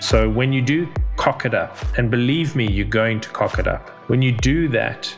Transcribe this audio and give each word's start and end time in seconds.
So 0.00 0.28
when 0.28 0.52
you 0.52 0.62
do 0.62 0.88
cock 1.16 1.44
it 1.44 1.54
up, 1.54 1.76
and 1.98 2.10
believe 2.10 2.54
me, 2.54 2.66
you're 2.70 2.86
going 2.86 3.20
to 3.20 3.28
cock 3.30 3.58
it 3.58 3.66
up. 3.66 3.90
When 4.08 4.22
you 4.22 4.32
do 4.32 4.68
that, 4.68 5.12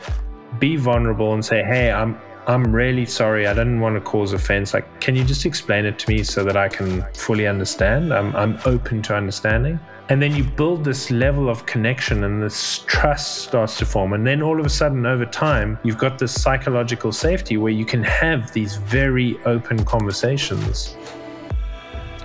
be 0.59 0.75
vulnerable 0.75 1.33
and 1.33 1.45
say, 1.45 1.63
"Hey, 1.63 1.91
I'm 1.91 2.19
I'm 2.47 2.75
really 2.75 3.05
sorry. 3.05 3.47
I 3.47 3.53
didn't 3.53 3.79
want 3.79 3.95
to 3.95 4.01
cause 4.01 4.33
offense. 4.33 4.73
Like, 4.73 4.99
can 4.99 5.15
you 5.15 5.23
just 5.23 5.45
explain 5.45 5.85
it 5.85 5.99
to 5.99 6.09
me 6.09 6.23
so 6.23 6.43
that 6.43 6.57
I 6.57 6.67
can 6.67 7.05
fully 7.13 7.47
understand? 7.47 8.13
I'm 8.13 8.35
I'm 8.35 8.59
open 8.65 9.01
to 9.03 9.15
understanding." 9.15 9.79
And 10.09 10.21
then 10.21 10.35
you 10.35 10.43
build 10.43 10.83
this 10.83 11.09
level 11.09 11.47
of 11.47 11.65
connection 11.65 12.25
and 12.25 12.43
this 12.43 12.79
trust 12.85 13.45
starts 13.45 13.77
to 13.77 13.85
form. 13.85 14.11
And 14.11 14.27
then 14.27 14.41
all 14.41 14.59
of 14.59 14.65
a 14.65 14.69
sudden, 14.69 15.05
over 15.05 15.25
time, 15.25 15.79
you've 15.83 15.97
got 15.97 16.19
this 16.19 16.33
psychological 16.33 17.13
safety 17.13 17.55
where 17.55 17.71
you 17.71 17.85
can 17.85 18.03
have 18.03 18.51
these 18.51 18.75
very 18.75 19.39
open 19.45 19.85
conversations. 19.85 20.97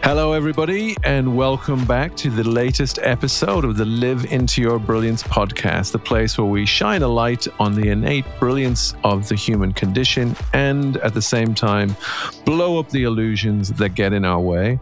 Hello, 0.03 0.33
everybody, 0.33 0.97
and 1.03 1.37
welcome 1.37 1.85
back 1.85 2.15
to 2.17 2.31
the 2.31 2.49
latest 2.49 3.01
episode 3.02 3.65
of 3.65 3.77
the 3.77 3.84
Live 3.84 4.27
Into 4.33 4.62
Your 4.62 4.79
Brilliance 4.79 5.23
podcast, 5.25 5.91
the 5.91 5.98
place 5.98 6.39
where 6.39 6.47
we 6.47 6.65
shine 6.65 7.03
a 7.03 7.09
light 7.09 7.48
on 7.59 7.75
the 7.75 7.89
innate 7.89 8.25
brilliance 8.39 8.95
of 9.03 9.29
the 9.29 9.34
human 9.34 9.73
condition 9.73 10.37
and 10.53 10.98
at 10.98 11.12
the 11.12 11.23
same 11.23 11.55
time 11.55 11.97
blow 12.45 12.79
up 12.79 12.89
the 12.91 13.03
illusions 13.03 13.73
that 13.73 13.91
get 13.91 14.12
in 14.12 14.25
our 14.25 14.39
way. 14.39 14.79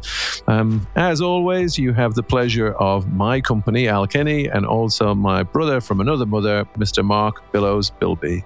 Um, 0.46 0.86
as 0.94 1.22
always, 1.22 1.78
you 1.78 1.94
have 1.94 2.14
the 2.14 2.22
pleasure 2.22 2.72
of 2.74 3.10
my 3.10 3.40
company, 3.40 3.88
Al 3.88 4.06
Kenny, 4.06 4.48
and 4.48 4.66
also 4.66 5.14
my 5.14 5.42
brother 5.42 5.80
from 5.80 6.00
another 6.00 6.26
mother, 6.26 6.66
Mr. 6.76 7.02
Mark 7.02 7.50
Billows 7.50 7.88
Bilby. 7.88 8.44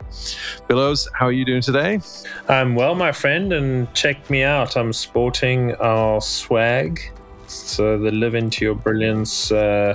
Billows, 0.69 1.09
how 1.12 1.27
are 1.27 1.33
you 1.33 1.45
doing 1.45 1.62
today? 1.62 2.00
I'm 2.48 2.77
well, 2.77 2.95
my 2.95 3.11
friend, 3.11 3.53
and 3.53 3.92
check 3.95 4.30
me 4.30 4.45
out. 4.45 4.77
I'm 4.77 4.92
sporting 4.92 5.75
our 5.77 6.20
swag. 6.59 7.01
So 7.47 7.98
the 7.98 8.11
Live 8.11 8.35
Into 8.35 8.65
Your 8.65 8.75
Brilliance 8.75 9.53
uh, 9.53 9.95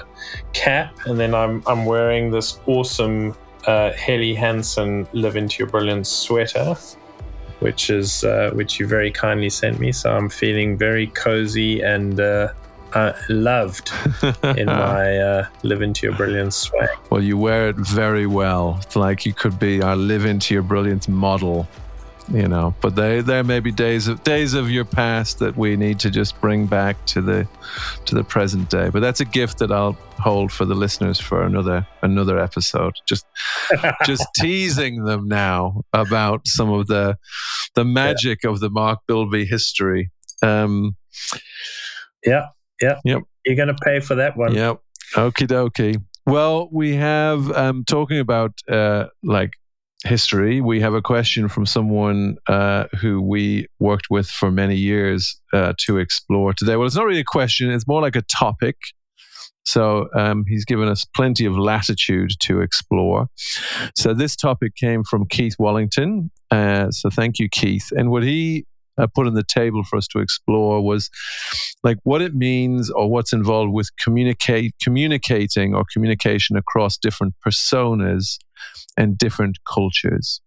cap, 0.54 0.98
and 1.06 1.20
then 1.20 1.36
I'm 1.36 1.62
I'm 1.68 1.86
wearing 1.86 2.32
this 2.32 2.60
awesome 2.66 3.36
uh, 3.68 3.92
Helly 3.92 4.34
Hansen 4.34 5.08
Live 5.14 5.36
Into 5.36 5.60
Your 5.60 5.70
Brilliance 5.70 6.10
sweater, 6.10 6.76
which 7.60 7.90
is 7.90 8.24
uh, 8.24 8.52
which 8.54 8.80
you 8.80 8.88
very 8.88 9.12
kindly 9.12 9.50
sent 9.50 9.80
me. 9.80 9.92
So 9.92 10.16
I'm 10.16 10.30
feeling 10.30 10.78
very 10.78 11.08
cozy 11.08 11.82
and 11.82 12.20
uh, 12.20 12.54
uh, 12.94 13.14
loved 13.30 13.92
in 14.58 14.66
my 14.88 15.18
uh, 15.18 15.48
Live 15.62 15.82
Into 15.84 16.08
Your 16.08 16.16
Brilliance 16.16 16.56
swag. 16.56 16.90
Well, 17.12 17.22
you 17.22 17.38
wear 17.38 17.70
it 17.70 17.76
very 17.76 18.26
well. 18.26 18.80
It's 18.82 18.96
like 18.96 19.28
you 19.28 19.34
could 19.34 19.60
be 19.60 19.82
our 19.84 19.96
Live 19.96 20.26
Into 20.26 20.56
Your 20.56 20.64
Brilliance 20.64 21.08
model 21.08 21.68
you 22.32 22.48
know 22.48 22.74
but 22.82 22.96
they, 22.96 23.22
there 23.22 23.44
may 23.44 23.60
be 23.60 23.72
days 23.72 24.08
of 24.08 24.24
days 24.24 24.54
of 24.54 24.72
your 24.72 24.86
past 24.86 25.40
that 25.40 25.56
we 25.58 25.76
need 25.76 26.00
to 26.00 26.10
just 26.10 26.40
bring 26.40 26.66
back 26.66 27.04
to 27.06 27.22
the 27.22 27.48
to 28.06 28.16
the 28.16 28.24
present 28.24 28.70
day. 28.70 28.90
But 28.90 29.02
that's 29.02 29.20
a 29.20 29.26
gift 29.26 29.60
that 29.60 29.72
i'll 29.72 29.98
hold 30.20 30.52
for 30.52 30.66
the 30.66 30.76
listeners 30.76 31.20
for 31.20 31.44
another 31.44 31.88
another 32.02 32.40
episode. 32.40 32.94
Just 33.06 33.26
just 34.06 34.26
teasing 34.38 35.04
them 35.04 35.28
now 35.28 35.82
about 35.94 36.48
some 36.48 36.70
of 36.70 36.88
the 36.88 37.18
the 37.76 37.86
magic 37.86 38.40
yeah. 38.44 38.50
of 38.50 38.60
the 38.60 38.70
mark 38.70 39.00
bilby 39.08 39.46
history. 39.46 40.12
Um 40.42 40.96
yeah 42.26 42.48
yeah. 42.82 43.00
Yep. 43.04 43.24
You're 43.46 43.56
gonna 43.56 43.76
pay 43.84 44.00
for 44.00 44.16
that 44.16 44.38
one. 44.38 44.56
Yep. 44.56 44.80
Okie 45.16 45.48
dokie. 45.48 46.02
Well 46.26 46.70
we 46.72 46.96
have 46.96 47.52
um 47.52 47.84
talking 47.86 48.20
about 48.20 48.54
uh 48.70 49.08
like 49.24 49.52
history, 50.04 50.62
we 50.62 50.80
have 50.82 50.94
a 50.94 51.02
question 51.02 51.48
from 51.48 51.66
someone 51.66 52.38
uh, 52.48 52.86
who 53.00 53.22
we 53.22 53.68
worked 53.80 54.08
with 54.10 54.28
for 54.30 54.52
many 54.52 54.76
years 54.76 55.40
uh, 55.54 55.74
to 55.86 55.98
explore 55.98 56.54
today. 56.54 56.76
Well, 56.76 56.86
it's 56.86 56.96
not 56.96 57.06
really 57.06 57.20
a 57.20 57.26
question, 57.26 57.72
it's 57.72 57.88
more 57.88 58.02
like 58.02 58.16
a 58.16 58.24
topic. 58.24 58.78
So 59.66 60.10
um, 60.14 60.44
he's 60.48 60.66
given 60.66 60.90
us 60.90 61.06
plenty 61.16 61.46
of 61.46 61.58
latitude 61.58 62.32
to 62.42 62.60
explore. 62.60 63.28
So 63.96 64.14
this 64.14 64.36
topic 64.36 64.76
came 64.76 65.04
from 65.04 65.26
Keith 65.28 65.56
Wallington. 65.58 66.32
Uh, 66.52 66.92
so 66.92 67.10
thank 67.10 67.40
you, 67.40 67.48
Keith. 67.50 67.90
And 67.96 68.12
what 68.12 68.24
he 68.24 68.66
uh, 68.98 69.08
put 69.16 69.26
on 69.26 69.34
the 69.34 69.44
table 69.44 69.84
for 69.84 69.98
us 69.98 70.08
to 70.08 70.20
explore 70.20 70.82
was 70.82 71.10
like 71.84 71.98
what 72.04 72.22
it 72.22 72.36
means 72.36 72.92
or 72.92 73.10
what's 73.10 73.34
involved 73.34 73.72
with 73.72 73.90
communicate 74.04 74.76
communicating 74.82 75.74
or 75.74 75.84
communication 75.92 76.56
across 76.56 76.98
different 76.98 77.34
personas 77.46 78.38
and 78.98 79.18
different 79.18 79.58
cultures? 79.72 80.42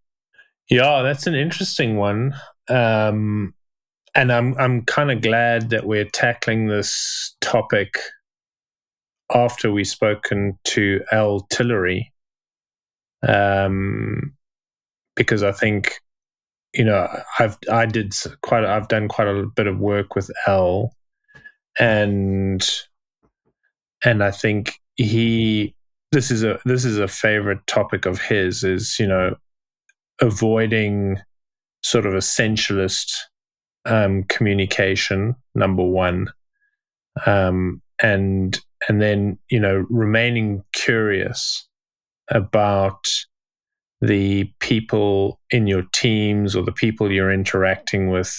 Yeah, 0.69 1.03
that's 1.03 1.27
an 1.27 1.35
interesting 1.35 1.97
one. 1.97 2.35
Um, 2.69 3.55
and 4.17 4.33
I'm 4.33 4.57
I'm 4.59 4.83
kind 4.85 5.11
of 5.13 5.21
glad 5.21 5.71
that 5.71 5.87
we're 5.87 6.07
tackling 6.07 6.67
this 6.67 7.37
topic 7.41 7.99
after 9.33 9.71
we've 9.71 9.87
spoken 9.87 10.59
to 10.65 11.03
Al 11.13 11.41
Tillery, 11.51 12.13
um, 13.27 14.35
because 15.15 15.43
I 15.43 15.53
think 15.53 16.01
you 16.75 16.85
know 16.85 17.09
I've 17.39 17.59
I 17.71 17.87
did 17.87 18.15
quite 18.43 18.65
I've 18.65 18.89
done 18.89 19.07
quite 19.07 19.29
a 19.29 19.47
bit 19.55 19.67
of 19.67 19.79
work 19.79 20.17
with 20.17 20.31
Al, 20.47 20.97
and 21.79 22.69
and 24.03 24.25
I 24.25 24.31
think 24.31 24.81
he 24.97 25.76
this 26.17 26.31
is 26.31 26.43
a 26.43 26.59
this 26.65 26.87
is 26.87 26.99
a 26.99 27.07
favorite 27.07 27.67
topic 27.67 28.07
of 28.07 28.19
his 28.19 28.65
is 28.65 28.99
you 28.99 29.07
know 29.07 29.37
avoiding 30.23 31.19
sort 31.83 32.07
of 32.07 32.15
essentialist 32.15 33.13
um, 33.85 34.25
communication 34.25 35.37
number 35.55 35.85
one. 35.85 36.33
Um, 37.27 37.83
and 38.03 38.59
and 38.89 39.03
then 39.03 39.39
you 39.51 39.61
know 39.61 39.85
remaining 39.91 40.65
curious 40.73 41.69
about 42.31 43.05
the 44.01 44.45
people 44.59 45.39
in 45.51 45.67
your 45.67 45.85
teams 45.93 46.57
or 46.57 46.63
the 46.65 46.73
people 46.73 47.13
you're 47.13 47.31
interacting 47.31 48.09
with. 48.09 48.35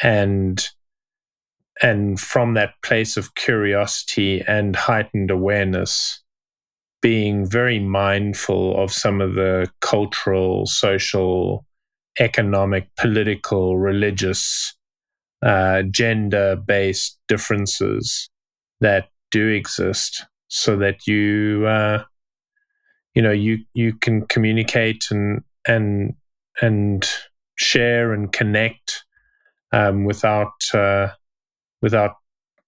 And 0.00 0.64
and 1.82 2.20
from 2.20 2.54
that 2.54 2.74
place 2.84 3.16
of 3.16 3.34
curiosity 3.34 4.44
and 4.46 4.76
heightened 4.76 5.32
awareness 5.32 6.20
being 7.04 7.44
very 7.44 7.78
mindful 7.78 8.82
of 8.82 8.90
some 8.90 9.20
of 9.20 9.34
the 9.34 9.70
cultural, 9.82 10.64
social, 10.64 11.66
economic, 12.18 12.88
political, 12.96 13.76
religious, 13.76 14.74
uh, 15.42 15.82
gender 15.90 16.56
based 16.56 17.18
differences 17.28 18.30
that 18.80 19.08
do 19.30 19.48
exist 19.48 20.24
so 20.48 20.76
that 20.78 21.06
you 21.06 21.66
uh, 21.66 22.02
you 23.14 23.20
know 23.20 23.32
you 23.32 23.58
you 23.74 23.92
can 23.92 24.24
communicate 24.28 25.04
and 25.10 25.42
and 25.68 26.14
and 26.62 27.06
share 27.56 28.14
and 28.14 28.32
connect 28.32 29.04
um, 29.72 30.04
without 30.04 30.54
uh, 30.72 31.08
without 31.82 32.12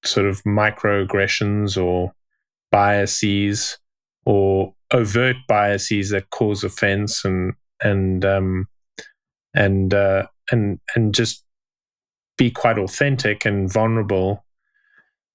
sort 0.05 0.27
of 0.27 0.43
microaggressions 0.43 1.83
or 1.83 2.13
biases 2.71 3.79
or 4.26 4.75
overt 4.92 5.37
biases 5.48 6.10
that 6.10 6.28
cause 6.31 6.62
offense 6.64 7.25
and 7.25 7.54
and 7.82 8.25
um, 8.25 8.69
and 9.54 9.94
uh, 9.94 10.26
and 10.50 10.78
and 10.94 11.14
just 11.14 11.44
be 12.37 12.50
quite 12.50 12.78
authentic 12.78 13.47
and 13.47 13.72
vulnerable 13.72 14.44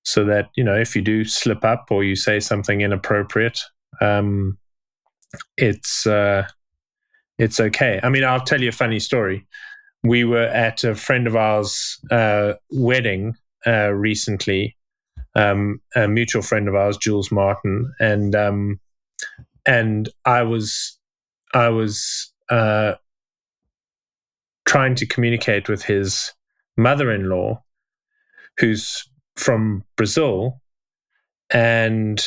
so 0.04 0.24
that 0.26 0.50
you 0.56 0.64
know 0.64 0.76
if 0.76 0.96
you 0.96 1.02
do 1.02 1.24
slip 1.24 1.64
up 1.66 1.88
or 1.90 2.04
you 2.04 2.16
say 2.16 2.40
something 2.40 2.82
inappropriate 2.82 3.60
um, 4.02 4.58
it's 5.58 6.06
uh, 6.06 6.46
it's 7.38 7.60
okay. 7.60 8.00
I 8.04 8.10
mean 8.10 8.24
i'll 8.24 8.44
tell 8.44 8.62
you 8.62 8.70
a 8.70 8.74
funny 8.74 9.00
story. 9.00 9.48
We 10.04 10.24
were 10.24 10.48
at 10.48 10.84
a 10.84 10.96
friend 10.96 11.28
of 11.28 11.36
ours 11.36 12.00
uh, 12.10 12.54
wedding 12.72 13.36
uh, 13.66 13.90
recently 13.90 14.76
um, 15.36 15.82
a 15.96 16.08
mutual 16.08 16.42
friend 16.42 16.68
of 16.68 16.76
ours, 16.76 16.98
Jules 16.98 17.32
Martin, 17.32 17.92
and 18.00 18.36
um, 18.36 18.80
and 19.66 20.10
I 20.26 20.44
was 20.44 20.98
I 21.54 21.70
was 21.70 22.32
uh, 22.50 22.94
trying 24.66 24.96
to 24.96 25.06
communicate 25.06 25.70
with 25.70 25.84
his 25.84 26.34
mother-in-law, 26.78 27.62
who's 28.58 29.08
from 29.36 29.84
Brazil, 29.96 30.62
and 31.50 32.22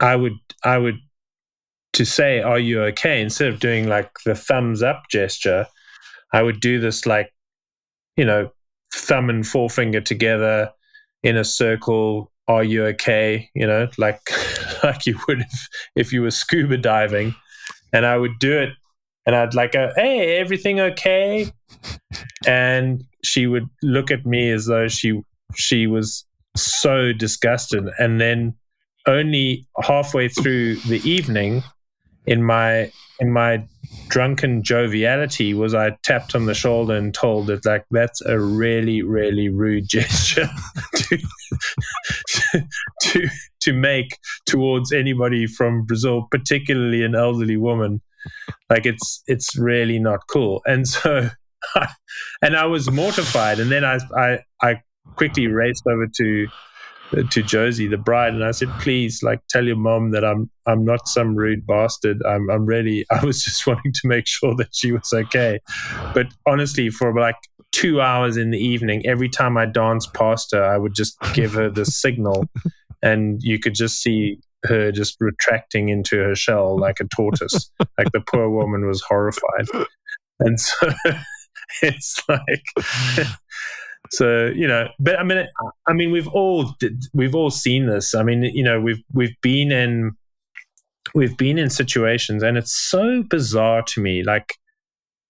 I 0.00 0.16
would 0.16 0.38
I 0.64 0.78
would 0.78 0.98
to 1.92 2.04
say, 2.04 2.40
"Are 2.40 2.58
you 2.58 2.82
okay?" 2.84 3.22
Instead 3.22 3.48
of 3.48 3.60
doing 3.60 3.86
like 3.86 4.10
the 4.24 4.34
thumbs 4.34 4.82
up 4.82 5.04
gesture, 5.08 5.66
I 6.32 6.42
would 6.42 6.60
do 6.60 6.80
this 6.80 7.06
like, 7.06 7.32
you 8.16 8.24
know, 8.24 8.50
thumb 8.92 9.30
and 9.30 9.46
forefinger 9.46 10.00
together 10.00 10.72
in 11.26 11.36
a 11.36 11.44
circle 11.44 12.30
are 12.48 12.62
you 12.62 12.84
okay? 12.86 13.50
You 13.54 13.66
know 13.66 13.88
like 13.98 14.20
like 14.84 15.04
you 15.06 15.18
would 15.26 15.40
if, 15.40 15.68
if 15.96 16.12
you 16.12 16.22
were 16.22 16.30
scuba 16.30 16.76
diving. 16.78 17.34
And 17.92 18.06
i 18.06 18.16
would 18.16 18.38
do 18.38 18.56
it. 18.58 18.70
And 19.26 19.34
i'd 19.34 19.54
like 19.54 19.72
go 19.72 19.92
hey 19.96 20.36
everything 20.36 20.80
okay? 20.80 21.50
And 22.46 23.04
she 23.24 23.46
would 23.48 23.68
look 23.82 24.10
at 24.10 24.24
me 24.24 24.50
as 24.50 24.66
though 24.66 24.86
she 24.86 25.20
she 25.56 25.88
was 25.88 26.24
so 26.56 27.12
disgusted. 27.12 27.88
And 27.98 28.20
then 28.20 28.54
only 29.06 29.66
halfway 29.82 30.28
through 30.28 30.76
the 30.76 31.00
evening, 31.08 31.62
in 32.26 32.42
my 32.42 32.90
in 33.18 33.32
my 33.32 33.64
drunken 34.08 34.62
joviality, 34.62 35.54
was 35.54 35.74
I 35.74 35.96
tapped 36.02 36.34
on 36.34 36.46
the 36.46 36.54
shoulder 36.54 36.94
and 36.94 37.14
told 37.14 37.50
it 37.50 37.64
like 37.64 37.84
that's 37.90 38.20
a 38.22 38.38
really 38.38 39.02
really 39.02 39.48
rude 39.48 39.88
gesture 39.88 40.48
to, 40.96 41.18
to 43.02 43.28
to 43.60 43.72
make 43.72 44.18
towards 44.46 44.92
anybody 44.92 45.46
from 45.46 45.84
Brazil, 45.84 46.28
particularly 46.30 47.02
an 47.02 47.14
elderly 47.14 47.56
woman. 47.56 48.02
Like 48.68 48.86
it's 48.86 49.22
it's 49.26 49.56
really 49.56 49.98
not 49.98 50.20
cool. 50.28 50.62
And 50.66 50.86
so, 50.86 51.30
and 52.42 52.56
I 52.56 52.66
was 52.66 52.90
mortified. 52.90 53.60
And 53.60 53.70
then 53.70 53.84
I 53.84 53.98
I 54.16 54.38
I 54.62 54.82
quickly 55.16 55.46
raced 55.46 55.84
over 55.86 56.06
to 56.16 56.46
to 57.10 57.42
Josie, 57.42 57.86
the 57.86 57.96
bride, 57.96 58.34
and 58.34 58.44
I 58.44 58.50
said, 58.50 58.68
"Please, 58.80 59.22
like, 59.22 59.40
tell 59.48 59.64
your 59.64 59.76
mom 59.76 60.10
that 60.10 60.24
I'm 60.24 60.50
I'm 60.66 60.84
not 60.84 61.08
some 61.08 61.34
rude 61.34 61.66
bastard. 61.66 62.22
I'm 62.26 62.50
I'm 62.50 62.66
really. 62.66 63.06
I 63.10 63.24
was 63.24 63.42
just 63.42 63.66
wanting 63.66 63.92
to 63.92 64.08
make 64.08 64.26
sure 64.26 64.54
that 64.56 64.68
she 64.72 64.92
was 64.92 65.12
okay. 65.12 65.60
But 66.14 66.26
honestly, 66.46 66.90
for 66.90 67.18
like 67.18 67.36
two 67.72 68.00
hours 68.00 68.36
in 68.36 68.50
the 68.50 68.58
evening, 68.58 69.06
every 69.06 69.28
time 69.28 69.56
I 69.56 69.66
danced 69.66 70.14
past 70.14 70.52
her, 70.52 70.64
I 70.64 70.78
would 70.78 70.94
just 70.94 71.16
give 71.34 71.52
her 71.54 71.70
the 71.70 71.84
signal, 71.84 72.44
and 73.02 73.42
you 73.42 73.58
could 73.58 73.74
just 73.74 74.02
see 74.02 74.38
her 74.64 74.90
just 74.90 75.16
retracting 75.20 75.88
into 75.90 76.16
her 76.16 76.34
shell 76.34 76.78
like 76.78 76.98
a 77.00 77.04
tortoise. 77.04 77.70
like 77.98 78.10
the 78.12 78.22
poor 78.26 78.50
woman 78.50 78.86
was 78.86 79.02
horrified, 79.02 79.66
and 80.40 80.58
so 80.58 80.88
it's 81.82 82.20
like 82.28 82.64
so 84.10 84.46
you 84.46 84.66
know, 84.66 84.88
but 84.98 85.18
I 85.18 85.22
mean, 85.22 85.46
I 85.86 85.92
mean, 85.92 86.10
we've 86.10 86.28
all 86.28 86.74
we've 87.12 87.34
all 87.34 87.50
seen 87.50 87.86
this. 87.86 88.14
I 88.14 88.22
mean, 88.22 88.42
you 88.42 88.62
know, 88.62 88.80
we've 88.80 89.02
we've 89.12 89.34
been 89.42 89.72
in 89.72 90.12
we've 91.14 91.36
been 91.36 91.58
in 91.58 91.70
situations, 91.70 92.42
and 92.42 92.56
it's 92.56 92.72
so 92.72 93.22
bizarre 93.22 93.82
to 93.82 94.00
me. 94.00 94.22
Like, 94.22 94.54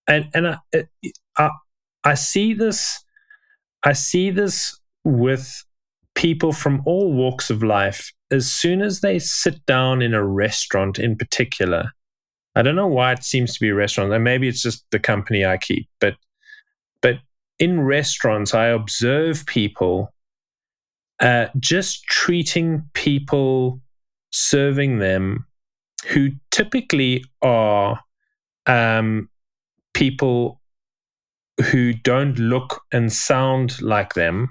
and 0.06 0.28
and 0.34 0.48
I 0.48 0.58
I, 1.36 1.50
I 2.04 2.14
see 2.14 2.54
this, 2.54 3.02
I 3.82 3.92
see 3.92 4.30
this 4.30 4.78
with 5.04 5.64
people 6.14 6.52
from 6.52 6.82
all 6.86 7.12
walks 7.12 7.50
of 7.50 7.62
life. 7.62 8.12
As 8.30 8.52
soon 8.52 8.82
as 8.82 9.00
they 9.00 9.18
sit 9.18 9.64
down 9.66 10.02
in 10.02 10.14
a 10.14 10.24
restaurant, 10.24 10.98
in 10.98 11.16
particular, 11.16 11.92
I 12.56 12.62
don't 12.62 12.74
know 12.74 12.86
why 12.86 13.12
it 13.12 13.22
seems 13.22 13.54
to 13.54 13.60
be 13.60 13.68
a 13.68 13.74
restaurant, 13.74 14.12
and 14.12 14.24
maybe 14.24 14.48
it's 14.48 14.62
just 14.62 14.84
the 14.90 14.98
company 14.98 15.44
I 15.44 15.58
keep, 15.58 15.88
but 16.00 16.16
but 16.16 16.25
in 17.58 17.80
restaurants, 17.80 18.54
I 18.54 18.66
observe 18.66 19.46
people 19.46 20.12
uh, 21.20 21.46
just 21.58 22.04
treating 22.04 22.82
people, 22.92 23.80
serving 24.30 24.98
them 24.98 25.46
who 26.08 26.30
typically 26.50 27.24
are 27.42 28.00
um, 28.66 29.28
people 29.94 30.60
who 31.70 31.94
don't 31.94 32.38
look 32.38 32.82
and 32.92 33.10
sound 33.10 33.80
like 33.80 34.12
them 34.14 34.48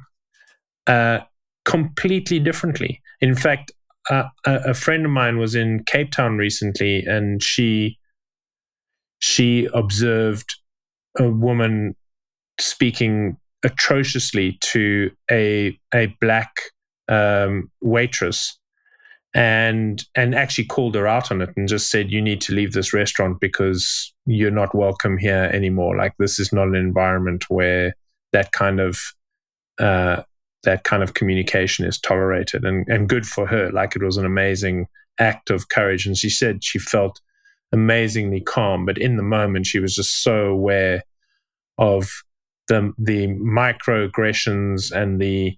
uh, 0.87 1.19
completely 1.65 2.39
differently. 2.39 3.01
In 3.21 3.35
fact, 3.35 3.71
a, 4.09 4.25
a 4.45 4.73
friend 4.73 5.05
of 5.05 5.11
mine 5.11 5.37
was 5.37 5.55
in 5.55 5.83
Cape 5.85 6.11
Town 6.11 6.37
recently, 6.37 7.03
and 7.05 7.41
she 7.41 7.97
she 9.19 9.67
observed 9.73 10.55
a 11.17 11.29
woman 11.29 11.95
speaking 12.59 13.37
atrociously 13.63 14.57
to 14.61 15.11
a 15.31 15.77
a 15.93 16.07
black 16.21 16.51
um, 17.07 17.71
waitress 17.81 18.57
and 19.33 20.05
and 20.15 20.33
actually 20.33 20.65
called 20.65 20.95
her 20.95 21.07
out 21.07 21.31
on 21.31 21.41
it 21.41 21.49
and 21.57 21.67
just 21.67 21.89
said 21.89 22.11
you 22.11 22.21
need 22.21 22.39
to 22.41 22.53
leave 22.53 22.71
this 22.71 22.93
restaurant 22.93 23.39
because 23.41 24.13
you're 24.25 24.51
not 24.51 24.73
welcome 24.73 25.17
here 25.17 25.49
anymore. 25.53 25.97
Like 25.97 26.13
this 26.17 26.39
is 26.39 26.53
not 26.53 26.67
an 26.67 26.75
environment 26.75 27.45
where 27.49 27.95
that 28.31 28.51
kind 28.53 28.79
of 28.79 28.97
uh, 29.79 30.23
that 30.63 30.83
kind 30.83 31.03
of 31.03 31.15
communication 31.15 31.85
is 31.85 31.99
tolerated. 31.99 32.63
And 32.63 32.87
and 32.87 33.09
good 33.09 33.27
for 33.27 33.45
her. 33.47 33.71
Like 33.71 33.95
it 33.95 34.03
was 34.03 34.17
an 34.17 34.25
amazing 34.25 34.87
act 35.19 35.49
of 35.49 35.69
courage. 35.69 36.05
And 36.05 36.17
she 36.17 36.29
said 36.29 36.63
she 36.63 36.79
felt 36.79 37.19
amazingly 37.71 38.39
calm 38.39 38.85
but 38.85 38.97
in 38.97 39.17
the 39.17 39.23
moment 39.23 39.65
she 39.65 39.79
was 39.79 39.95
just 39.95 40.23
so 40.23 40.45
aware 40.45 41.03
of 41.77 42.23
the 42.67 42.93
the 42.97 43.27
microaggressions 43.27 44.91
and 44.91 45.21
the 45.21 45.57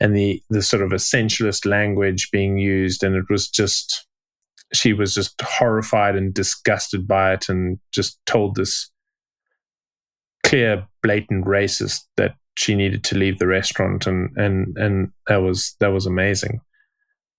and 0.00 0.16
the 0.16 0.42
the 0.50 0.62
sort 0.62 0.82
of 0.82 0.90
essentialist 0.90 1.66
language 1.66 2.30
being 2.30 2.58
used. 2.58 3.02
And 3.02 3.14
it 3.14 3.26
was 3.30 3.48
just 3.48 4.06
she 4.72 4.92
was 4.92 5.14
just 5.14 5.40
horrified 5.40 6.16
and 6.16 6.34
disgusted 6.34 7.06
by 7.06 7.34
it 7.34 7.48
and 7.48 7.78
just 7.92 8.18
told 8.26 8.56
this 8.56 8.90
clear 10.42 10.86
blatant 11.02 11.44
racist 11.44 12.02
that 12.16 12.34
she 12.56 12.74
needed 12.74 13.04
to 13.04 13.16
leave 13.16 13.38
the 13.38 13.46
restaurant. 13.46 14.06
And 14.06 14.36
and 14.36 14.76
and 14.76 15.12
that 15.28 15.38
was 15.38 15.76
that 15.80 15.92
was 15.92 16.06
amazing. 16.06 16.60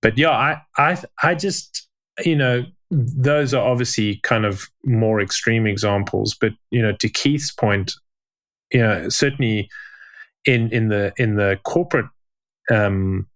But 0.01 0.17
yeah 0.17 0.31
i 0.31 0.61
i 0.77 0.97
i 1.23 1.33
just 1.33 1.87
you 2.23 2.35
know 2.35 2.63
those 2.91 3.53
are 3.53 3.65
obviously 3.65 4.19
kind 4.23 4.45
of 4.45 4.69
more 4.85 5.19
extreme 5.19 5.67
examples. 5.67 6.35
But 6.39 6.53
you 6.71 6.81
know 6.81 6.93
to 6.99 7.09
keith's 7.09 7.51
point 7.51 7.93
you 8.71 8.81
know, 8.81 9.09
certainly 9.09 9.69
in 10.45 10.69
in 10.71 10.89
the 10.89 11.13
in 11.17 11.35
the 11.35 11.59
corporate 11.63 12.07
um, 12.71 13.27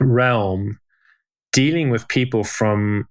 realm, 0.00 0.78
dealing 1.52 1.90
with 1.90 2.08
people 2.08 2.44
from 2.44 3.08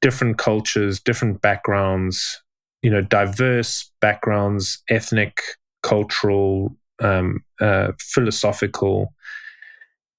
different 0.00 0.38
cultures, 0.38 1.00
different 1.00 1.40
backgrounds, 1.40 2.42
you 2.82 2.90
know, 2.90 3.00
diverse 3.00 3.90
backgrounds, 4.00 4.82
ethnic, 4.88 5.40
cultural, 5.82 6.76
um, 7.00 7.44
uh, 7.60 7.92
philosophical. 7.98 9.12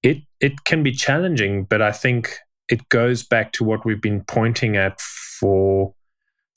It 0.04 0.18
it 0.40 0.64
can 0.66 0.84
be 0.84 0.92
challenging, 0.92 1.66
but 1.66 1.82
I 1.82 1.92
think 1.92 2.38
it 2.70 2.90
goes 2.90 3.24
back 3.24 3.52
to 3.54 3.64
what 3.64 3.86
we've 3.86 4.02
been 4.02 4.24
pointing 4.24 4.76
at 4.76 5.00
for 5.02 5.94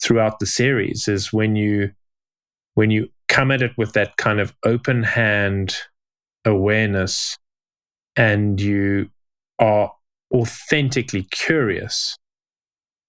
throughout 0.03 0.39
the 0.39 0.47
series 0.47 1.09
is 1.09 1.33
when 1.33 1.57
you 1.57 1.91
when 2.75 2.91
you 2.91 3.09
come 3.29 3.51
at 3.51 3.63
it 3.63 3.73
with 3.77 3.93
that 3.93 4.17
kind 4.17 4.41
of 4.41 4.55
open 4.65 5.03
hand 5.03 5.77
awareness 6.45 7.37
and 8.17 8.61
you 8.61 9.11
are 9.59 9.93
authentically 10.35 11.23
curious, 11.31 12.17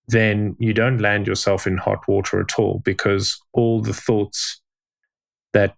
then 0.08 0.56
you 0.60 0.74
don't 0.74 1.00
land 1.00 1.28
yourself 1.28 1.66
in 1.66 1.78
hot 1.78 2.08
water 2.08 2.40
at 2.40 2.58
all 2.58 2.82
because 2.84 3.40
all 3.54 3.82
the 3.82 3.94
thoughts 3.94 4.62
that 5.54 5.76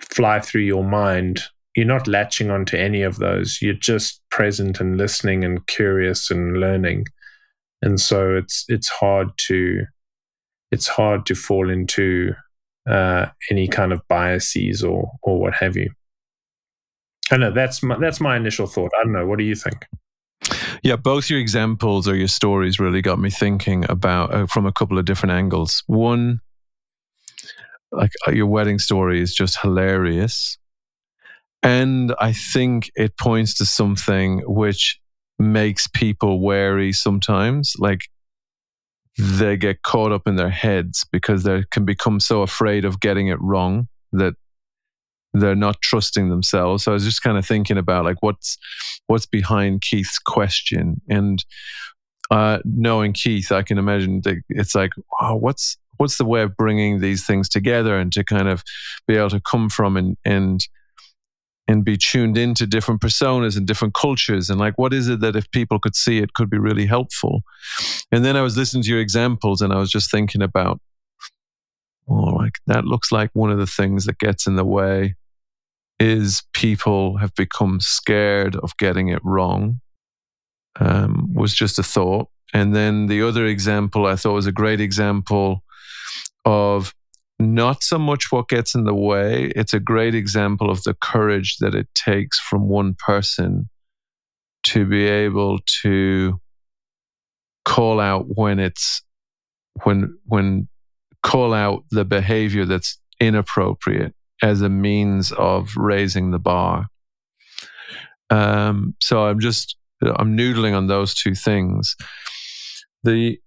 fly 0.00 0.40
through 0.40 0.62
your 0.62 0.84
mind, 0.84 1.42
you're 1.74 1.86
not 1.86 2.06
latching 2.06 2.50
onto 2.50 2.76
any 2.76 3.02
of 3.02 3.18
those. 3.18 3.58
You're 3.60 3.74
just 3.74 4.20
present 4.30 4.80
and 4.80 4.96
listening 4.96 5.44
and 5.44 5.66
curious 5.66 6.30
and 6.30 6.58
learning. 6.58 7.06
And 7.82 8.00
so 8.00 8.34
it's 8.34 8.64
it's 8.68 8.88
hard 8.88 9.28
to 9.48 9.84
it's 10.70 10.88
hard 10.88 11.24
to 11.26 11.34
fall 11.34 11.70
into 11.70 12.32
uh, 12.88 13.26
any 13.50 13.68
kind 13.68 13.92
of 13.92 14.00
biases 14.08 14.82
or 14.82 15.12
or 15.22 15.40
what 15.40 15.54
have 15.54 15.76
you. 15.76 15.90
I 17.30 17.36
know 17.36 17.50
that's 17.50 17.82
my, 17.82 17.98
that's 17.98 18.20
my 18.20 18.36
initial 18.36 18.66
thought. 18.66 18.90
I 18.98 19.04
don't 19.04 19.12
know. 19.12 19.26
What 19.26 19.38
do 19.38 19.44
you 19.44 19.54
think? 19.54 19.86
Yeah, 20.82 20.96
both 20.96 21.28
your 21.28 21.40
examples 21.40 22.08
or 22.08 22.14
your 22.14 22.28
stories 22.28 22.78
really 22.80 23.02
got 23.02 23.18
me 23.18 23.30
thinking 23.30 23.84
about 23.90 24.32
uh, 24.32 24.46
from 24.46 24.66
a 24.66 24.72
couple 24.72 24.98
of 24.98 25.04
different 25.04 25.32
angles. 25.32 25.82
One, 25.86 26.40
like 27.92 28.12
uh, 28.26 28.30
your 28.30 28.46
wedding 28.46 28.78
story 28.78 29.20
is 29.20 29.34
just 29.34 29.60
hilarious. 29.60 30.56
And 31.62 32.14
I 32.20 32.32
think 32.32 32.90
it 32.94 33.18
points 33.18 33.54
to 33.54 33.66
something 33.66 34.42
which 34.46 35.00
makes 35.38 35.86
people 35.88 36.40
wary 36.40 36.92
sometimes. 36.92 37.74
Like 37.78 38.02
they 39.18 39.56
get 39.56 39.82
caught 39.82 40.12
up 40.12 40.28
in 40.28 40.36
their 40.36 40.48
heads 40.50 41.04
because 41.10 41.42
they 41.42 41.64
can 41.72 41.84
become 41.84 42.20
so 42.20 42.42
afraid 42.42 42.84
of 42.84 43.00
getting 43.00 43.26
it 43.26 43.40
wrong 43.40 43.88
that 44.12 44.34
they're 45.34 45.56
not 45.56 45.82
trusting 45.82 46.30
themselves. 46.30 46.84
So 46.84 46.92
I 46.92 46.94
was 46.94 47.04
just 47.04 47.22
kind 47.22 47.36
of 47.36 47.44
thinking 47.44 47.76
about 47.76 48.04
like 48.04 48.22
what's 48.22 48.56
what's 49.08 49.26
behind 49.26 49.82
Keith's 49.82 50.18
question, 50.18 51.00
and 51.08 51.44
uh, 52.30 52.58
knowing 52.64 53.12
Keith, 53.12 53.50
I 53.52 53.62
can 53.62 53.78
imagine 53.78 54.20
that 54.22 54.36
it's 54.48 54.74
like, 54.74 54.92
oh, 55.20 55.36
what's 55.36 55.76
what's 55.96 56.16
the 56.16 56.24
way 56.24 56.42
of 56.42 56.56
bringing 56.56 57.00
these 57.00 57.26
things 57.26 57.48
together 57.48 57.98
and 57.98 58.12
to 58.12 58.22
kind 58.22 58.48
of 58.48 58.62
be 59.08 59.16
able 59.16 59.30
to 59.30 59.40
come 59.40 59.68
from 59.68 59.96
and 59.96 60.16
and 60.24 60.60
and 61.66 61.84
be 61.84 61.98
tuned 61.98 62.38
into 62.38 62.66
different 62.66 63.00
personas 63.00 63.56
and 63.56 63.66
different 63.66 63.94
cultures? 63.94 64.48
And 64.48 64.60
like 64.60 64.78
what 64.78 64.94
is 64.94 65.08
it 65.08 65.20
that 65.20 65.36
if 65.36 65.50
people 65.50 65.78
could 65.78 65.96
see 65.96 66.18
it 66.18 66.34
could 66.34 66.48
be 66.48 66.58
really 66.58 66.86
helpful 66.86 67.42
and 68.12 68.24
then 68.24 68.36
i 68.36 68.42
was 68.42 68.56
listening 68.56 68.82
to 68.82 68.90
your 68.90 69.00
examples 69.00 69.60
and 69.60 69.72
i 69.72 69.76
was 69.76 69.90
just 69.90 70.10
thinking 70.10 70.42
about 70.42 70.80
oh 72.08 72.14
like 72.14 72.54
that 72.66 72.84
looks 72.84 73.12
like 73.12 73.30
one 73.32 73.50
of 73.50 73.58
the 73.58 73.66
things 73.66 74.06
that 74.06 74.18
gets 74.18 74.46
in 74.46 74.56
the 74.56 74.64
way 74.64 75.14
is 75.98 76.44
people 76.52 77.16
have 77.16 77.34
become 77.34 77.80
scared 77.80 78.56
of 78.56 78.76
getting 78.76 79.08
it 79.08 79.20
wrong. 79.24 79.80
Um, 80.80 81.34
was 81.34 81.54
just 81.54 81.78
a 81.78 81.82
thought. 81.82 82.28
And 82.54 82.74
then 82.74 83.06
the 83.06 83.22
other 83.22 83.46
example 83.46 84.06
I 84.06 84.16
thought 84.16 84.34
was 84.34 84.46
a 84.46 84.52
great 84.52 84.80
example 84.80 85.64
of 86.44 86.94
not 87.40 87.82
so 87.82 87.98
much 87.98 88.30
what 88.30 88.48
gets 88.48 88.74
in 88.74 88.84
the 88.84 88.94
way. 88.94 89.52
It's 89.56 89.74
a 89.74 89.80
great 89.80 90.14
example 90.14 90.70
of 90.70 90.82
the 90.84 90.94
courage 90.94 91.56
that 91.58 91.74
it 91.74 91.88
takes 91.94 92.38
from 92.38 92.68
one 92.68 92.94
person 92.94 93.68
to 94.64 94.86
be 94.86 95.04
able 95.04 95.58
to 95.82 96.40
call 97.68 98.00
out 98.00 98.24
when 98.28 98.58
it's 98.58 99.02
when 99.84 100.18
when 100.24 100.68
call 101.22 101.52
out 101.52 101.84
the 101.90 102.04
behavior 102.04 102.64
that's 102.64 102.98
inappropriate 103.20 104.14
as 104.42 104.62
a 104.62 104.70
means 104.70 105.32
of 105.32 105.76
raising 105.76 106.30
the 106.30 106.38
bar. 106.38 106.86
Um, 108.30 108.94
so 109.00 109.26
I'm 109.26 109.38
just 109.38 109.76
I'm 110.02 110.36
noodling 110.36 110.74
on 110.74 110.86
those 110.86 111.14
two 111.14 111.34
things. 111.34 111.94
The 113.04 113.38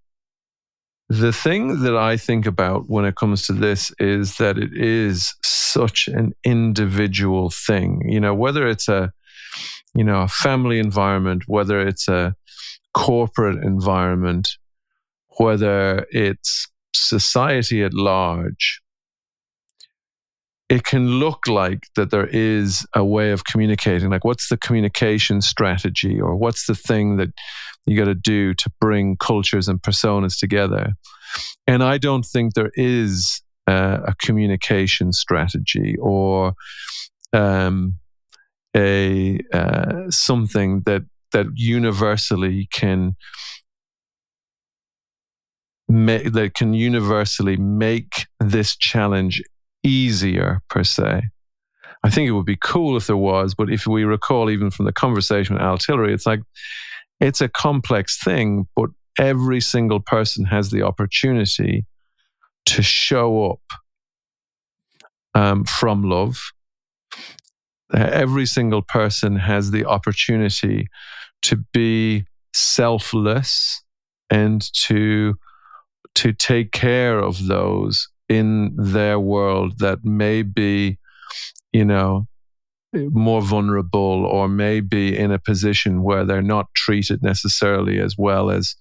the 1.10 1.34
thing 1.34 1.82
that 1.82 1.98
I 1.98 2.16
think 2.16 2.46
about 2.46 2.90
when 2.90 3.06
it 3.06 3.16
comes 3.16 3.48
to 3.48 3.54
this 3.54 3.92
is 4.00 4.38
that 4.38 4.58
it 4.60 4.72
is 4.74 5.34
such 5.44 6.08
an 6.08 6.34
individual 6.44 7.50
thing. 7.50 8.02
You 8.06 8.20
know, 8.20 8.36
whether 8.36 8.68
it's 8.68 8.88
a 8.88 9.12
you 9.96 10.04
know 10.04 10.22
a 10.22 10.28
family 10.28 10.78
environment, 10.78 11.44
whether 11.48 11.82
it's 11.82 12.08
a 12.08 12.36
corporate 12.94 13.64
environment, 13.64 14.50
whether 15.38 16.06
it's 16.12 16.68
society 16.94 17.84
at 17.84 17.94
large, 17.94 18.82
it 20.70 20.86
can 20.86 21.06
look 21.06 21.48
like 21.48 21.84
that 21.98 22.12
there 22.12 22.28
is 22.28 22.86
a 22.96 23.04
way 23.04 23.32
of 23.32 23.44
communicating. 23.44 24.10
Like, 24.10 24.24
what's 24.24 24.48
the 24.48 24.58
communication 24.58 25.42
strategy, 25.42 26.20
or 26.20 26.36
what's 26.38 26.66
the 26.66 26.76
thing 26.76 27.18
that 27.18 27.30
you 27.86 27.98
got 27.98 28.06
to 28.06 28.16
do 28.16 28.54
to 28.54 28.72
bring 28.80 29.18
cultures 29.18 29.68
and 29.68 29.82
personas 29.82 30.40
together? 30.40 30.94
And 31.68 31.84
I 31.84 31.98
don't 31.98 32.26
think 32.26 32.54
there 32.54 32.72
is 32.76 33.42
uh, 33.68 34.00
a 34.08 34.16
communication 34.16 35.12
strategy 35.12 35.96
or 36.00 36.54
um, 37.34 37.98
a 38.76 39.40
uh, 39.54 40.10
something 40.10 40.84
that 40.86 41.04
that 41.32 41.48
universally 41.56 42.68
can 42.72 43.16
ma- 45.88 46.30
that 46.30 46.54
can 46.56 46.74
universally 46.74 47.58
make 47.58 48.28
this 48.40 48.76
challenge 48.76 49.42
easier 49.84 50.62
per 50.70 50.84
se. 50.84 51.24
I 52.04 52.10
think 52.10 52.28
it 52.28 52.32
would 52.32 52.46
be 52.46 52.58
cool 52.58 52.98
if 52.98 53.08
there 53.08 53.18
was, 53.18 53.54
but 53.54 53.72
if 53.72 53.86
we 53.86 54.04
recall 54.04 54.50
even 54.50 54.72
from 54.72 54.86
the 54.86 54.94
conversation 54.94 55.56
with 55.56 55.64
Al 55.64 55.78
Tillery, 55.78 56.14
it's 56.14 56.26
like 56.26 56.42
it's 57.20 57.42
a 57.42 57.50
complex 57.50 58.22
thing, 58.22 58.68
but 58.76 58.90
every 59.20 59.62
single 59.62 60.00
person 60.00 60.46
has 60.46 60.72
the 60.72 60.82
opportunity 60.82 61.86
to 62.66 62.82
show 62.82 63.52
up 63.52 63.62
um, 65.36 65.64
from 65.66 66.04
love. 66.04 66.42
Every 67.94 68.46
single 68.46 68.82
person 68.82 69.36
has 69.36 69.72
the 69.72 69.86
opportunity 69.86 70.88
to 71.44 71.58
be 71.74 72.26
selfless 72.54 73.84
and 74.30 74.62
to 74.74 75.36
to 76.14 76.34
take 76.34 76.72
care 76.72 77.20
of 77.20 77.48
those 77.48 78.10
in 78.28 78.76
their 78.76 79.20
world 79.20 79.80
that 79.80 80.04
may 80.04 80.42
be, 80.42 80.98
you 81.72 81.86
know, 81.86 82.28
more 82.94 83.42
vulnerable 83.42 84.26
or 84.26 84.50
may 84.50 84.82
be 84.82 85.18
in 85.18 85.32
a 85.32 85.40
position 85.40 86.04
where 86.04 86.26
they're 86.26 86.42
not 86.42 86.68
treated 86.76 87.24
necessarily 87.24 88.00
as 88.00 88.16
well 88.18 88.52
as 88.52 88.76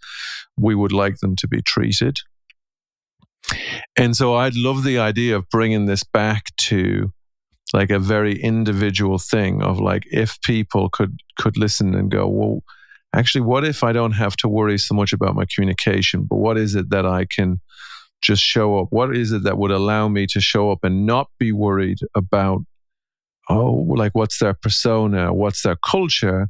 we 0.57 0.75
would 0.75 0.93
like 0.93 1.19
them 1.19 1.37
to 1.37 1.47
be 1.47 1.63
treated. 1.63 2.17
And 3.97 4.17
so 4.17 4.35
I'd 4.35 4.57
love 4.57 4.83
the 4.83 4.99
idea 4.99 5.37
of 5.37 5.49
bringing 5.49 5.87
this 5.87 6.03
back 6.03 6.47
to 6.59 7.13
like 7.73 7.91
a 7.91 7.99
very 7.99 8.41
individual 8.41 9.19
thing 9.19 9.63
of 9.63 9.79
like 9.81 10.05
if 10.11 10.41
people 10.43 10.89
could 10.89 11.21
could 11.39 11.57
listen 11.57 11.95
and 11.95 12.11
go, 12.11 12.27
well, 12.29 12.61
actually, 13.15 13.43
what 13.43 13.65
if 13.65 13.85
I 13.85 13.93
don't 13.93 14.13
have 14.13 14.37
to 14.37 14.49
worry 14.49 14.79
so 14.79 14.95
much 14.95 15.13
about 15.13 15.35
my 15.35 15.45
communication? 15.55 16.25
But 16.29 16.37
what 16.37 16.59
is 16.59 16.75
it 16.75 16.91
that 16.91 17.07
I 17.07 17.27
can 17.27 17.61
just 18.23 18.43
show 18.43 18.79
up? 18.79 18.89
What 18.91 19.17
is 19.17 19.33
it 19.33 19.45
that 19.45 19.59
would 19.59 19.71
allow 19.71 20.09
me 20.09 20.27
to 20.29 20.41
show 20.41 20.71
up 20.71 20.81
and 20.83 21.07
not 21.07 21.29
be 21.39 21.53
worried 21.53 21.99
about, 22.15 22.63
oh, 23.49 23.87
like 23.89 24.13
what's 24.15 24.39
their 24.39 24.55
persona, 24.55 25.33
what's 25.33 25.63
their 25.63 25.77
culture, 25.77 26.49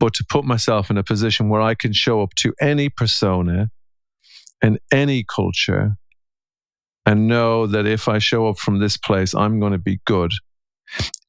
but 0.00 0.12
to 0.14 0.24
put 0.28 0.44
myself 0.44 0.90
in 0.90 0.98
a 0.98 1.04
position 1.04 1.48
where 1.48 1.62
I 1.62 1.74
can 1.74 1.92
show 1.92 2.22
up 2.22 2.34
to 2.38 2.52
any 2.60 2.88
persona 2.88 3.70
and 4.60 4.78
any 4.92 5.24
culture 5.24 5.96
and 7.06 7.26
know 7.26 7.66
that 7.66 7.86
if 7.86 8.08
I 8.08 8.18
show 8.18 8.48
up 8.48 8.58
from 8.58 8.78
this 8.78 8.96
place, 8.96 9.34
I'm 9.34 9.60
going 9.60 9.72
to 9.72 9.78
be 9.78 10.00
good. 10.04 10.32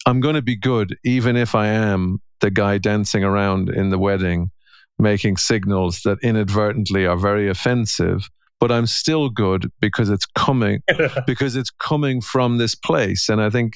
I'm 0.06 0.20
going 0.20 0.36
to 0.36 0.42
be 0.42 0.56
good 0.56 0.98
even 1.04 1.36
if 1.36 1.56
I 1.56 1.68
am 1.68 2.22
the 2.42 2.52
guy 2.52 2.78
dancing 2.78 3.24
around 3.24 3.70
in 3.70 3.90
the 3.90 3.98
wedding, 3.98 4.52
making 5.00 5.38
signals 5.38 6.02
that 6.04 6.20
inadvertently 6.22 7.06
are 7.06 7.18
very 7.18 7.50
offensive. 7.50 8.30
But 8.60 8.72
I'm 8.72 8.86
still 8.86 9.30
good 9.30 9.70
because 9.82 10.10
it's 10.10 10.26
coming 10.26 10.84
because 11.28 11.56
it's 11.56 11.70
coming 11.70 12.22
from 12.22 12.60
this 12.60 12.76
place, 12.76 13.28
and 13.28 13.42
I 13.42 13.50
think 13.50 13.74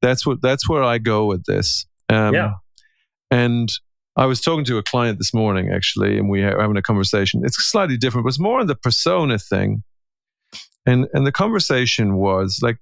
that's 0.00 0.24
what 0.24 0.40
that's 0.40 0.66
where 0.66 0.82
I 0.82 0.96
go 0.96 1.26
with 1.26 1.44
this. 1.44 1.84
Um, 2.08 2.32
yeah. 2.32 2.52
And 3.30 3.70
I 4.16 4.26
was 4.26 4.40
talking 4.40 4.64
to 4.66 4.78
a 4.78 4.82
client 4.82 5.18
this 5.18 5.34
morning 5.34 5.70
actually, 5.70 6.16
and 6.16 6.30
we 6.30 6.42
were 6.42 6.58
having 6.58 6.76
a 6.76 6.82
conversation. 6.82 7.42
It's 7.44 7.62
slightly 7.70 7.98
different, 7.98 8.24
but 8.24 8.28
it's 8.28 8.38
more 8.38 8.60
on 8.60 8.66
the 8.66 8.76
persona 8.76 9.38
thing. 9.38 9.82
And 10.86 11.06
and 11.12 11.26
the 11.26 11.32
conversation 11.32 12.16
was 12.16 12.60
like, 12.62 12.78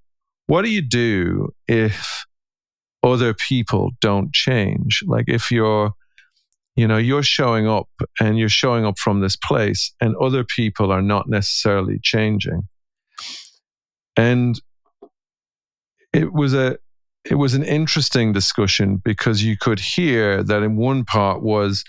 what 0.47 0.63
do 0.63 0.71
you 0.71 0.83
do 0.83 1.55
if 1.69 2.27
other 3.03 3.35
people 3.35 3.91
don't 4.01 4.33
change. 4.33 5.03
Like 5.07 5.25
if 5.29 5.51
you're, 5.51 5.93
you 6.77 6.87
know, 6.87 6.99
you're 6.99 7.23
showing 7.23 7.67
up 7.67 7.89
and 8.21 8.39
you're 8.39 8.49
showing 8.49 8.85
up 8.85 8.99
from 8.99 9.21
this 9.21 9.37
place 9.37 9.93
and 10.01 10.15
other 10.17 10.45
people 10.45 10.93
are 10.93 11.03
not 11.03 11.29
necessarily 11.29 11.99
changing. 12.03 12.63
And 14.17 14.61
it 16.13 16.33
was 16.33 16.55
a, 16.55 16.79
it 17.25 17.37
was 17.37 17.55
an 17.55 17.63
interesting 17.63 18.33
discussion 18.33 18.97
because 18.97 19.45
you 19.45 19.57
could 19.57 19.79
hear 19.79 20.43
that 20.43 20.63
in 20.63 20.77
one 20.77 21.05
part 21.05 21.43
was 21.43 21.85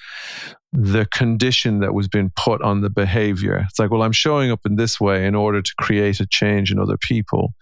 the 0.71 1.05
condition 1.07 1.79
that 1.79 1.93
was 1.93 2.07
being 2.07 2.31
put 2.35 2.61
on 2.61 2.81
the 2.81 2.89
behavior. 2.89 3.65
It's 3.69 3.79
like, 3.79 3.91
well, 3.91 4.03
I'm 4.03 4.11
showing 4.11 4.51
up 4.51 4.61
in 4.65 4.75
this 4.75 4.99
way 4.99 5.25
in 5.25 5.35
order 5.35 5.61
to 5.61 5.73
create 5.79 6.19
a 6.19 6.27
change 6.27 6.71
in 6.71 6.79
other 6.79 6.97
people. 6.97 7.53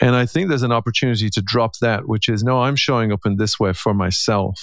And 0.00 0.16
I 0.16 0.24
think 0.24 0.48
there's 0.48 0.62
an 0.62 0.72
opportunity 0.72 1.28
to 1.30 1.42
drop 1.42 1.72
that, 1.80 2.08
which 2.08 2.28
is 2.28 2.42
no, 2.42 2.62
I'm 2.62 2.76
showing 2.76 3.12
up 3.12 3.20
in 3.26 3.36
this 3.36 3.60
way 3.60 3.72
for 3.72 3.92
myself 3.92 4.58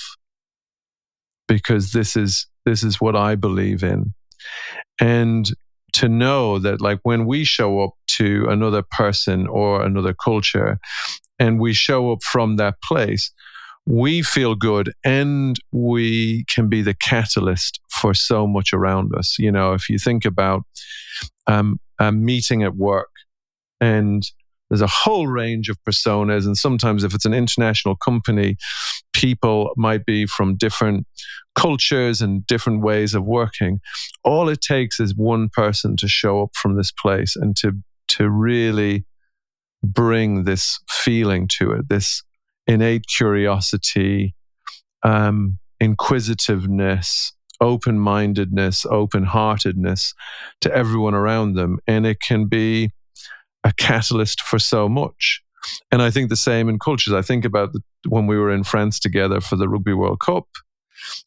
because 1.47 1.91
this 1.91 2.15
is 2.15 2.47
this 2.65 2.83
is 2.83 2.99
what 2.99 3.15
I 3.15 3.35
believe 3.35 3.83
in. 3.83 4.13
And 4.99 5.49
to 5.93 6.09
know 6.09 6.59
that 6.59 6.81
like 6.81 6.99
when 7.03 7.25
we 7.25 7.43
show 7.43 7.81
up 7.81 7.91
to 8.17 8.47
another 8.49 8.81
person 8.81 9.47
or 9.47 9.83
another 9.83 10.13
culture 10.13 10.79
and 11.39 11.59
we 11.59 11.73
show 11.73 12.11
up 12.11 12.23
from 12.23 12.57
that 12.57 12.81
place, 12.81 13.31
we 13.85 14.21
feel 14.21 14.55
good 14.55 14.93
and 15.05 15.57
we 15.71 16.43
can 16.45 16.67
be 16.67 16.81
the 16.81 16.93
catalyst 16.93 17.79
for 17.89 18.13
so 18.13 18.45
much 18.45 18.73
around 18.73 19.13
us. 19.15 19.37
You 19.39 19.51
know, 19.51 19.73
if 19.73 19.89
you 19.89 19.97
think 19.97 20.25
about 20.25 20.63
um, 21.47 21.79
a 21.99 22.11
meeting 22.11 22.63
at 22.63 22.75
work 22.75 23.09
and 23.79 24.23
there's 24.69 24.81
a 24.81 24.87
whole 24.87 25.27
range 25.27 25.69
of 25.69 25.77
personas. 25.83 26.45
And 26.45 26.57
sometimes, 26.57 27.03
if 27.03 27.13
it's 27.13 27.25
an 27.25 27.33
international 27.33 27.95
company, 27.95 28.57
people 29.13 29.71
might 29.77 30.05
be 30.05 30.25
from 30.25 30.55
different 30.55 31.07
cultures 31.55 32.21
and 32.21 32.45
different 32.47 32.81
ways 32.81 33.13
of 33.13 33.23
working. 33.23 33.79
All 34.23 34.49
it 34.49 34.61
takes 34.61 34.99
is 34.99 35.15
one 35.15 35.49
person 35.49 35.95
to 35.97 36.07
show 36.07 36.43
up 36.43 36.49
from 36.55 36.75
this 36.75 36.91
place 36.91 37.35
and 37.35 37.55
to, 37.57 37.73
to 38.09 38.29
really 38.29 39.05
bring 39.83 40.43
this 40.43 40.79
feeling 40.89 41.47
to 41.59 41.71
it, 41.71 41.89
this 41.89 42.23
innate 42.65 43.05
curiosity, 43.07 44.35
um, 45.03 45.59
inquisitiveness, 45.79 47.33
open 47.61 47.99
mindedness, 47.99 48.85
open 48.85 49.23
heartedness 49.23 50.13
to 50.61 50.73
everyone 50.73 51.13
around 51.13 51.53
them. 51.53 51.79
And 51.87 52.05
it 52.05 52.19
can 52.19 52.45
be 52.45 52.91
a 53.63 53.73
catalyst 53.73 54.41
for 54.41 54.59
so 54.59 54.87
much. 54.87 55.41
And 55.91 56.01
I 56.01 56.11
think 56.11 56.29
the 56.29 56.35
same 56.35 56.69
in 56.69 56.79
cultures. 56.79 57.13
I 57.13 57.21
think 57.21 57.43
about 57.45 57.73
the, 57.73 57.81
when 58.07 58.27
we 58.27 58.37
were 58.37 58.51
in 58.51 58.63
France 58.63 58.99
together 58.99 59.41
for 59.41 59.55
the 59.55 59.67
Rugby 59.67 59.93
World 59.93 60.19
Cup 60.19 60.45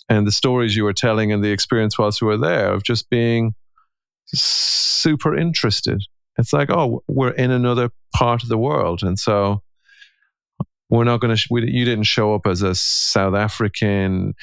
and 0.09 0.27
the 0.27 0.33
stories 0.33 0.77
you 0.77 0.85
were 0.85 0.93
telling 0.93 1.33
and 1.33 1.45
the 1.45 1.51
experience 1.51 1.99
whilst 1.99 2.23
we 2.23 2.29
were 2.29 2.39
there 2.39 2.73
of 2.73 2.83
just 2.83 3.11
being 3.11 3.55
super 4.27 5.37
interested. 5.37 6.03
It's 6.41 6.53
like, 6.53 6.71
oh, 6.71 7.03
we're 7.07 7.31
in 7.31 7.51
another 7.51 7.91
part 8.15 8.43
of 8.43 8.49
the 8.49 8.59
world. 8.59 9.03
And 9.03 9.19
so 9.19 9.63
we're 10.91 11.05
not 11.05 11.21
going 11.21 11.37
to, 11.37 11.49
you 11.51 11.85
didn't 11.85 12.05
show 12.05 12.35
up 12.35 12.47
as 12.47 12.63
a 12.63 12.75
South 12.75 13.35
African 13.35 14.35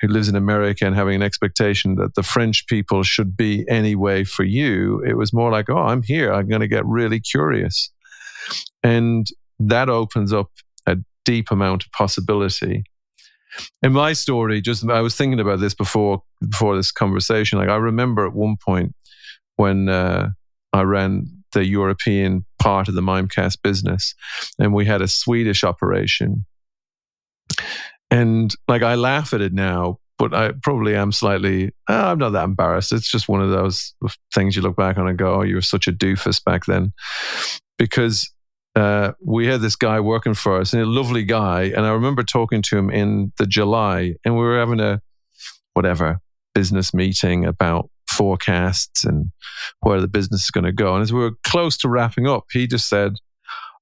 who 0.00 0.08
lives 0.08 0.28
in 0.28 0.36
America 0.36 0.84
and 0.84 0.94
having 0.94 1.14
an 1.14 1.22
expectation 1.22 1.96
that 1.96 2.14
the 2.14 2.22
French 2.22 2.66
people 2.66 3.02
should 3.02 3.36
be 3.36 3.64
anyway 3.68 4.24
for 4.24 4.44
you. 4.44 5.02
It 5.06 5.16
was 5.16 5.32
more 5.32 5.50
like, 5.50 5.70
oh, 5.70 5.78
I'm 5.78 6.02
here. 6.02 6.32
I'm 6.32 6.48
going 6.48 6.60
to 6.60 6.68
get 6.68 6.84
really 6.84 7.20
curious. 7.20 7.90
And 8.82 9.26
that 9.58 9.88
opens 9.88 10.32
up 10.32 10.50
a 10.86 10.98
deep 11.24 11.50
amount 11.50 11.84
of 11.84 11.92
possibility. 11.92 12.84
In 13.82 13.92
my 13.92 14.12
story, 14.12 14.60
just 14.60 14.86
I 14.88 15.00
was 15.00 15.14
thinking 15.14 15.40
about 15.40 15.60
this 15.60 15.74
before 15.74 16.22
before 16.46 16.76
this 16.76 16.90
conversation. 16.90 17.58
Like 17.58 17.68
I 17.68 17.76
remember 17.76 18.26
at 18.26 18.34
one 18.34 18.56
point 18.62 18.94
when 19.56 19.88
uh, 19.88 20.30
I 20.72 20.82
ran 20.82 21.28
the 21.54 21.64
European 21.64 22.44
part 22.60 22.88
of 22.88 22.94
the 22.94 23.00
Mimecast 23.00 23.62
business, 23.62 24.14
and 24.58 24.74
we 24.74 24.84
had 24.84 25.02
a 25.02 25.08
Swedish 25.08 25.64
operation. 25.64 26.44
And 28.10 28.54
like 28.68 28.82
I 28.82 28.94
laugh 28.94 29.32
at 29.32 29.40
it 29.40 29.52
now, 29.52 29.98
but 30.18 30.34
I 30.34 30.52
probably 30.62 30.94
am 30.94 31.10
slightly. 31.12 31.72
Uh, 31.88 32.04
I'm 32.06 32.18
not 32.18 32.30
that 32.30 32.44
embarrassed. 32.44 32.92
It's 32.92 33.10
just 33.10 33.28
one 33.28 33.42
of 33.42 33.50
those 33.50 33.94
things 34.34 34.54
you 34.54 34.62
look 34.62 34.76
back 34.76 34.98
on 34.98 35.08
and 35.08 35.18
go, 35.18 35.34
"Oh, 35.34 35.42
you 35.42 35.56
were 35.56 35.62
such 35.62 35.88
a 35.88 35.92
doofus 35.92 36.42
back 36.44 36.66
then," 36.66 36.92
because 37.78 38.30
uh, 38.76 39.12
we 39.24 39.46
had 39.46 39.60
this 39.60 39.76
guy 39.76 40.00
working 40.00 40.34
for 40.34 40.60
us, 40.60 40.72
and 40.72 40.82
a 40.82 40.86
lovely 40.86 41.24
guy. 41.24 41.62
And 41.64 41.86
I 41.86 41.90
remember 41.90 42.22
talking 42.22 42.62
to 42.62 42.78
him 42.78 42.90
in 42.90 43.32
the 43.38 43.46
July, 43.46 44.14
and 44.24 44.34
we 44.34 44.42
were 44.42 44.58
having 44.58 44.80
a 44.80 45.00
whatever 45.74 46.20
business 46.54 46.94
meeting 46.94 47.44
about 47.44 47.90
forecasts 48.14 49.04
and 49.04 49.30
where 49.80 50.00
the 50.00 50.08
business 50.08 50.44
is 50.44 50.50
going 50.50 50.64
to 50.64 50.72
go. 50.72 50.94
And 50.94 51.02
as 51.02 51.12
we 51.12 51.20
were 51.20 51.32
close 51.44 51.76
to 51.78 51.88
wrapping 51.88 52.26
up, 52.26 52.44
he 52.52 52.66
just 52.66 52.88
said, 52.88 53.16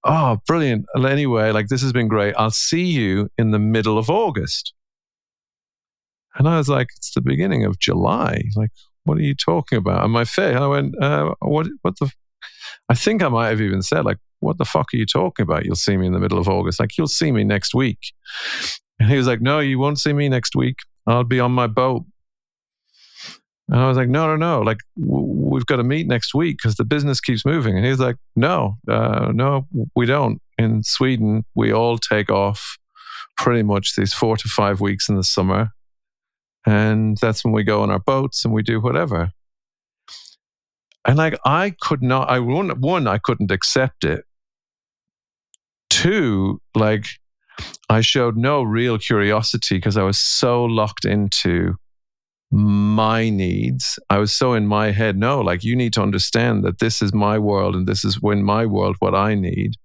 Oh, 0.05 0.39
brilliant. 0.49 0.87
Anyway, 0.97 1.53
like 1.53 1.69
this 1.69 1.83
has 1.83 1.93
been 1.93 2.09
great. 2.09 2.35
I'll 2.37 2.51
see 2.51 2.85
you 2.85 3.29
in 3.39 3.53
the 3.53 3.59
middle 3.59 3.99
of 3.99 4.11
August. 4.11 4.75
And 6.35 6.49
I 6.49 6.59
was 6.59 6.69
like, 6.69 6.89
It's 6.97 7.15
the 7.15 7.21
beginning 7.21 7.65
of 7.65 7.79
July. 7.79 8.43
Like, 8.57 8.71
what 9.05 9.19
are 9.19 9.23
you 9.23 9.35
talking 9.35 9.79
about? 9.79 10.05
And 10.05 10.12
my 10.12 10.25
face, 10.25 10.57
I 10.57 10.67
went, 10.67 11.01
uh, 11.01 11.35
what, 11.41 11.67
what 11.83 11.99
the, 11.99 12.11
I 12.89 12.95
think 12.95 13.23
I 13.23 13.29
might 13.29 13.49
have 13.49 13.61
even 13.61 13.83
said, 13.83 14.05
like, 14.05 14.19
what 14.41 14.59
the 14.59 14.65
fuck 14.65 14.93
are 14.93 14.97
you 14.97 15.07
talking 15.07 15.45
about? 15.45 15.65
You'll 15.65 15.77
see 15.77 15.97
me 15.97 16.07
in 16.07 16.12
the 16.12 16.21
middle 16.21 16.39
of 16.39 16.49
August. 16.49 16.81
Like, 16.81 16.99
you'll 16.99 17.07
see 17.07 17.33
me 17.33 17.45
next 17.45 17.75
week. 17.75 17.99
And 18.99 19.09
he 19.09 19.17
was 19.17 19.27
like, 19.27 19.41
no, 19.41 19.61
you 19.61 19.79
won't 19.79 19.99
see 19.99 20.12
me 20.12 20.29
next 20.29 20.55
week. 20.55 20.79
I'll 21.07 21.25
be 21.25 21.41
on 21.41 21.53
my 21.53 21.67
boat 21.67 22.05
and 23.69 23.81
I 23.81 23.88
was 23.88 23.97
like, 23.97 24.09
no, 24.09 24.26
no, 24.26 24.37
no. 24.37 24.61
Like, 24.61 24.78
w- 25.00 25.25
we've 25.25 25.66
got 25.66 25.76
to 25.76 25.85
meet 25.85 26.07
next 26.07 26.35
week 26.35 26.59
because 26.59 26.75
the 26.75 26.85
business 26.85 27.21
keeps 27.21 27.45
moving. 27.45 27.76
And 27.76 27.87
he's 27.87 28.00
like, 28.00 28.16
no, 28.37 28.76
uh, 28.88 29.31
no, 29.33 29.66
we 29.95 30.07
don't. 30.07 30.40
In 30.59 30.83
Sweden, 30.83 31.45
we 31.54 31.73
all 31.73 31.99
take 31.99 32.31
off 32.31 32.78
pretty 33.38 33.62
much 33.62 33.95
these 33.97 34.12
four 34.12 34.37
to 34.37 34.49
five 34.49 34.81
weeks 34.81 35.09
in 35.09 35.16
the 35.16 35.25
summer. 35.25 35.71
And 36.66 37.16
that's 37.19 37.45
when 37.45 37.52
we 37.52 37.64
go 37.64 37.83
on 37.83 37.90
our 37.90 37.99
boats 37.99 38.45
and 38.45 38.52
we 38.52 38.62
do 38.62 38.81
whatever. 38.81 39.31
And 41.04 41.16
like, 41.16 41.38
I 41.45 41.75
could 41.81 42.02
not, 42.02 42.31
I, 42.31 42.38
one, 42.40 42.71
one 42.81 43.07
I 43.07 43.19
couldn't 43.19 43.50
accept 43.50 44.04
it. 44.04 44.25
Two, 45.88 46.61
like, 46.75 47.07
I 47.88 48.00
showed 48.00 48.37
no 48.37 48.62
real 48.62 48.99
curiosity 48.99 49.76
because 49.76 49.97
I 49.97 50.02
was 50.02 50.19
so 50.19 50.64
locked 50.64 51.04
into 51.04 51.76
my 52.53 53.31
needs. 53.31 53.99
I 54.11 54.19
was 54.19 54.31
so 54.37 54.53
in 54.53 54.67
my 54.67 54.91
head, 54.91 55.17
no, 55.17 55.41
like 55.41 55.65
you 55.65 55.75
need 55.75 55.95
to 55.95 56.03
understand 56.03 56.65
that 56.65 56.81
this 56.81 57.01
is 57.01 57.15
my 57.15 57.39
world 57.39 57.75
and 57.75 57.87
this 57.87 58.05
is 58.05 58.19
in 58.23 58.43
my 58.45 58.67
world 58.67 58.97
what 58.99 59.15
I 59.15 59.35
need. 59.35 59.77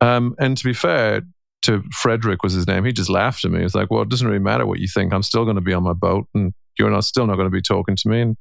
Um, 0.00 0.34
and 0.40 0.56
to 0.56 0.64
be 0.64 0.72
fair 0.72 1.22
to 1.62 1.84
Frederick 1.92 2.42
was 2.42 2.54
his 2.54 2.66
name, 2.66 2.84
he 2.84 2.92
just 2.92 3.08
laughed 3.08 3.44
at 3.44 3.52
me. 3.52 3.58
He 3.58 3.64
was 3.64 3.76
like, 3.76 3.88
well, 3.88 4.02
it 4.02 4.08
doesn't 4.08 4.26
really 4.26 4.40
matter 4.40 4.66
what 4.66 4.80
you 4.80 4.88
think. 4.88 5.14
I'm 5.14 5.22
still 5.22 5.44
going 5.44 5.56
to 5.56 5.62
be 5.62 5.72
on 5.72 5.84
my 5.84 5.92
boat 5.92 6.26
and 6.34 6.52
you're 6.76 6.90
not 6.90 7.04
still 7.04 7.26
not 7.26 7.36
going 7.36 7.46
to 7.46 7.50
be 7.50 7.62
talking 7.62 7.94
to 7.94 8.08
me. 8.08 8.20
And 8.20 8.36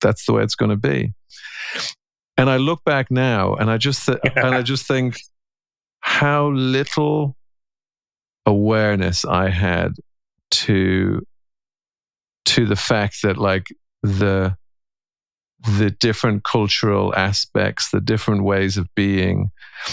that's 0.00 0.24
the 0.24 0.32
way 0.32 0.44
it's 0.44 0.54
going 0.54 0.70
to 0.70 0.76
be. 0.76 1.14
And 2.36 2.48
I 2.48 2.56
look 2.56 2.84
back 2.84 3.10
now 3.10 3.54
and 3.54 3.68
I 3.68 3.78
just, 3.78 4.06
th- 4.06 4.18
and 4.36 4.54
I 4.54 4.62
just 4.62 4.86
think 4.86 5.20
how 6.00 6.50
little 6.50 7.36
awareness 8.46 9.24
I 9.24 9.50
had 9.50 9.94
to 10.50 11.26
to 12.46 12.66
the 12.66 12.76
fact 12.76 13.22
that 13.22 13.38
like 13.38 13.68
the 14.02 14.56
the 15.78 15.90
different 15.90 16.42
cultural 16.42 17.14
aspects, 17.14 17.90
the 17.90 18.00
different 18.00 18.42
ways 18.42 18.76
of 18.76 18.92
being, 18.96 19.50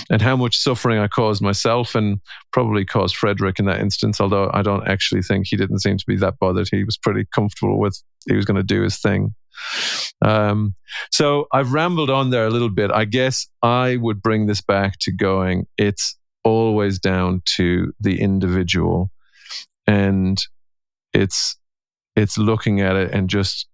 and 0.10 0.22
how 0.22 0.36
much 0.36 0.58
suffering 0.58 1.00
I 1.00 1.08
caused 1.08 1.44
myself 1.44 1.94
and 1.94 2.20
probably 2.52 2.86
caused 2.86 3.16
Frederick 3.16 3.60
in 3.60 3.66
that 3.66 3.80
instance, 3.80 4.20
although 4.20 4.50
I 4.52 4.64
don't 4.64 4.88
actually 4.88 5.22
think 5.22 5.46
he 5.48 5.56
didn't 5.56 5.80
seem 5.80 5.98
to 5.98 6.06
be 6.08 6.16
that 6.18 6.40
bothered. 6.40 6.70
He 6.72 6.84
was 6.84 6.98
pretty 6.98 7.26
comfortable 7.34 7.80
with 7.80 8.02
he 8.28 8.36
was 8.36 8.46
going 8.46 8.58
to 8.58 8.64
do 8.64 8.82
his 8.82 8.98
thing. 8.98 9.36
Um, 10.22 10.76
so 11.12 11.48
I've 11.54 11.74
rambled 11.74 12.10
on 12.10 12.30
there 12.30 12.46
a 12.46 12.50
little 12.50 12.70
bit. 12.70 12.92
I 12.92 13.06
guess 13.06 13.48
I 13.62 13.98
would 13.98 14.22
bring 14.22 14.48
this 14.48 14.62
back 14.62 14.94
to 15.02 15.12
going, 15.12 15.68
it's 15.78 16.18
always 16.44 17.00
down 17.00 17.42
to 17.58 17.94
the 18.00 18.20
individual. 18.22 19.12
And 19.86 20.42
it's 21.14 21.58
it's 22.16 22.38
looking 22.38 22.82
at 22.82 22.96
it 22.96 23.12
and 23.12 23.30
just 23.30 23.68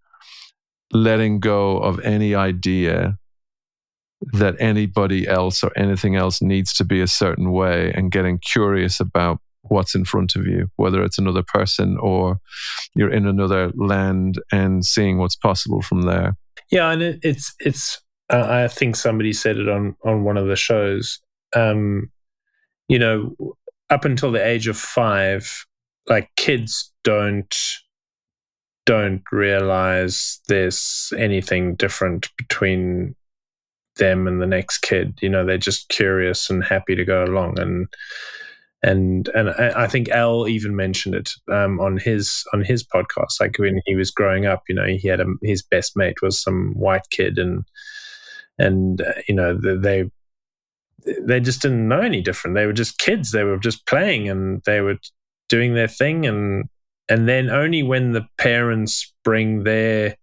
letting 0.91 1.39
go 1.39 1.77
of 1.77 1.99
any 2.01 2.35
idea 2.35 3.17
that 4.33 4.55
anybody 4.59 5.27
else 5.27 5.63
or 5.63 5.71
anything 5.75 6.15
else 6.15 6.41
needs 6.41 6.73
to 6.73 6.83
be 6.83 7.01
a 7.01 7.07
certain 7.07 7.51
way 7.51 7.91
and 7.93 8.11
getting 8.11 8.39
curious 8.39 8.99
about 8.99 9.39
what's 9.63 9.95
in 9.95 10.05
front 10.05 10.35
of 10.35 10.45
you, 10.45 10.69
whether 10.75 11.03
it's 11.03 11.17
another 11.17 11.43
person 11.43 11.97
or 11.99 12.39
you're 12.95 13.11
in 13.11 13.25
another 13.25 13.71
land 13.75 14.41
and 14.51 14.85
seeing 14.85 15.17
what's 15.17 15.35
possible 15.35 15.81
from 15.81 16.03
there. 16.03 16.35
Yeah, 16.71 16.91
and 16.91 17.01
it, 17.01 17.19
it's 17.23 17.53
it's. 17.59 18.01
Uh, 18.31 18.47
I 18.49 18.67
think 18.67 18.95
somebody 18.95 19.33
said 19.33 19.57
it 19.57 19.69
on 19.69 19.95
on 20.03 20.23
one 20.23 20.37
of 20.37 20.47
the 20.47 20.55
shows. 20.55 21.19
Um, 21.55 22.11
you 22.87 22.97
know, 22.97 23.35
up 23.89 24.05
until 24.05 24.31
the 24.31 24.45
age 24.45 24.67
of 24.67 24.77
five, 24.77 25.65
like 26.07 26.29
kids 26.35 26.91
don't 27.03 27.55
don't 28.85 29.23
realize 29.31 30.39
there's 30.47 31.11
anything 31.17 31.75
different 31.75 32.29
between 32.37 33.15
them 33.97 34.27
and 34.27 34.41
the 34.41 34.47
next 34.47 34.79
kid. 34.79 35.17
You 35.21 35.29
know, 35.29 35.45
they're 35.45 35.57
just 35.57 35.89
curious 35.89 36.49
and 36.49 36.63
happy 36.63 36.95
to 36.95 37.05
go 37.05 37.23
along. 37.23 37.59
And 37.59 37.87
and 38.83 39.27
and 39.29 39.49
I 39.49 39.87
think 39.87 40.09
Al 40.09 40.47
even 40.47 40.75
mentioned 40.75 41.15
it 41.15 41.31
um, 41.51 41.79
on 41.79 41.97
his 41.97 42.43
on 42.53 42.63
his 42.63 42.83
podcast. 42.83 43.39
Like 43.39 43.57
when 43.57 43.81
he 43.85 43.95
was 43.95 44.11
growing 44.11 44.45
up, 44.45 44.63
you 44.69 44.75
know, 44.75 44.85
he 44.85 45.07
had 45.07 45.21
a, 45.21 45.25
his 45.41 45.63
best 45.63 45.97
mate 45.97 46.21
was 46.21 46.41
some 46.41 46.73
white 46.75 47.09
kid, 47.09 47.39
and 47.39 47.63
and 48.59 49.01
uh, 49.01 49.13
you 49.27 49.33
know 49.33 49.57
they 49.57 50.09
they 51.21 51.39
just 51.39 51.61
didn't 51.61 51.87
know 51.87 52.01
any 52.01 52.21
different. 52.21 52.55
They 52.55 52.65
were 52.67 52.73
just 52.73 52.99
kids. 52.99 53.31
They 53.31 53.43
were 53.43 53.57
just 53.57 53.87
playing, 53.87 54.29
and 54.29 54.61
they 54.65 54.81
were 54.81 54.97
doing 55.49 55.73
their 55.73 55.87
thing, 55.87 56.27
and 56.27 56.65
and 57.09 57.27
then 57.27 57.49
only 57.49 57.83
when 57.83 58.13
the 58.13 58.25
parents 58.37 59.13
bring 59.23 59.63
their 59.63 60.15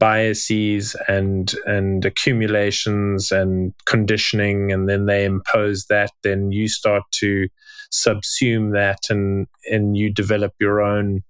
biases 0.00 0.94
and 1.08 1.54
and 1.66 2.04
accumulations 2.04 3.32
and 3.32 3.74
conditioning 3.84 4.70
and 4.70 4.88
then 4.88 5.06
they 5.06 5.24
impose 5.24 5.86
that 5.86 6.12
then 6.22 6.52
you 6.52 6.68
start 6.68 7.02
to 7.10 7.48
subsume 7.92 8.72
that 8.72 8.98
and 9.10 9.48
and 9.70 9.96
you 9.96 10.12
develop 10.12 10.52
your 10.60 10.80
own 10.80 11.22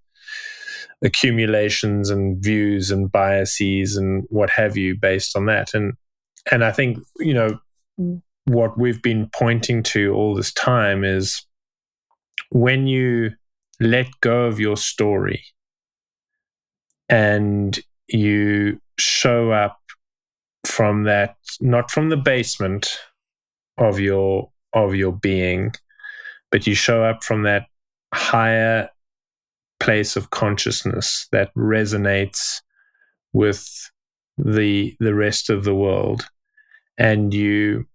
accumulations 1.04 2.11
and 2.11 2.42
views 2.42 2.90
and 2.90 3.11
biases 3.11 3.96
and 3.96 4.24
what 4.31 4.50
have 4.50 4.76
you 4.76 4.96
based 4.96 5.37
on 5.37 5.46
that. 5.46 5.74
And 5.74 5.94
and 6.50 6.64
I 6.64 6.72
think 6.72 6.98
you 7.18 7.35
know 7.35 7.59
mm. 8.00 8.20
what 8.44 8.78
we've 8.78 9.02
been 9.02 9.28
pointing 9.33 9.83
to 9.85 10.12
all 10.14 10.35
this 10.35 10.52
time 10.52 11.04
is 11.04 11.44
when 12.50 12.87
you 12.87 13.33
let 13.80 14.08
go 14.20 14.46
of 14.46 14.60
your 14.60 14.76
story. 14.76 15.44
And 17.08 17.78
you 18.08 18.80
show 18.98 19.50
up 19.52 19.78
from 20.66 21.04
that 21.04 21.36
not 21.60 21.90
from 21.90 22.08
the 22.08 22.16
basement 22.16 22.98
of 23.78 24.00
your 24.00 24.50
of 24.74 24.94
your 24.94 25.12
being 25.12 25.72
but 26.50 26.66
you 26.66 26.74
show 26.74 27.04
up 27.04 27.22
from 27.22 27.42
that 27.42 27.66
higher 28.14 28.88
place 29.80 30.16
of 30.16 30.30
consciousness 30.30 31.28
that 31.32 31.54
resonates 31.54 32.60
with 33.32 33.90
the 34.36 34.96
the 35.00 35.14
rest 35.14 35.50
of 35.50 35.64
the 35.64 35.74
world. 35.74 36.26
And 36.96 37.32
you 37.32 37.86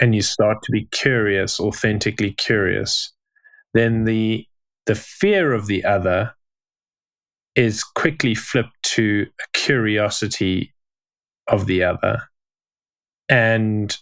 and 0.00 0.14
you 0.14 0.22
start 0.22 0.62
to 0.62 0.72
be 0.72 0.86
curious 0.86 1.60
authentically 1.60 2.32
curious. 2.32 3.12
Then 3.74 4.04
the 4.04 4.46
the 4.86 4.94
fear 4.94 5.52
of 5.52 5.66
the 5.66 5.84
other 5.84 6.34
is 7.54 7.84
quickly 7.84 8.34
flipped 8.34 8.82
to 8.82 9.26
a 9.40 9.58
curiosity 9.58 10.72
of 11.48 11.66
the 11.66 11.82
other 11.82 12.22
and 13.28 13.98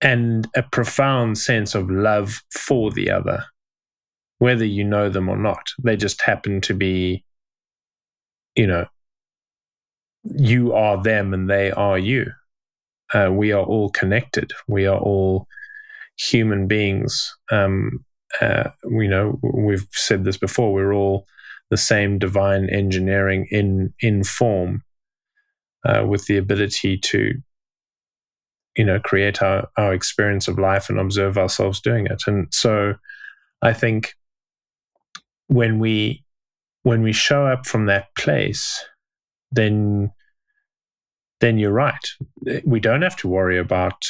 and 0.00 0.46
a 0.54 0.62
profound 0.62 1.38
sense 1.38 1.74
of 1.74 1.90
love 1.90 2.42
for 2.52 2.90
the 2.90 3.10
other, 3.10 3.44
whether 4.38 4.64
you 4.64 4.84
know 4.84 5.08
them 5.08 5.28
or 5.28 5.38
not. 5.38 5.70
They 5.82 5.96
just 5.96 6.20
happen 6.22 6.60
to 6.62 6.74
be, 6.74 7.24
you 8.54 8.66
know, 8.66 8.86
you 10.24 10.74
are 10.74 11.02
them 11.02 11.32
and 11.32 11.48
they 11.48 11.70
are 11.70 11.98
you. 11.98 12.26
Uh, 13.14 13.30
we 13.32 13.52
are 13.52 13.64
all 13.64 13.88
connected. 13.90 14.52
We 14.68 14.86
are 14.86 14.98
all 14.98 15.46
human 16.18 16.66
beings. 16.66 17.34
Um, 17.50 18.04
uh, 18.40 18.70
you 18.84 19.08
know, 19.08 19.38
we've 19.42 19.86
said 19.92 20.24
this 20.24 20.36
before. 20.36 20.72
We're 20.72 20.94
all 20.94 21.26
the 21.70 21.76
same 21.76 22.18
divine 22.18 22.68
engineering 22.70 23.46
in 23.50 23.92
in 24.00 24.24
form, 24.24 24.82
uh, 25.84 26.04
with 26.06 26.26
the 26.26 26.36
ability 26.36 26.98
to, 26.98 27.34
you 28.76 28.84
know, 28.84 29.00
create 29.00 29.42
our 29.42 29.68
our 29.76 29.94
experience 29.94 30.48
of 30.48 30.58
life 30.58 30.88
and 30.88 30.98
observe 30.98 31.38
ourselves 31.38 31.80
doing 31.80 32.06
it. 32.06 32.22
And 32.26 32.48
so, 32.52 32.94
I 33.62 33.72
think 33.72 34.14
when 35.48 35.78
we 35.78 36.24
when 36.82 37.02
we 37.02 37.12
show 37.12 37.46
up 37.46 37.66
from 37.66 37.86
that 37.86 38.14
place, 38.16 38.84
then 39.50 40.12
then 41.40 41.58
you're 41.58 41.72
right. 41.72 42.08
We 42.64 42.80
don't 42.80 43.02
have 43.02 43.16
to 43.16 43.28
worry 43.28 43.58
about 43.58 44.02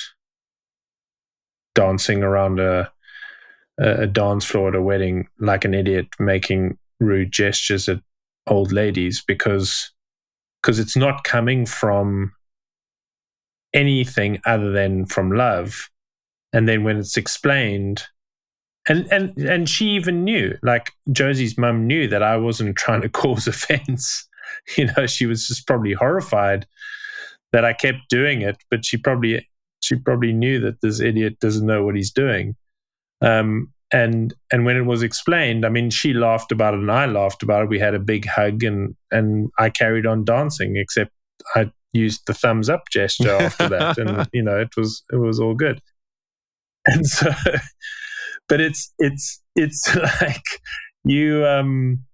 dancing 1.74 2.22
around 2.22 2.60
a 2.60 2.90
a 3.78 4.06
dance 4.06 4.44
floor 4.44 4.68
at 4.68 4.74
a 4.74 4.80
wedding 4.80 5.28
like 5.38 5.64
an 5.64 5.74
idiot 5.74 6.08
making 6.18 6.78
rude 6.98 7.30
gestures 7.30 7.88
at 7.88 8.00
old 8.46 8.72
ladies 8.72 9.22
because 9.26 9.92
because 10.62 10.78
it's 10.78 10.96
not 10.96 11.24
coming 11.24 11.66
from 11.66 12.32
anything 13.74 14.40
other 14.46 14.72
than 14.72 15.06
from 15.06 15.30
love. 15.30 15.90
And 16.52 16.68
then 16.68 16.82
when 16.82 16.96
it's 16.96 17.16
explained 17.16 18.04
and 18.88 19.06
and 19.12 19.36
and 19.38 19.68
she 19.68 19.86
even 19.90 20.22
knew 20.22 20.56
like 20.62 20.92
josie's 21.10 21.58
mum 21.58 21.88
knew 21.88 22.06
that 22.06 22.22
i 22.22 22.36
wasn't 22.36 22.76
trying 22.76 23.02
to 23.02 23.08
cause 23.20 23.46
offense. 23.46 24.28
You 24.76 24.86
know 24.86 25.06
she 25.06 25.26
was 25.26 25.48
just 25.48 25.66
probably 25.66 25.92
horrified 25.92 26.66
that 27.52 27.64
i 27.64 27.72
kept 27.72 27.98
doing 28.08 28.42
it 28.42 28.56
but 28.70 28.84
she 28.84 28.96
probably 28.96 29.46
she 29.80 29.96
probably 29.96 30.32
knew 30.32 30.60
that 30.60 30.80
this 30.82 31.00
idiot 31.00 31.40
doesn't 31.40 31.66
know 31.66 31.84
what 31.84 31.96
he's 31.96 32.12
doing 32.12 32.54
um, 33.20 33.72
and 33.92 34.34
and 34.52 34.64
when 34.64 34.76
it 34.76 34.84
was 34.84 35.02
explained, 35.02 35.64
I 35.64 35.68
mean, 35.68 35.90
she 35.90 36.12
laughed 36.12 36.52
about 36.52 36.74
it 36.74 36.80
and 36.80 36.90
I 36.90 37.06
laughed 37.06 37.42
about 37.42 37.62
it. 37.62 37.68
We 37.68 37.78
had 37.78 37.94
a 37.94 38.00
big 38.00 38.26
hug 38.26 38.62
and 38.62 38.94
and 39.10 39.50
I 39.58 39.70
carried 39.70 40.06
on 40.06 40.24
dancing, 40.24 40.76
except 40.76 41.12
I 41.54 41.70
used 41.92 42.22
the 42.26 42.34
thumbs 42.34 42.68
up 42.68 42.88
gesture 42.90 43.30
after 43.30 43.68
that, 43.70 43.98
and 43.98 44.28
you 44.32 44.42
know, 44.42 44.58
it 44.58 44.76
was 44.76 45.02
it 45.12 45.16
was 45.16 45.38
all 45.38 45.54
good. 45.54 45.80
And 46.86 47.06
so, 47.16 47.30
but 48.48 48.60
it's 48.60 48.92
it's 48.98 49.40
it's 49.54 49.94
like 50.20 50.44
you 51.04 51.46
um, 51.46 52.04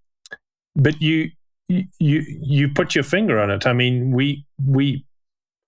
but 0.76 1.00
you 1.00 1.30
you 1.68 1.86
you 1.98 2.68
put 2.68 2.94
your 2.94 3.04
finger 3.04 3.40
on 3.40 3.50
it. 3.50 3.66
I 3.66 3.72
mean, 3.72 4.12
we 4.12 4.44
we 4.64 5.06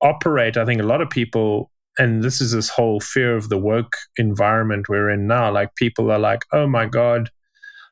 operate. 0.03 0.57
I 0.57 0.66
think 0.66 0.81
a 0.81 0.87
lot 0.87 1.01
of 1.01 1.09
people 1.09 1.70
and 1.98 2.22
this 2.22 2.40
is 2.40 2.52
this 2.52 2.68
whole 2.68 3.00
fear 3.00 3.37
of 3.37 3.48
the 3.48 3.59
woke 3.59 3.96
environment 4.16 4.88
we're 4.88 5.11
in 5.11 5.26
now. 5.26 5.52
Like 5.52 5.74
people 5.76 6.11
are 6.11 6.18
like, 6.18 6.44
oh 6.52 6.66
my 6.66 6.87
God, 6.87 7.30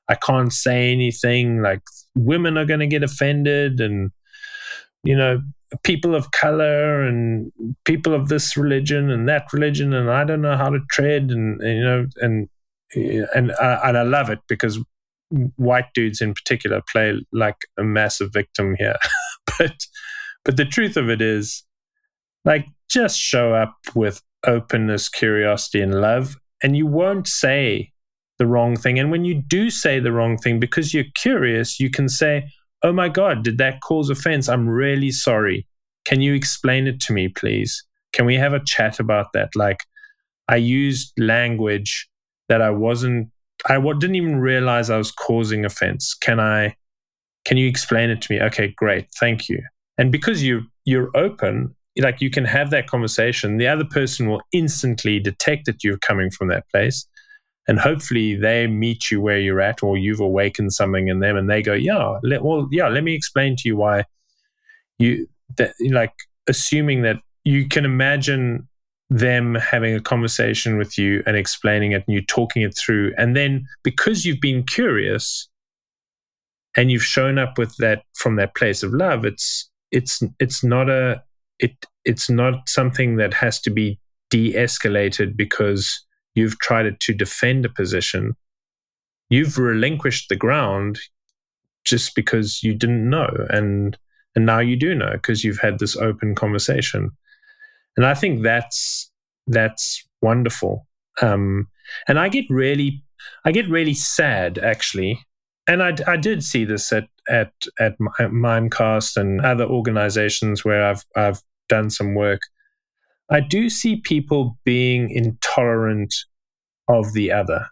I 0.08 0.14
can't 0.14 0.52
say 0.52 0.92
anything. 0.92 1.62
Like 1.62 1.82
women 2.14 2.56
are 2.58 2.64
going 2.64 2.80
to 2.80 2.86
get 2.86 3.02
offended, 3.02 3.80
and 3.80 4.10
you 5.04 5.16
know, 5.16 5.40
people 5.84 6.14
of 6.14 6.30
color 6.32 7.02
and 7.02 7.52
people 7.84 8.14
of 8.14 8.28
this 8.28 8.56
religion 8.56 9.10
and 9.10 9.28
that 9.28 9.52
religion, 9.52 9.92
and 9.92 10.10
I 10.10 10.24
don't 10.24 10.42
know 10.42 10.56
how 10.56 10.70
to 10.70 10.80
tread, 10.90 11.30
and, 11.30 11.60
and 11.60 11.76
you 11.76 11.84
know, 11.84 12.06
and 12.16 12.48
and 13.34 13.52
uh, 13.52 13.78
and 13.84 13.96
I 13.96 14.02
love 14.02 14.30
it 14.30 14.40
because 14.48 14.78
white 15.56 15.86
dudes 15.94 16.20
in 16.20 16.34
particular 16.34 16.82
play 16.90 17.24
like 17.32 17.56
a 17.78 17.84
massive 17.84 18.32
victim 18.32 18.74
here, 18.78 18.96
but 19.58 19.86
but 20.44 20.56
the 20.56 20.64
truth 20.64 20.96
of 20.96 21.08
it 21.08 21.22
is, 21.22 21.64
like 22.44 22.66
just 22.88 23.18
show 23.18 23.55
up 23.55 23.76
with 23.94 24.22
openness, 24.46 25.09
curiosity, 25.09 25.81
and 25.81 26.00
love, 26.00 26.37
and 26.62 26.76
you 26.76 26.87
won't 26.87 27.26
say 27.26 27.92
the 28.38 28.46
wrong 28.46 28.76
thing. 28.76 28.98
And 28.98 29.11
when 29.11 29.24
you 29.24 29.35
do 29.35 29.70
say 29.70 30.00
the 30.00 30.12
wrong 30.12 30.37
thing, 30.37 30.59
because 30.59 30.92
you're 30.92 31.05
curious, 31.14 31.78
you 31.78 31.90
can 31.90 32.09
say, 32.09 32.50
Oh 32.83 32.92
my 32.92 33.09
God, 33.09 33.44
did 33.44 33.59
that 33.59 33.81
cause 33.81 34.11
offense? 34.11 34.48
I'm 34.48 34.68
really 34.68 35.12
sorry. 35.12 35.66
Can 36.05 36.20
you 36.20 36.35
explain 36.35 36.88
it 36.88 37.00
to 37.02 37.12
me, 37.12 37.28
please? 37.28 37.85
Can 38.12 38.26
we 38.26 38.35
have 38.35 38.52
a 38.52 38.64
chat 38.64 38.98
about 38.98 39.33
that? 39.35 39.55
Like, 39.55 39.78
I 40.48 40.57
used 40.57 41.12
language 41.16 42.09
that 42.48 42.61
I 42.61 42.70
wasn't, 42.70 43.28
I 43.68 43.78
didn't 43.78 44.16
even 44.16 44.40
realize 44.40 44.90
I 44.90 44.98
was 44.98 45.12
causing 45.12 45.64
offense. 45.64 46.14
Can 46.14 46.40
I, 46.40 46.74
can 47.44 47.57
you 47.57 47.68
explain 47.68 48.11
it 48.11 48.20
to 48.22 48.33
me? 48.33 48.40
Okay, 48.40 48.74
great. 48.76 49.07
Thank 49.20 49.48
you. 49.48 49.62
And 49.96 50.11
because 50.11 50.42
you, 50.42 50.62
you're 50.85 51.11
open, 51.16 51.76
like 51.98 52.20
you 52.20 52.31
can 52.31 52.44
have 52.44 52.70
that 52.70 52.87
conversation. 52.87 53.59
The 53.59 53.68
other 53.68 53.85
person 53.85 54.28
will 54.28 54.42
instantly 54.52 55.20
detect 55.20 55.66
that 55.66 55.85
you're 55.85 55.98
coming 55.98 56.31
from 56.31 56.48
that 56.48 56.68
place 56.70 57.07
and 57.68 57.78
hopefully 57.78 58.35
they 58.35 58.66
meet 58.66 59.11
you 59.11 59.20
where 59.20 59.38
you're 59.38 59.61
at 59.61 59.83
or 59.83 59.96
you've 59.96 60.20
awakened 60.20 60.72
something 60.72 61.09
in 61.09 61.20
them 61.20 61.37
and 61.37 61.48
they 61.48 61.62
go 61.62 61.72
yeah 61.72 62.18
let, 62.22 62.42
well 62.42 62.68
yeah 62.70 62.88
let 62.88 63.05
me 63.05 63.14
explain 63.14 63.57
to 63.57 63.68
you 63.68 63.76
why 63.76 64.05
you 64.98 65.28
that 65.57 65.72
like 65.90 66.12
assuming 66.48 67.02
that 67.02 67.20
you 67.44 67.68
can 67.68 67.85
imagine 67.85 68.68
them 69.11 69.55
having 69.55 69.94
a 69.94 70.00
conversation 70.00 70.78
with 70.78 70.96
you 70.96 71.22
and 71.26 71.37
explaining 71.37 71.92
it 71.92 72.02
and 72.07 72.14
you 72.14 72.24
talking 72.24 72.62
it 72.62 72.76
through 72.76 73.12
and 73.18 73.37
then 73.37 73.66
because 73.83 74.24
you've 74.24 74.40
been 74.40 74.62
curious 74.64 75.48
and 76.76 76.90
you've 76.90 77.05
shown 77.05 77.38
up 77.38 77.59
with 77.59 77.76
that 77.76 78.02
from 78.14 78.37
that 78.37 78.55
place 78.55 78.83
of 78.83 78.92
love 78.92 79.24
it's 79.24 79.70
it's 79.90 80.22
it's 80.40 80.64
not 80.64 80.88
a 80.88 81.22
it 81.58 81.72
it's 82.04 82.28
not 82.28 82.68
something 82.68 83.16
that 83.16 83.34
has 83.34 83.60
to 83.60 83.70
be 83.70 83.98
de-escalated 84.30 85.36
because 85.36 86.04
you've 86.34 86.58
tried 86.58 86.98
to 87.00 87.14
defend 87.14 87.64
a 87.64 87.68
position. 87.68 88.34
You've 89.28 89.58
relinquished 89.58 90.28
the 90.28 90.36
ground 90.36 90.98
just 91.84 92.14
because 92.14 92.62
you 92.62 92.74
didn't 92.74 93.08
know 93.08 93.28
and 93.50 93.96
and 94.34 94.46
now 94.46 94.60
you 94.60 94.76
do 94.76 94.94
know 94.94 95.10
because 95.12 95.44
you've 95.44 95.60
had 95.60 95.78
this 95.78 95.96
open 95.96 96.34
conversation. 96.34 97.10
And 97.96 98.06
i 98.06 98.14
think 98.14 98.42
that's 98.42 99.10
that's 99.46 100.02
wonderful. 100.22 100.86
Um 101.20 101.68
and 102.08 102.18
i 102.18 102.28
get 102.28 102.46
really 102.48 103.04
i 103.44 103.52
get 103.52 103.68
really 103.68 103.94
sad 103.94 104.58
actually. 104.58 105.20
And 105.68 105.82
I, 105.82 105.96
I 106.08 106.16
did 106.16 106.42
see 106.42 106.64
this 106.64 106.92
at 106.92 107.08
at 107.28 107.52
at 107.78 107.98
Mimecast 107.98 109.16
and 109.16 109.40
other 109.40 109.64
organizations 109.64 110.64
where 110.64 110.85
I've 110.85 111.04
I've 111.16 111.42
done 111.68 111.90
some 111.90 112.14
work. 112.14 112.40
I 113.30 113.40
do 113.40 113.70
see 113.70 113.96
people 113.96 114.58
being 114.64 115.11
intolerant 115.11 116.14
of 116.88 117.12
the 117.12 117.32
other, 117.32 117.68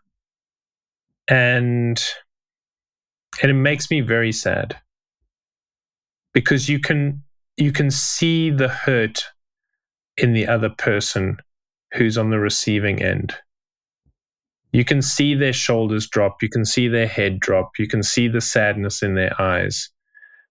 and 1.28 2.02
and 3.42 3.50
it 3.50 3.54
makes 3.54 3.90
me 3.90 4.00
very 4.00 4.32
sad 4.32 4.76
because 6.32 6.68
you 6.68 6.78
can 6.78 7.22
you 7.56 7.72
can 7.72 7.90
see 7.90 8.50
the 8.50 8.68
hurt 8.68 9.24
in 10.16 10.32
the 10.32 10.46
other 10.46 10.70
person 10.70 11.38
who's 11.94 12.16
on 12.16 12.30
the 12.30 12.38
receiving 12.38 13.02
end 13.02 13.34
you 14.72 14.85
can 14.85 15.02
see 15.02 15.35
their 15.35 15.52
shoulders 15.52 16.09
drop, 16.09 16.42
you 16.42 16.48
can 16.48 16.64
see 16.64 16.88
their 16.88 17.06
head 17.06 17.40
drop, 17.40 17.72
you 17.78 17.88
can 17.88 18.02
see 18.02 18.28
the 18.28 18.40
sadness 18.40 19.02
in 19.02 19.14
their 19.14 19.40
eyes. 19.40 19.90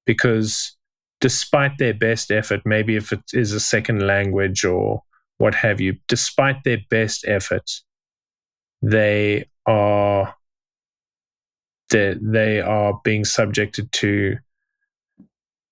Because 0.06 0.76
despite 1.22 1.78
their 1.78 1.94
best 1.94 2.32
effort, 2.32 2.62
maybe 2.66 2.96
if 2.96 3.12
it 3.12 3.22
is 3.34 3.54
a 3.54 3.60
second 3.60 4.06
language 4.06 4.66
or 4.66 5.04
what 5.38 5.56
have 5.56 5.80
you, 5.80 5.96
despite 6.08 6.64
their 6.64 6.80
best 6.90 7.26
effort, 7.28 7.70
they 8.82 9.46
are 9.66 10.36
they, 11.90 12.16
they 12.22 12.62
are 12.62 13.00
being 13.04 13.26
subjected 13.26 13.92
to 13.92 14.38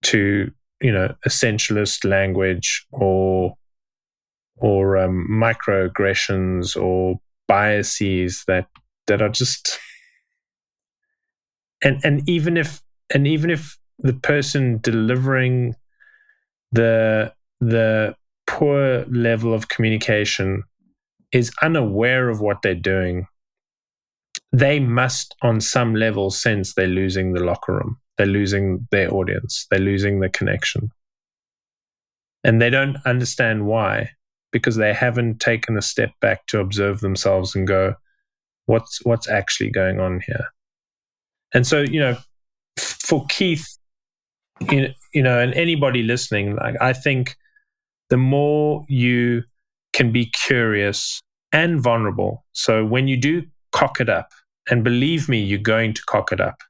to 0.03 0.51
you 0.81 0.91
know 0.91 1.13
essentialist 1.27 2.05
language 2.05 2.85
or 2.91 3.55
or 4.57 4.97
um, 4.97 5.27
microaggressions 5.29 6.81
or 6.81 7.19
biases 7.47 8.43
that 8.47 8.67
that 9.07 9.21
are 9.21 9.29
just 9.29 9.79
and 11.83 11.99
and 12.03 12.27
even 12.27 12.57
if 12.57 12.81
and 13.13 13.27
even 13.27 13.49
if 13.49 13.77
the 13.99 14.13
person 14.13 14.79
delivering 14.81 15.75
the 16.71 17.33
the 17.59 18.15
poor 18.45 19.05
level 19.05 19.53
of 19.53 19.69
communication 19.69 20.63
is 21.31 21.51
unaware 21.61 22.29
of 22.29 22.41
what 22.41 22.61
they're 22.61 22.75
doing 22.75 23.27
they 24.51 24.79
must 24.79 25.35
on 25.41 25.59
some 25.59 25.95
level 25.95 26.29
sense 26.29 26.73
they're 26.73 26.87
losing 26.87 27.33
the 27.33 27.43
locker 27.43 27.73
room 27.73 27.97
they're 28.17 28.27
losing 28.27 28.87
their 28.91 29.13
audience 29.13 29.67
they're 29.69 29.79
losing 29.79 30.19
the 30.19 30.29
connection. 30.29 30.91
And 32.43 32.61
they 32.61 32.69
don't 32.69 32.97
understand 33.05 33.65
why 33.65 34.11
because 34.57 34.75
they 34.75 34.93
haven't 34.93 35.39
taken 35.39 35.77
a 35.77 35.81
step 35.81 36.11
back 36.21 36.45
to 36.47 36.59
observe 36.59 36.99
themselves 36.99 37.55
and 37.55 37.67
go, 37.67 37.95
what's 38.65 39.03
what's 39.05 39.27
actually 39.27 39.69
going 39.69 39.99
on 39.99 40.21
here? 40.25 40.47
And 41.53 41.65
so, 41.65 41.81
you 41.81 41.99
know, 41.99 42.17
for 42.77 43.25
Keith, 43.27 43.77
you 44.69 45.23
know, 45.23 45.39
and 45.39 45.53
anybody 45.53 46.03
listening, 46.03 46.55
like 46.55 46.75
I 46.81 46.93
think 46.93 47.35
the 48.09 48.17
more 48.17 48.85
you 48.87 49.43
can 49.93 50.11
be 50.11 50.27
curious 50.27 51.21
and 51.51 51.81
vulnerable. 51.81 52.45
So 52.51 52.85
when 52.85 53.07
you 53.07 53.17
do 53.17 53.43
cock 53.71 53.99
it 53.99 54.09
up, 54.09 54.29
and 54.69 54.83
believe 54.83 55.29
me, 55.29 55.39
you're 55.39 55.59
going 55.59 55.93
to 55.93 56.01
cock 56.07 56.31
it 56.31 56.41
up. 56.41 56.61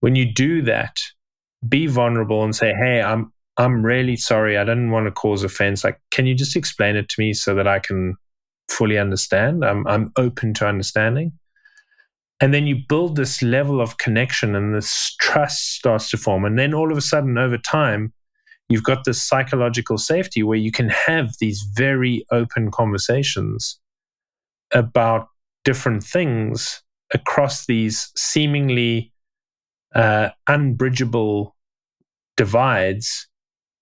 When 0.00 0.14
you 0.14 0.30
do 0.30 0.62
that, 0.62 0.98
be 1.66 1.86
vulnerable 1.86 2.44
and 2.44 2.54
say, 2.54 2.74
"Hey, 2.74 3.00
I'm 3.00 3.31
I'm 3.58 3.84
really 3.84 4.16
sorry. 4.16 4.56
I 4.56 4.64
didn't 4.64 4.90
want 4.90 5.06
to 5.06 5.12
cause 5.12 5.44
offense. 5.44 5.84
Like, 5.84 6.00
can 6.10 6.26
you 6.26 6.34
just 6.34 6.56
explain 6.56 6.96
it 6.96 7.08
to 7.10 7.14
me 7.18 7.32
so 7.32 7.54
that 7.54 7.68
I 7.68 7.78
can 7.78 8.16
fully 8.70 8.98
understand? 8.98 9.64
I'm 9.64 9.86
I'm 9.86 10.12
open 10.16 10.54
to 10.54 10.66
understanding." 10.66 11.32
And 12.40 12.52
then 12.52 12.66
you 12.66 12.76
build 12.88 13.14
this 13.14 13.40
level 13.40 13.80
of 13.80 13.98
connection 13.98 14.56
and 14.56 14.74
this 14.74 15.14
trust 15.20 15.76
starts 15.76 16.10
to 16.10 16.16
form. 16.16 16.44
And 16.44 16.58
then 16.58 16.74
all 16.74 16.90
of 16.90 16.98
a 16.98 17.02
sudden, 17.02 17.38
over 17.38 17.56
time, 17.56 18.12
you've 18.68 18.82
got 18.82 19.04
this 19.04 19.22
psychological 19.22 19.96
safety 19.96 20.42
where 20.42 20.58
you 20.58 20.72
can 20.72 20.88
have 20.88 21.34
these 21.38 21.62
very 21.76 22.24
open 22.32 22.72
conversations 22.72 23.78
about 24.72 25.28
different 25.64 26.02
things 26.02 26.82
across 27.14 27.66
these 27.66 28.10
seemingly 28.16 29.12
uh, 29.94 30.30
unbridgeable 30.48 31.54
divides 32.36 33.28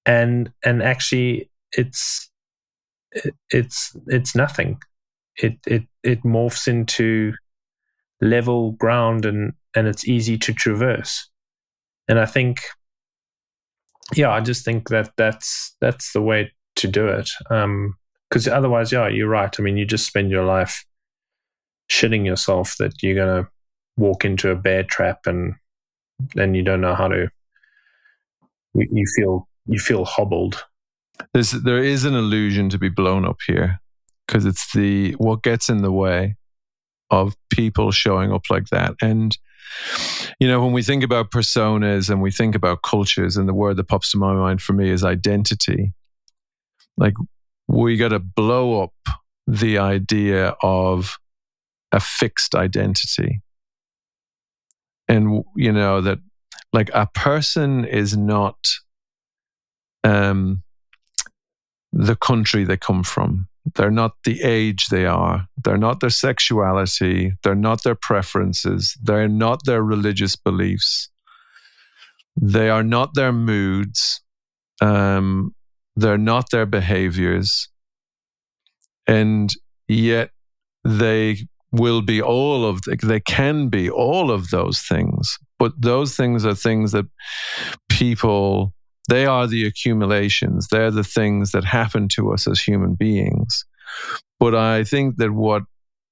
and 0.07 0.53
and 0.65 0.83
actually 0.83 1.51
it's 1.73 2.31
it's 3.51 3.97
it's 4.07 4.35
nothing. 4.35 4.81
It 5.37 5.59
it 5.67 5.83
it 6.03 6.23
morphs 6.23 6.69
into 6.69 7.35
level 8.21 8.73
ground 8.73 9.25
and 9.25 9.53
and 9.75 9.89
it's 9.89 10.07
easy 10.07 10.37
to 10.39 10.53
traverse. 10.53 11.29
And 12.09 12.19
i 12.19 12.27
think 12.27 12.63
yeah 14.17 14.31
i 14.31 14.41
just 14.41 14.65
think 14.65 14.89
that 14.89 15.13
that's 15.17 15.77
that's 15.81 16.13
the 16.13 16.23
way 16.23 16.53
to 16.77 16.89
do 16.89 17.07
it. 17.09 17.31
Um 17.51 17.95
because 18.29 18.47
otherwise 18.49 18.93
yeah 18.93 19.09
you're 19.09 19.29
right. 19.29 19.55
I 19.59 19.63
mean 19.63 19.77
you 19.77 19.85
just 19.87 20.07
spend 20.07 20.31
your 20.31 20.45
life 20.45 20.85
shitting 21.91 22.25
yourself 22.25 22.77
that 22.79 23.03
you're 23.03 23.17
going 23.17 23.45
to 23.45 23.51
walk 23.97 24.25
into 24.25 24.51
a 24.51 24.55
bear 24.55 24.85
trap 24.85 25.27
and 25.27 25.55
then 26.35 26.55
you 26.55 26.63
don't 26.63 26.81
know 26.81 26.95
how 26.95 27.09
to 27.09 27.29
you, 28.75 28.87
you 28.93 29.05
feel 29.17 29.49
you 29.67 29.79
feel 29.79 30.05
hobbled 30.05 30.65
There's, 31.33 31.51
there 31.51 31.83
is 31.83 32.05
an 32.05 32.15
illusion 32.15 32.69
to 32.71 32.79
be 32.79 32.89
blown 32.89 33.25
up 33.25 33.39
here 33.47 33.81
because 34.27 34.47
it's 34.47 34.73
the 34.73 35.13
what 35.13 35.43
gets 35.43 35.69
in 35.69 35.83
the 35.83 35.93
way 35.93 36.37
of 37.11 37.35
people 37.51 37.91
showing 37.91 38.33
up 38.33 38.43
like 38.51 38.69
that. 38.69 38.95
And, 39.03 39.37
you 40.39 40.49
know, 40.49 40.63
when 40.63 40.73
we 40.73 40.83
think 40.83 41.03
about 41.03 41.31
personas 41.31 42.09
and 42.09 42.23
we 42.23 42.31
think 42.31 42.55
about 42.55 42.83
cultures, 42.83 43.37
and 43.37 43.49
the 43.49 43.55
word 43.55 43.77
that 43.77 43.89
pops 43.89 44.13
to 44.13 44.19
my 44.19 44.33
mind 44.33 44.63
for 44.63 44.73
me 44.73 44.91
is 44.91 45.05
identity, 45.05 45.93
like 46.97 47.15
we 47.69 47.97
got 47.97 48.09
to 48.09 48.19
blow 48.21 48.83
up 48.83 48.95
the 49.47 49.79
idea 49.79 50.55
of 50.63 51.19
a 51.93 52.01
fixed 52.01 52.55
identity. 52.55 53.41
And, 55.09 55.43
you 55.57 55.73
know, 55.73 56.01
that 56.01 56.19
like 56.73 56.91
a 56.95 57.07
person 57.07 57.85
is 57.85 58.17
not 58.17 58.57
um, 60.05 60.63
the 61.93 62.17
country 62.17 62.65
they 62.65 62.77
come 62.77 63.03
from. 63.03 63.49
They're 63.75 63.91
not 63.91 64.13
the 64.25 64.41
age 64.43 64.89
they 64.89 65.07
are. 65.07 65.47
They're 65.63 65.77
not 65.77 66.01
their 66.01 66.11
sexuality. 66.11 67.35
They're 67.43 67.55
not 67.55 67.83
their 67.83 67.95
preferences. 67.95 68.97
They're 69.03 69.29
not 69.29 69.65
their 69.65 69.83
religious 69.83 70.35
beliefs. 70.35 71.11
They 72.41 72.71
are 72.71 72.83
not 72.83 73.15
their 73.15 73.33
moods. 73.33 74.23
Um, 74.81 75.55
they're 75.97 76.19
not 76.19 76.51
their 76.51 76.67
behaviors. 76.67 77.69
And 79.07 79.55
yet 79.89 80.31
they 80.85 81.47
will 81.73 82.01
be 82.01 82.23
all 82.23 82.65
of, 82.65 82.81
they 83.03 83.21
can 83.21 83.69
be 83.69 83.91
all 83.91 84.31
of 84.31 84.51
those 84.51 84.81
things. 84.81 85.39
But 85.59 85.73
those 85.79 86.17
things 86.17 86.47
are 86.47 86.55
things 86.55 86.93
that 86.93 87.07
people 87.89 88.73
they 89.11 89.27
are 89.27 89.49
the 89.49 89.67
accumulations. 89.67 90.69
They're 90.69 90.93
the 90.93 91.05
things 91.05 91.51
that 91.51 91.65
happen 91.65 92.07
to 92.11 92.33
us 92.33 92.47
as 92.47 92.61
human 92.61 92.95
beings. 92.95 93.67
But 94.39 94.55
I 94.55 94.85
think 94.85 95.17
that 95.17 95.33
what 95.33 95.65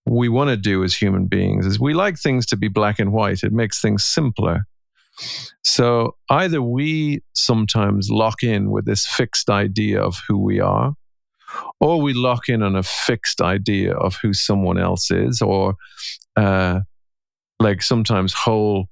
we 0.05 0.29
want 0.29 0.51
to 0.51 0.57
do 0.57 0.83
as 0.83 0.97
human 0.97 1.27
beings 1.27 1.65
is 1.65 1.79
we 1.79 1.95
like 1.95 2.19
things 2.19 2.45
to 2.47 2.57
be 2.57 2.67
black 2.67 2.99
and 2.99 3.13
white. 3.13 3.45
It 3.45 3.53
makes 3.53 3.81
things 3.81 4.05
simpler. 4.05 4.67
So 5.63 6.17
either 6.29 6.61
we 6.61 7.23
sometimes 7.35 8.11
lock 8.11 8.43
in 8.43 8.71
with 8.71 8.85
this 8.85 9.07
fixed 9.07 9.49
idea 9.49 10.03
of 10.03 10.19
who 10.27 10.37
we 10.37 10.59
are, 10.59 10.95
or 11.81 12.01
we 12.03 12.15
lock 12.15 12.49
in 12.49 12.65
on 12.65 12.75
a 12.75 12.83
fixed 12.83 13.41
idea 13.41 13.95
of 13.95 14.17
who 14.21 14.33
someone 14.33 14.79
else 14.79 15.11
is, 15.13 15.41
or 15.41 15.75
uh, 16.37 16.81
like 17.61 17.83
sometimes 17.83 18.33
whole 18.33 18.89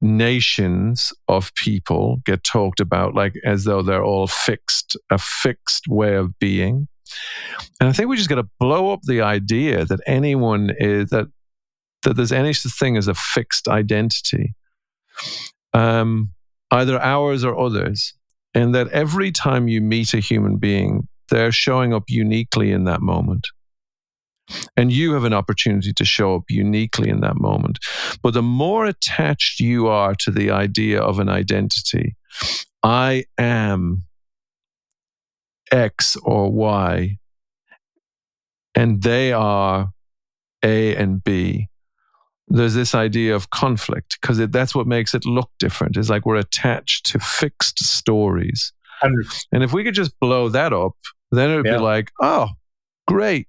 nations 0.00 1.12
of 1.26 1.52
people 1.54 2.20
get 2.24 2.44
talked 2.44 2.80
about 2.80 3.14
like 3.14 3.34
as 3.44 3.64
though 3.64 3.82
they're 3.82 4.04
all 4.04 4.26
fixed, 4.26 4.96
a 5.10 5.18
fixed 5.18 5.88
way 5.88 6.14
of 6.14 6.38
being. 6.38 6.88
And 7.80 7.88
I 7.88 7.92
think 7.92 8.08
we 8.08 8.16
just 8.16 8.28
got 8.28 8.36
to 8.36 8.48
blow 8.60 8.92
up 8.92 9.00
the 9.02 9.22
idea 9.22 9.84
that 9.84 10.00
anyone 10.06 10.70
is 10.78 11.10
that 11.10 11.26
that 12.04 12.14
there's 12.14 12.32
any 12.32 12.52
such 12.52 12.72
thing 12.78 12.96
as 12.96 13.08
a 13.08 13.14
fixed 13.14 13.66
identity, 13.66 14.54
um, 15.74 16.32
either 16.70 17.00
ours 17.00 17.44
or 17.44 17.58
others, 17.58 18.14
and 18.54 18.74
that 18.74 18.88
every 18.88 19.32
time 19.32 19.66
you 19.66 19.80
meet 19.80 20.14
a 20.14 20.20
human 20.20 20.58
being, 20.58 21.08
they're 21.30 21.52
showing 21.52 21.92
up 21.92 22.04
uniquely 22.08 22.70
in 22.70 22.84
that 22.84 23.00
moment. 23.00 23.48
And 24.76 24.92
you 24.92 25.12
have 25.12 25.24
an 25.24 25.34
opportunity 25.34 25.92
to 25.92 26.04
show 26.04 26.34
up 26.36 26.44
uniquely 26.48 27.10
in 27.10 27.20
that 27.20 27.36
moment. 27.36 27.78
But 28.22 28.34
the 28.34 28.42
more 28.42 28.86
attached 28.86 29.60
you 29.60 29.88
are 29.88 30.14
to 30.20 30.30
the 30.30 30.50
idea 30.50 31.00
of 31.00 31.18
an 31.18 31.28
identity, 31.28 32.16
I 32.82 33.24
am 33.36 34.04
X 35.70 36.16
or 36.22 36.50
Y, 36.50 37.18
and 38.74 39.02
they 39.02 39.32
are 39.32 39.88
A 40.62 40.94
and 40.96 41.22
B. 41.22 41.68
There's 42.46 42.72
this 42.72 42.94
idea 42.94 43.34
of 43.34 43.50
conflict 43.50 44.16
because 44.20 44.38
that's 44.48 44.74
what 44.74 44.86
makes 44.86 45.12
it 45.12 45.26
look 45.26 45.50
different. 45.58 45.98
It's 45.98 46.08
like 46.08 46.24
we're 46.24 46.36
attached 46.36 47.04
to 47.12 47.18
fixed 47.18 47.84
stories. 47.84 48.72
And 49.52 49.62
if 49.62 49.74
we 49.74 49.84
could 49.84 49.94
just 49.94 50.18
blow 50.20 50.48
that 50.48 50.72
up, 50.72 50.96
then 51.30 51.50
it 51.50 51.56
would 51.56 51.66
yeah. 51.66 51.76
be 51.76 51.82
like, 51.82 52.10
oh, 52.22 52.48
great. 53.06 53.48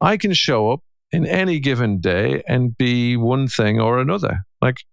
I 0.00 0.16
can 0.16 0.32
show 0.32 0.70
up 0.70 0.80
in 1.10 1.26
any 1.26 1.58
given 1.58 2.00
day 2.00 2.42
and 2.46 2.76
be 2.76 3.16
one 3.16 3.48
thing 3.48 3.80
or 3.80 3.98
another. 3.98 4.44
Like, 4.60 4.84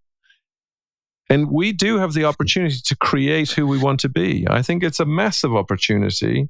and 1.29 1.49
we 1.49 1.73
do 1.73 1.97
have 1.97 2.13
the 2.13 2.25
opportunity 2.25 2.77
to 2.85 2.95
create 2.95 3.51
who 3.51 3.67
we 3.67 3.77
want 3.77 3.99
to 4.01 4.09
be. 4.09 4.47
I 4.49 4.61
think 4.61 4.83
it's 4.83 4.99
a 4.99 5.05
massive 5.05 5.55
opportunity. 5.55 6.49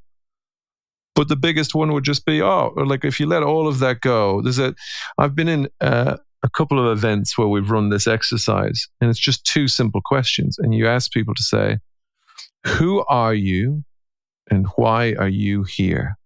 But 1.15 1.29
the 1.29 1.37
biggest 1.37 1.73
one 1.73 1.93
would 1.93 2.03
just 2.03 2.25
be, 2.25 2.41
oh, 2.41 2.73
like 2.75 3.05
if 3.05 3.21
you 3.21 3.25
let 3.25 3.41
all 3.41 3.69
of 3.69 3.79
that 3.79 4.01
go, 4.01 4.41
there's 4.41 4.59
a, 4.59 4.75
I've 5.17 5.33
been 5.33 5.47
in 5.47 5.69
uh, 5.79 6.17
a 6.43 6.49
couple 6.49 6.77
of 6.77 6.97
events 6.97 7.37
where 7.37 7.47
we've 7.47 7.71
run 7.71 7.89
this 7.89 8.05
exercise 8.05 8.89
and 8.99 9.09
it's 9.09 9.19
just 9.19 9.45
two 9.45 9.69
simple 9.69 10.01
questions. 10.03 10.57
And 10.59 10.75
you 10.75 10.87
ask 10.87 11.11
people 11.11 11.33
to 11.33 11.43
say, 11.43 11.77
who 12.65 13.05
are 13.07 13.33
you 13.33 13.85
and 14.51 14.67
why 14.75 15.13
are 15.13 15.29
you 15.29 15.63
here? 15.63 16.17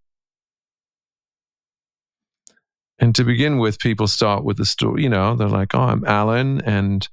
And 2.99 3.15
to 3.15 3.23
begin 3.23 3.59
with, 3.59 3.79
people 3.79 4.07
start 4.07 4.43
with 4.43 4.57
the 4.57 4.65
story, 4.65 5.03
you 5.03 5.09
know, 5.09 5.35
they're 5.35 5.47
like, 5.47 5.73
oh, 5.73 5.81
I'm 5.81 6.03
Alan 6.05 6.61
and 6.61 7.07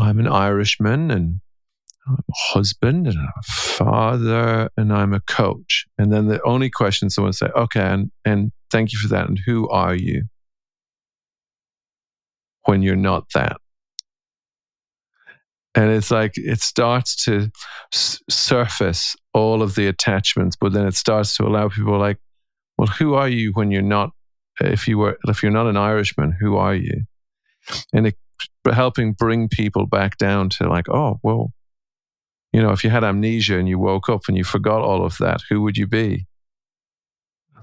I'm 0.00 0.18
an 0.18 0.26
Irishman 0.26 1.10
and 1.12 1.40
I'm 2.08 2.14
a 2.14 2.54
husband 2.54 3.06
and 3.06 3.16
a 3.16 3.42
father 3.42 4.68
and 4.76 4.92
I'm 4.92 5.14
a 5.14 5.20
coach. 5.20 5.86
And 5.96 6.12
then 6.12 6.26
the 6.26 6.42
only 6.42 6.70
question 6.70 7.08
someone 7.08 7.32
say, 7.32 7.46
okay, 7.56 7.80
and, 7.80 8.10
and 8.24 8.52
thank 8.70 8.92
you 8.92 8.98
for 8.98 9.08
that. 9.08 9.28
And 9.28 9.38
who 9.46 9.68
are 9.68 9.94
you 9.94 10.24
when 12.64 12.82
you're 12.82 12.96
not 12.96 13.26
that? 13.34 13.58
And 15.76 15.90
it's 15.90 16.10
like 16.10 16.32
it 16.36 16.60
starts 16.60 17.24
to 17.26 17.50
s- 17.92 18.18
surface 18.30 19.14
all 19.34 19.62
of 19.62 19.74
the 19.74 19.86
attachments, 19.86 20.56
but 20.58 20.72
then 20.72 20.86
it 20.86 20.94
starts 20.94 21.36
to 21.36 21.44
allow 21.44 21.68
people 21.68 21.98
like, 21.98 22.18
well, 22.78 22.88
who 22.88 23.14
are 23.14 23.28
you 23.28 23.52
when 23.52 23.70
you're 23.70 23.82
not 23.82 24.10
if 24.60 24.88
you 24.88 24.98
were 24.98 25.18
if 25.24 25.42
you're 25.42 25.52
not 25.52 25.66
an 25.66 25.76
Irishman, 25.76 26.32
who 26.40 26.56
are 26.56 26.74
you? 26.74 27.04
And 27.92 28.08
it, 28.08 28.16
helping 28.72 29.12
bring 29.12 29.48
people 29.48 29.86
back 29.86 30.18
down 30.18 30.48
to 30.50 30.68
like, 30.68 30.88
oh, 30.88 31.18
well, 31.22 31.52
you 32.52 32.62
know, 32.62 32.70
if 32.70 32.84
you 32.84 32.90
had 32.90 33.04
amnesia 33.04 33.58
and 33.58 33.68
you 33.68 33.78
woke 33.78 34.08
up 34.08 34.22
and 34.28 34.36
you 34.36 34.44
forgot 34.44 34.82
all 34.82 35.04
of 35.04 35.18
that, 35.18 35.42
who 35.48 35.62
would 35.62 35.76
you 35.76 35.86
be? 35.86 36.26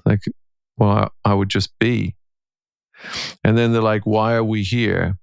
Like, 0.06 0.22
well, 0.78 1.10
I 1.26 1.34
would 1.34 1.50
just 1.50 1.78
be. 1.80 2.16
And 3.44 3.58
then 3.58 3.74
they're 3.74 3.82
like, 3.82 4.06
why 4.06 4.34
are 4.34 4.44
we 4.44 4.64
here? 4.64 5.18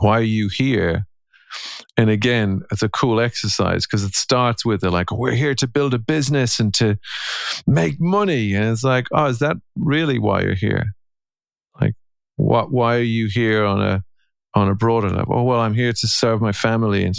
Why 0.00 0.18
are 0.18 0.22
you 0.22 0.48
here? 0.48 1.06
And 1.98 2.10
again, 2.10 2.62
it's 2.70 2.84
a 2.84 2.88
cool 2.88 3.18
exercise 3.18 3.84
because 3.84 4.04
it 4.04 4.14
starts 4.14 4.64
with 4.64 4.84
like, 4.84 5.10
we're 5.10 5.32
here 5.32 5.56
to 5.56 5.66
build 5.66 5.94
a 5.94 5.98
business 5.98 6.60
and 6.60 6.72
to 6.74 6.96
make 7.66 8.00
money. 8.00 8.54
And 8.54 8.66
it's 8.66 8.84
like, 8.84 9.08
oh, 9.12 9.26
is 9.26 9.40
that 9.40 9.56
really 9.76 10.20
why 10.20 10.42
you're 10.42 10.54
here? 10.54 10.94
Like, 11.80 11.94
what? 12.36 12.70
Why 12.70 12.94
are 12.96 13.00
you 13.02 13.26
here 13.26 13.64
on 13.64 13.82
a 13.82 14.04
on 14.54 14.68
a 14.68 14.76
broader 14.76 15.10
level? 15.10 15.38
Oh, 15.38 15.42
well, 15.42 15.58
I'm 15.58 15.74
here 15.74 15.92
to 15.92 16.06
serve 16.06 16.40
my 16.40 16.52
family. 16.52 17.04
And 17.04 17.16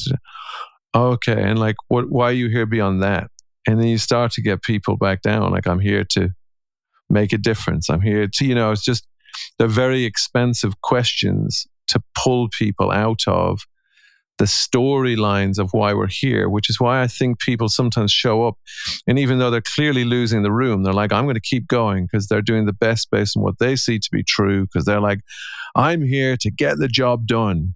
okay, 0.95 1.43
and 1.43 1.59
like, 1.59 1.75
what? 1.89 2.09
Why 2.09 2.29
are 2.29 2.31
you 2.31 2.47
here 2.47 2.65
beyond 2.65 3.03
that? 3.03 3.29
And 3.67 3.81
then 3.81 3.87
you 3.87 3.97
start 3.97 4.31
to 4.33 4.41
get 4.41 4.63
people 4.63 4.95
back 4.95 5.21
down. 5.21 5.51
Like, 5.51 5.67
I'm 5.67 5.81
here 5.81 6.05
to 6.11 6.29
make 7.09 7.33
a 7.33 7.37
difference. 7.37 7.89
I'm 7.89 8.01
here 8.01 8.27
to, 8.27 8.45
you 8.45 8.55
know, 8.55 8.71
it's 8.71 8.85
just 8.85 9.05
they're 9.57 9.67
very 9.67 10.05
expensive 10.05 10.79
questions 10.79 11.67
to 11.87 12.01
pull 12.15 12.47
people 12.57 12.91
out 12.91 13.27
of 13.27 13.65
the 14.39 14.45
storylines 14.45 15.59
of 15.59 15.71
why 15.73 15.93
we're 15.93 16.07
here, 16.07 16.49
which 16.49 16.69
is 16.69 16.79
why 16.79 17.01
I 17.01 17.07
think 17.07 17.39
people 17.39 17.69
sometimes 17.69 18.11
show 18.11 18.47
up. 18.47 18.57
And 19.05 19.19
even 19.19 19.37
though 19.37 19.51
they're 19.51 19.61
clearly 19.61 20.05
losing 20.05 20.43
the 20.43 20.51
room, 20.51 20.83
they're 20.83 20.93
like, 20.93 21.11
I'm 21.13 21.25
going 21.25 21.35
to 21.35 21.41
keep 21.41 21.67
going 21.67 22.05
because 22.05 22.27
they're 22.27 22.41
doing 22.41 22.65
the 22.65 22.73
best 22.73 23.11
based 23.11 23.35
on 23.37 23.43
what 23.43 23.59
they 23.59 23.75
see 23.75 23.99
to 23.99 24.09
be 24.11 24.23
true. 24.23 24.63
Because 24.63 24.85
they're 24.85 25.01
like, 25.01 25.19
I'm 25.75 26.01
here 26.01 26.37
to 26.37 26.49
get 26.49 26.77
the 26.77 26.87
job 26.87 27.27
done. 27.27 27.75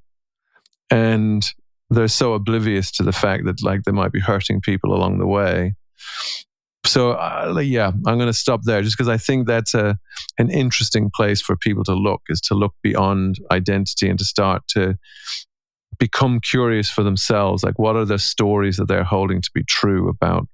And 0.90 1.46
they're 1.90 2.08
so 2.08 2.34
oblivious 2.34 2.92
to 2.92 3.04
the 3.04 3.12
fact 3.12 3.46
that 3.46 3.62
like 3.62 3.84
they 3.84 3.92
might 3.92 4.12
be 4.12 4.20
hurting 4.20 4.62
people 4.62 4.96
along 4.96 5.20
the 5.20 5.28
way 5.28 5.76
so 6.86 7.12
uh, 7.12 7.62
yeah 7.64 7.92
i'm 8.06 8.18
going 8.18 8.28
to 8.28 8.34
stop 8.34 8.62
there 8.64 8.82
just 8.82 8.98
because 8.98 9.08
i 9.08 9.18
think 9.18 9.48
that's 9.48 9.74
a 9.74 9.98
an 10.38 10.50
interesting 10.50 11.10
place 11.16 11.42
for 11.42 11.56
people 11.56 11.84
to 11.84 11.94
look 11.94 12.22
is 12.30 12.42
to 12.42 12.56
look 12.56 12.74
beyond 12.82 13.38
identity 13.52 14.10
and 14.10 14.20
to 14.20 14.26
start 14.26 14.64
to 14.68 14.98
become 16.04 16.42
curious 16.42 16.90
for 16.90 17.02
themselves 17.02 17.64
like 17.64 17.80
what 17.80 17.96
are 17.96 18.04
the 18.04 18.20
stories 18.20 18.76
that 18.76 18.90
they're 18.90 19.06
holding 19.06 19.42
to 19.42 19.50
be 19.56 19.64
true 19.64 20.10
about 20.10 20.46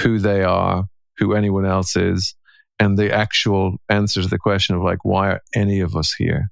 who 0.00 0.18
they 0.18 0.42
are 0.42 0.86
who 1.18 1.34
anyone 1.34 1.64
else 1.64 1.94
is 1.94 2.34
and 2.80 2.98
the 2.98 3.14
actual 3.14 3.76
answer 3.88 4.20
to 4.22 4.26
the 4.28 4.38
question 4.38 4.74
of 4.74 4.82
like 4.82 5.04
why 5.04 5.28
are 5.28 5.40
any 5.54 5.78
of 5.78 5.94
us 5.94 6.12
here 6.14 6.50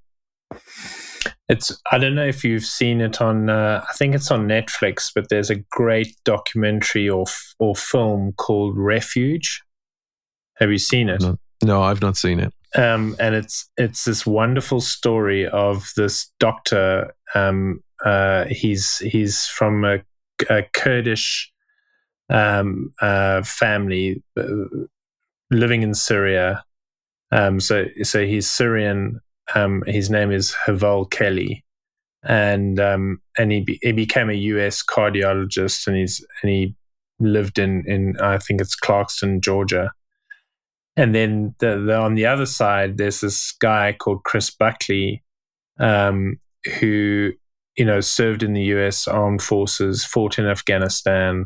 it's 1.48 1.76
I 1.90 1.98
don't 1.98 2.14
know 2.14 2.26
if 2.26 2.44
you've 2.44 2.64
seen 2.64 3.00
it 3.00 3.20
on 3.20 3.50
uh, 3.50 3.84
I 3.88 3.92
think 3.94 4.14
it's 4.14 4.30
on 4.30 4.46
Netflix, 4.48 5.10
but 5.14 5.28
there's 5.28 5.50
a 5.50 5.62
great 5.70 6.16
documentary 6.24 7.08
or 7.08 7.24
or 7.58 7.74
film 7.74 8.32
called 8.36 8.76
Refuge. 8.76 9.62
Have 10.56 10.70
you 10.70 10.78
seen 10.78 11.08
it? 11.08 11.20
No, 11.20 11.38
no 11.62 11.82
I've 11.82 12.02
not 12.02 12.16
seen 12.16 12.40
it. 12.40 12.52
Um, 12.76 13.16
and 13.18 13.34
it's 13.34 13.68
it's 13.76 14.04
this 14.04 14.26
wonderful 14.26 14.80
story 14.80 15.46
of 15.46 15.90
this 15.96 16.30
doctor. 16.40 17.14
Um, 17.34 17.80
uh, 18.04 18.46
he's 18.46 18.98
he's 18.98 19.46
from 19.46 19.84
a, 19.84 20.02
a 20.50 20.62
Kurdish 20.72 21.52
um, 22.30 22.92
uh, 23.00 23.42
family 23.42 24.22
uh, 24.38 24.44
living 25.50 25.82
in 25.82 25.94
Syria. 25.94 26.64
Um, 27.32 27.60
so 27.60 27.86
so 28.02 28.24
he's 28.24 28.48
Syrian 28.48 29.20
um, 29.54 29.82
his 29.86 30.10
name 30.10 30.30
is 30.32 30.54
Heval 30.66 31.08
Kelli, 31.08 31.62
and 32.24 32.80
um, 32.80 33.20
and 33.38 33.52
he 33.52 33.60
be, 33.60 33.78
he 33.82 33.92
became 33.92 34.30
a 34.30 34.34
U.S. 34.34 34.82
cardiologist, 34.82 35.86
and 35.86 35.96
he's 35.96 36.24
and 36.42 36.50
he 36.50 36.74
lived 37.20 37.58
in 37.58 37.84
in 37.86 38.16
I 38.20 38.38
think 38.38 38.60
it's 38.60 38.76
Clarkston, 38.78 39.40
Georgia. 39.40 39.92
And 40.98 41.14
then 41.14 41.54
the, 41.58 41.76
the, 41.76 41.94
on 41.94 42.14
the 42.14 42.24
other 42.24 42.46
side, 42.46 42.96
there's 42.96 43.20
this 43.20 43.52
guy 43.52 43.92
called 43.92 44.24
Chris 44.24 44.50
Buckley, 44.50 45.22
um, 45.78 46.40
who 46.80 47.32
you 47.76 47.84
know 47.84 48.00
served 48.00 48.42
in 48.42 48.52
the 48.52 48.64
U.S. 48.64 49.06
Armed 49.06 49.42
Forces, 49.42 50.04
fought 50.04 50.38
in 50.38 50.46
Afghanistan, 50.46 51.44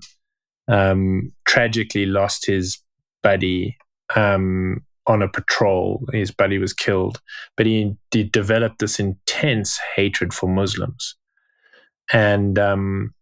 um, 0.68 1.32
tragically 1.44 2.06
lost 2.06 2.46
his 2.46 2.78
buddy 3.22 3.76
um, 4.14 4.82
on 5.06 5.22
a 5.22 5.28
patrol. 5.28 6.06
His 6.12 6.30
buddy 6.30 6.58
was 6.58 6.72
killed, 6.72 7.20
but 7.56 7.66
he, 7.66 7.96
he 8.12 8.24
developed 8.24 8.78
this 8.78 9.00
intense 9.00 9.78
hatred 9.96 10.32
for 10.32 10.48
Muslims, 10.48 11.16
and 12.12 12.58
um, 12.58 13.14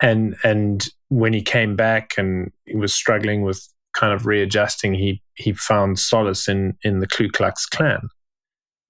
and 0.00 0.36
and 0.42 0.86
when 1.08 1.32
he 1.32 1.42
came 1.42 1.76
back 1.76 2.14
and 2.16 2.50
he 2.64 2.76
was 2.76 2.94
struggling 2.94 3.42
with 3.42 3.68
kind 3.92 4.12
of 4.12 4.26
readjusting, 4.26 4.94
he 4.94 5.22
he 5.34 5.52
found 5.52 5.98
solace 5.98 6.48
in 6.48 6.76
in 6.82 7.00
the 7.00 7.06
Ku 7.06 7.28
Klux 7.28 7.66
Klan, 7.66 8.08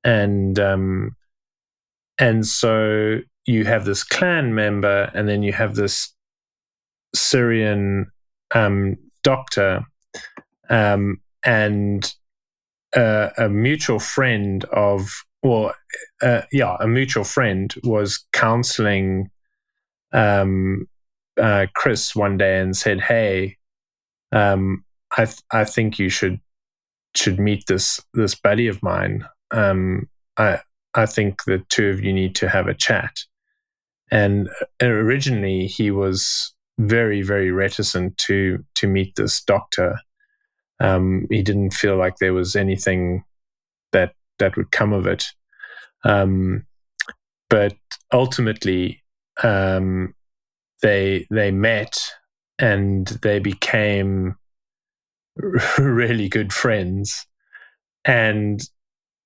and 0.05 0.59
um, 0.61 1.17
and 2.19 2.47
so 2.47 3.21
you 3.47 3.65
have 3.65 3.85
this 3.85 4.05
Klan 4.05 4.55
member, 4.55 5.11
and 5.15 5.29
then 5.29 5.43
you 5.43 5.53
have 5.53 5.75
this 5.75 6.15
Syrian 7.15 8.11
um, 8.55 8.97
doctor 9.23 9.85
um, 10.69 11.21
and 11.45 12.13
uh, 12.97 13.31
a 13.39 13.49
mutual 13.49 13.99
friend 13.99 14.65
of, 14.67 15.11
well, 15.43 15.75
uh, 16.23 16.43
yeah, 16.53 16.77
a 16.81 16.87
mutual 16.87 17.25
friend 17.25 17.75
was 17.85 18.25
counseling 18.33 19.31
um, 20.13 20.87
uh, 21.41 21.67
Chris 21.75 22.15
one 22.15 22.37
day 22.37 22.59
and 22.61 22.77
said, 22.77 23.01
"Hey, 23.01 23.57
um, 24.33 24.85
I 25.17 25.25
th- 25.25 25.43
I 25.53 25.65
think 25.65 25.99
you 25.99 26.09
should 26.09 26.41
should 27.15 27.39
meet 27.39 27.65
this 27.67 28.01
this 28.15 28.35
buddy 28.35 28.67
of 28.69 28.83
mine. 28.83 29.27
Um, 29.51 30.09
I 30.37 30.61
I 30.95 31.07
think 31.07 31.45
the 31.45 31.63
two 31.69 31.89
of 31.89 32.01
you 32.01 32.13
need 32.13 32.35
to 32.37 32.49
have 32.49 32.67
a 32.67 32.75
chat." 32.75 33.17
And 34.11 34.49
uh, 34.83 34.87
originally, 34.87 35.67
he 35.67 35.91
was 35.91 36.55
very 36.79 37.23
very 37.23 37.51
reticent 37.51 38.17
to 38.19 38.65
to 38.75 38.87
meet 38.87 39.15
this 39.17 39.43
doctor 39.43 39.97
um, 40.81 41.27
he 41.31 41.43
didn't 41.43 41.75
feel 41.75 41.97
like 41.97 42.17
there 42.17 42.33
was 42.33 42.57
anything 42.57 43.25
that 43.93 44.15
that 44.39 44.57
would 44.57 44.73
come 44.73 44.93
of 44.93 45.07
it. 45.07 45.27
Um, 46.05 46.65
but 47.51 47.75
ultimately, 48.13 49.03
um, 49.43 50.15
they 50.83 51.27
they 51.31 51.51
met 51.51 52.01
and 52.59 53.07
they 53.23 53.39
became 53.39 54.37
really 55.79 56.29
good 56.29 56.53
friends, 56.53 57.27
and 58.07 58.63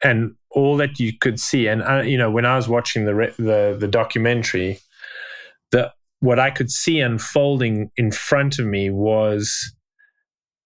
and 0.03 0.35
all 0.55 0.77
that 0.79 0.99
you 0.99 1.13
could 1.19 1.39
see, 1.39 1.67
and 1.67 1.83
uh, 1.83 2.03
you 2.03 2.17
know, 2.17 2.31
when 2.31 2.47
I 2.47 2.57
was 2.57 2.69
watching 2.69 3.05
the 3.05 3.15
re- 3.15 3.35
the 3.39 3.77
the 3.79 3.89
documentary, 3.89 4.79
the 5.71 5.93
what 6.21 6.39
I 6.39 6.51
could 6.51 6.71
see 6.71 7.01
unfolding 7.01 7.91
in 7.97 8.11
front 8.11 8.59
of 8.59 8.67
me 8.67 8.89
was 8.91 9.75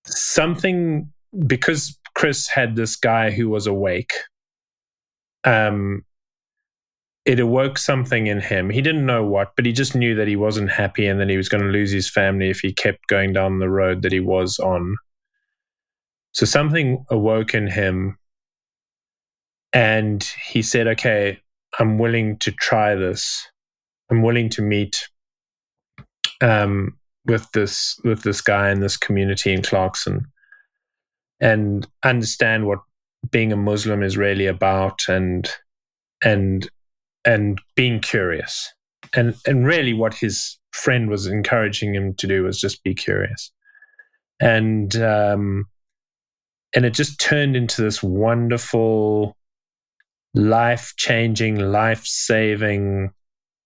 something 0.07 1.11
because 1.47 1.99
Chris 2.15 2.49
had 2.49 2.77
this 2.77 2.97
guy 2.97 3.31
who 3.31 3.49
was 3.49 3.67
awake. 3.67 4.13
Um, 5.45 6.05
it 7.25 7.41
awoke 7.41 7.77
something 7.77 8.27
in 8.27 8.41
him. 8.41 8.71
He 8.71 8.81
didn't 8.81 9.05
know 9.05 9.23
what, 9.25 9.53
but 9.55 9.67
he 9.67 9.73
just 9.73 9.95
knew 9.95 10.15
that 10.15 10.29
he 10.29 10.37
wasn't 10.37 10.71
happy 10.71 11.07
and 11.07 11.21
that 11.21 11.29
he 11.29 11.37
was 11.37 11.49
going 11.49 11.63
to 11.63 11.69
lose 11.69 11.91
his 11.91 12.09
family 12.09 12.49
if 12.49 12.61
he 12.61 12.73
kept 12.73 13.07
going 13.07 13.33
down 13.33 13.59
the 13.59 13.69
road 13.69 14.03
that 14.03 14.13
he 14.13 14.21
was 14.21 14.59
on. 14.59 14.97
So 16.33 16.47
something 16.47 17.05
awoke 17.11 17.53
in 17.53 17.67
him, 17.67 18.17
and 19.73 20.23
he 20.51 20.63
said, 20.63 20.87
"Okay, 20.87 21.41
I'm 21.79 21.99
willing 21.99 22.39
to 22.39 22.53
try 22.53 22.95
this. 22.95 23.47
I'm 24.11 24.23
willing 24.23 24.49
to 24.51 24.63
meet 24.63 25.09
um, 26.41 26.97
with 27.27 27.51
this 27.53 27.99
with 28.05 28.23
this 28.23 28.41
guy 28.41 28.71
in 28.71 28.81
this 28.81 28.97
community 28.97 29.53
in 29.53 29.63
Clarkston 29.63 30.23
and 31.41 31.87
understand 32.05 32.67
what 32.67 32.81
being 33.31 33.53
a 33.53 33.57
Muslim 33.57 34.03
is 34.03 34.17
really 34.17 34.47
about 34.47 35.03
and 35.09 35.51
and 36.25 36.69
and 37.25 37.61
being 37.77 38.01
curious. 38.01 38.73
And 39.15 39.35
and 39.47 39.67
really 39.67 39.93
what 39.93 40.15
his 40.15 40.59
friend 40.73 41.09
was 41.09 41.27
encouraging 41.27 41.95
him 41.95 42.15
to 42.15 42.27
do 42.27 42.45
was 42.45 42.61
just 42.61 42.83
be 42.83 42.95
curious. 42.95 43.53
And 44.41 44.95
um 44.97 45.67
and 46.75 46.85
it 46.85 46.95
just 46.95 47.21
turned 47.21 47.57
into 47.57 47.83
this 47.83 48.03
wonderful 48.03 49.37
life 50.35 50.95
changing, 50.97 51.57
life 51.59 52.05
saving 52.05 53.11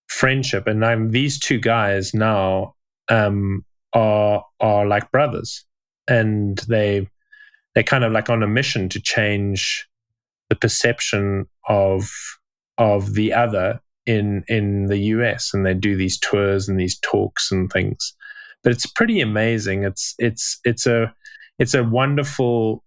friendship. 0.09 0.67
And 0.67 0.85
I'm 0.85 1.11
these 1.11 1.39
two 1.39 1.59
guys 1.59 2.15
now 2.15 2.75
um, 3.09 3.65
are 3.93 4.45
are 4.61 4.87
like 4.87 5.11
brothers, 5.11 5.65
and 6.09 6.59
they 6.69 7.09
they're 7.75 7.85
kind 7.85 8.05
of 8.05 8.13
like 8.13 8.31
on 8.31 8.43
a 8.43 8.49
mission 8.49 8.89
to 8.91 9.01
change 9.01 9.89
the 10.49 10.57
perception 10.57 11.47
of 11.69 12.11
of 12.79 13.15
the 13.15 13.33
other 13.33 13.81
in 14.07 14.45
in 14.49 14.87
the 14.87 14.99
US, 14.99 15.55
and 15.55 15.65
they 15.65 15.75
do 15.75 15.97
these 15.97 16.19
tours 16.19 16.69
and 16.69 16.79
these 16.79 16.99
talks 16.99 17.51
and 17.51 17.71
things. 17.71 18.15
But 18.63 18.73
it's 18.73 18.87
pretty 18.87 19.21
amazing. 19.21 19.85
It's 19.85 20.15
it's 20.19 20.61
it's 20.65 20.87
a 20.87 21.15
it's 21.59 21.75
a 21.75 21.85
wonderful 21.85 22.85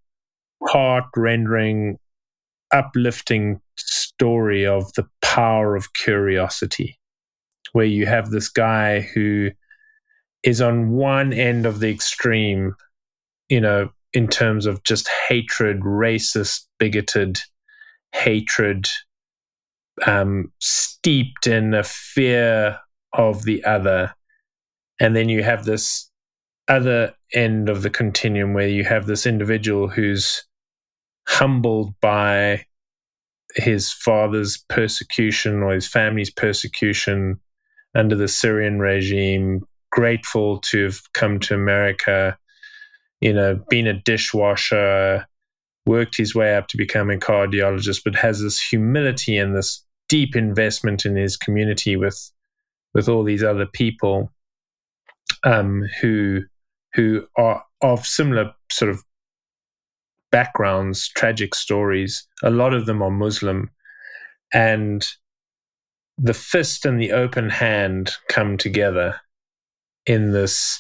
heart 0.67 1.05
rendering, 1.15 1.97
uplifting 2.71 3.61
story 3.77 4.65
of 4.65 4.91
the 4.93 5.07
power 5.21 5.75
of 5.75 5.93
curiosity, 5.93 6.99
where 7.73 7.85
you 7.85 8.05
have 8.05 8.29
this 8.29 8.49
guy 8.49 9.01
who 9.01 9.51
is 10.43 10.61
on 10.61 10.91
one 10.91 11.33
end 11.33 11.65
of 11.65 11.79
the 11.79 11.89
extreme, 11.89 12.75
you 13.49 13.59
know, 13.59 13.89
in 14.13 14.27
terms 14.27 14.65
of 14.65 14.83
just 14.83 15.09
hatred, 15.27 15.81
racist, 15.81 16.61
bigoted 16.79 17.41
hatred, 18.13 18.87
um, 20.05 20.51
steeped 20.59 21.47
in 21.47 21.73
a 21.73 21.83
fear 21.83 22.79
of 23.13 23.43
the 23.43 23.63
other. 23.65 24.13
And 24.99 25.15
then 25.15 25.27
you 25.27 25.43
have 25.43 25.65
this 25.65 26.09
other 26.67 27.13
end 27.33 27.67
of 27.69 27.81
the 27.81 27.89
continuum 27.89 28.53
where 28.53 28.67
you 28.67 28.83
have 28.85 29.05
this 29.05 29.25
individual 29.25 29.87
who's 29.87 30.45
humbled 31.27 31.93
by 32.01 32.65
his 33.55 33.91
father's 33.91 34.57
persecution 34.69 35.63
or 35.63 35.73
his 35.73 35.87
family's 35.87 36.29
persecution 36.29 37.39
under 37.95 38.15
the 38.15 38.27
Syrian 38.27 38.79
regime, 38.79 39.65
grateful 39.91 40.59
to 40.59 40.83
have 40.83 41.01
come 41.13 41.39
to 41.39 41.55
America, 41.55 42.37
you 43.21 43.33
know, 43.33 43.59
been 43.69 43.87
a 43.87 43.93
dishwasher, 43.93 45.25
worked 45.85 46.17
his 46.17 46.35
way 46.35 46.55
up 46.55 46.67
to 46.67 46.77
becoming 46.77 47.17
a 47.17 47.19
cardiologist, 47.19 48.01
but 48.03 48.15
has 48.15 48.41
this 48.41 48.59
humility 48.59 49.37
and 49.37 49.55
this 49.55 49.83
deep 50.09 50.35
investment 50.35 51.05
in 51.05 51.15
his 51.15 51.37
community 51.37 51.95
with 51.95 52.31
with 52.93 53.09
all 53.09 53.23
these 53.23 53.43
other 53.43 53.65
people 53.65 54.31
um, 55.43 55.83
who 56.01 56.41
who 56.93 57.25
are 57.37 57.63
of 57.81 58.05
similar 58.05 58.53
sort 58.71 58.89
of 58.91 59.03
backgrounds, 60.35 61.07
tragic 61.15 61.55
stories. 61.55 62.27
A 62.43 62.49
lot 62.49 62.73
of 62.73 62.87
them 62.87 63.01
are 63.01 63.09
Muslim, 63.09 63.69
and 64.53 65.07
the 66.17 66.33
fist 66.33 66.85
and 66.85 66.99
the 66.99 67.13
open 67.13 67.49
hand 67.49 68.11
come 68.27 68.57
together 68.57 69.15
in 70.05 70.33
this 70.33 70.77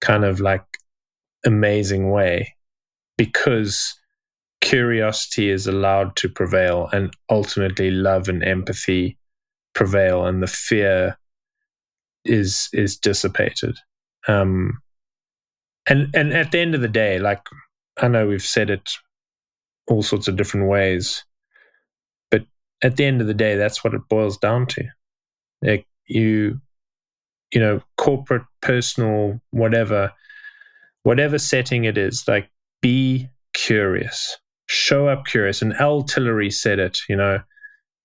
kind 0.00 0.24
of 0.24 0.40
like 0.40 0.64
amazing 1.44 2.10
way 2.10 2.54
because 3.18 4.00
curiosity 4.62 5.50
is 5.50 5.66
allowed 5.66 6.16
to 6.16 6.30
prevail 6.30 6.88
and 6.90 7.12
ultimately 7.28 7.90
love 7.90 8.30
and 8.30 8.42
empathy 8.42 9.18
prevail 9.74 10.24
and 10.24 10.42
the 10.42 10.46
fear 10.46 11.18
is 12.24 12.70
is 12.72 12.96
dissipated 12.96 13.76
um 14.26 14.78
and 15.86 16.08
and 16.14 16.32
at 16.32 16.50
the 16.50 16.58
end 16.58 16.74
of 16.74 16.80
the 16.80 16.88
day 16.88 17.18
like 17.18 17.42
i 18.00 18.08
know 18.08 18.26
we've 18.26 18.42
said 18.42 18.70
it 18.70 18.90
all 19.88 20.02
sorts 20.02 20.28
of 20.28 20.36
different 20.36 20.68
ways 20.68 21.24
but 22.30 22.42
at 22.82 22.96
the 22.96 23.04
end 23.04 23.20
of 23.20 23.26
the 23.26 23.34
day 23.34 23.56
that's 23.56 23.82
what 23.82 23.94
it 23.94 24.08
boils 24.08 24.36
down 24.38 24.66
to 24.66 24.84
like 25.62 25.86
you 26.06 26.60
you 27.52 27.60
know 27.60 27.80
corporate 27.96 28.44
personal 28.62 29.40
whatever 29.50 30.12
whatever 31.02 31.38
setting 31.38 31.84
it 31.84 31.98
is 31.98 32.24
like 32.28 32.50
be 32.82 33.28
curious 33.52 34.38
show 34.70 35.08
up 35.08 35.26
curious. 35.26 35.60
And 35.60 35.74
Al 35.74 36.02
Tillery 36.04 36.48
said 36.48 36.78
it, 36.78 37.00
you 37.08 37.16
know, 37.16 37.40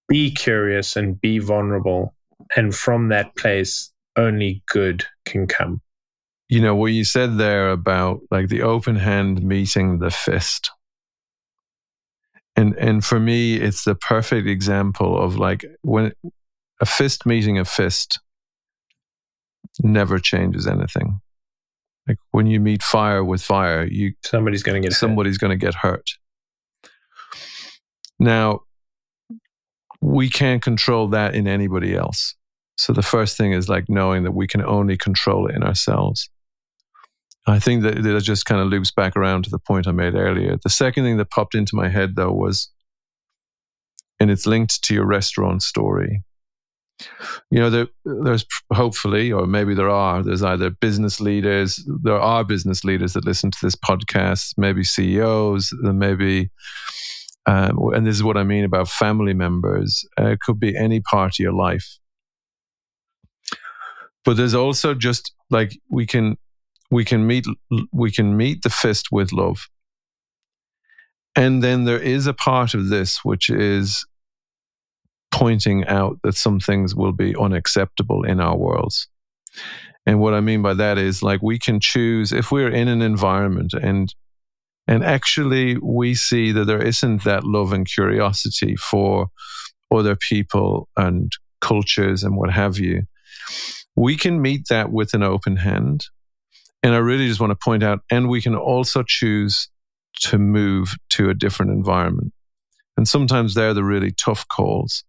be 0.07 0.31
curious 0.31 0.95
and 0.95 1.21
be 1.21 1.37
vulnerable. 1.37 2.15
And 2.55 2.73
from 2.73 3.09
that 3.09 3.35
place, 3.35 3.91
only 4.15 4.63
good 4.67 5.05
can 5.25 5.45
come. 5.45 5.81
You 6.47 6.61
know, 6.61 6.75
what 6.75 6.87
you 6.87 7.03
said 7.03 7.37
there 7.37 7.71
about 7.71 8.21
like 8.29 8.49
the 8.49 8.61
open 8.61 8.95
hand 8.95 9.41
meeting 9.41 9.99
the 9.99 10.11
fist. 10.11 10.71
And 12.55 12.75
and 12.77 13.03
for 13.03 13.19
me, 13.19 13.55
it's 13.55 13.83
the 13.83 13.95
perfect 13.95 14.47
example 14.47 15.17
of 15.21 15.37
like 15.37 15.65
when 15.81 16.13
a 16.79 16.85
fist 16.85 17.25
meeting 17.25 17.57
a 17.57 17.65
fist 17.65 18.19
never 19.81 20.19
changes 20.19 20.67
anything. 20.67 21.19
Like 22.07 22.17
when 22.31 22.45
you 22.47 22.59
meet 22.59 22.83
fire 22.83 23.23
with 23.23 23.41
fire, 23.41 23.85
you 23.85 24.13
somebody's 24.23 24.63
going 24.63 24.81
to 24.81 24.87
get 24.87 24.95
somebody's 24.95 25.37
going 25.37 25.51
to 25.51 25.65
get 25.65 25.73
hurt. 25.73 26.11
Now, 28.19 28.61
we 30.01 30.29
can't 30.29 30.61
control 30.61 31.07
that 31.09 31.35
in 31.35 31.47
anybody 31.47 31.95
else. 31.95 32.35
So 32.77 32.93
the 32.93 33.01
first 33.01 33.37
thing 33.37 33.53
is 33.53 33.67
like 33.67 33.85
knowing 33.89 34.23
that 34.23 34.33
we 34.33 34.47
can 34.47 34.61
only 34.61 34.97
control 34.97 35.47
it 35.47 35.55
in 35.55 35.63
ourselves. 35.63 36.29
I 37.47 37.59
think 37.59 37.83
that 37.83 38.03
it 38.03 38.21
just 38.21 38.45
kind 38.45 38.59
of 38.59 38.67
loops 38.67 38.91
back 38.91 39.15
around 39.15 39.43
to 39.43 39.49
the 39.49 39.59
point 39.59 39.87
I 39.87 39.91
made 39.91 40.15
earlier. 40.15 40.57
The 40.63 40.69
second 40.69 41.03
thing 41.03 41.17
that 41.17 41.29
popped 41.29 41.53
into 41.53 41.75
my 41.75 41.89
head 41.89 42.15
though 42.15 42.31
was, 42.31 42.69
and 44.19 44.31
it's 44.31 44.47
linked 44.47 44.83
to 44.83 44.93
your 44.93 45.05
restaurant 45.05 45.61
story. 45.61 46.23
You 47.51 47.59
know, 47.59 47.69
there, 47.69 47.87
there's 48.05 48.45
hopefully, 48.73 49.31
or 49.31 49.45
maybe 49.45 49.75
there 49.75 49.89
are, 49.89 50.23
there's 50.23 50.43
either 50.43 50.69
business 50.69 51.19
leaders, 51.19 51.85
there 52.03 52.19
are 52.19 52.43
business 52.43 52.83
leaders 52.83 53.13
that 53.13 53.25
listen 53.25 53.51
to 53.51 53.57
this 53.61 53.75
podcast, 53.75 54.53
maybe 54.57 54.83
CEOs, 54.83 55.73
there 55.83 55.93
may 55.93 56.49
um, 57.47 57.77
and 57.93 58.07
this 58.07 58.15
is 58.15 58.23
what 58.23 58.37
I 58.37 58.43
mean 58.43 58.63
about 58.63 58.89
family 58.89 59.33
members. 59.33 60.03
Uh, 60.19 60.29
it 60.29 60.39
could 60.39 60.59
be 60.59 60.75
any 60.75 60.99
part 60.99 61.35
of 61.35 61.39
your 61.39 61.53
life. 61.53 61.99
But 64.23 64.37
there's 64.37 64.55
also 64.55 64.95
just 64.95 65.31
like 65.51 65.77
we 65.89 66.07
can 66.07 66.37
we 66.95 67.03
can 67.03 67.27
meet 67.27 67.45
we 67.91 68.09
can 68.11 68.37
meet 68.37 68.63
the 68.63 68.69
fist 68.69 69.07
with 69.11 69.33
love. 69.33 69.67
And 71.35 71.61
then 71.61 71.83
there 71.83 71.99
is 71.99 72.25
a 72.27 72.33
part 72.33 72.73
of 72.73 72.87
this 72.87 73.19
which 73.25 73.49
is 73.49 74.05
pointing 75.29 75.85
out 75.87 76.17
that 76.23 76.35
some 76.35 76.61
things 76.61 76.95
will 76.95 77.11
be 77.11 77.35
unacceptable 77.35 78.23
in 78.23 78.39
our 78.39 78.55
worlds. 78.55 79.09
And 80.05 80.21
what 80.21 80.33
I 80.33 80.39
mean 80.39 80.61
by 80.61 80.73
that 80.75 80.97
is 80.97 81.21
like 81.21 81.41
we 81.41 81.59
can 81.59 81.81
choose 81.81 82.31
if 82.31 82.51
we're 82.51 82.69
in 82.81 82.87
an 82.87 83.01
environment 83.01 83.73
and 83.73 84.13
and 84.87 85.03
actually, 85.03 85.77
we 85.79 86.13
see 86.13 86.51
that 86.51 86.65
there 86.65 86.81
isn't 86.81 87.23
that 87.23 87.43
love 87.43 87.73
and 87.73 87.87
curiosity 87.87 88.75
for 88.75 89.27
other 89.91 90.15
people 90.15 90.87
and 90.95 91.31
cultures 91.59 92.23
and 92.23 92.37
what 92.37 92.51
have 92.51 92.77
you. 92.77 93.03
We 93.95 94.15
can 94.15 94.43
meet 94.43 94.67
that 94.69 94.91
with 94.91 95.15
an 95.15 95.23
open 95.23 95.57
hand. 95.57 96.05
And 96.85 96.93
I 96.93 96.99
really 96.99 97.27
just 97.27 97.39
want 97.39 97.49
to 97.49 97.55
point 97.55 97.81
out, 97.81 98.01
and 98.11 98.29
we 98.29 98.43
can 98.43 98.55
also 98.55 99.01
choose 99.01 99.69
to 100.19 100.37
move 100.37 100.93
to 101.09 101.31
a 101.31 101.33
different 101.33 101.71
environment. 101.71 102.31
And 102.95 103.07
sometimes 103.07 103.55
they're 103.55 103.73
the 103.73 103.83
really 103.83 104.11
tough 104.11 104.47
calls. 104.47 105.03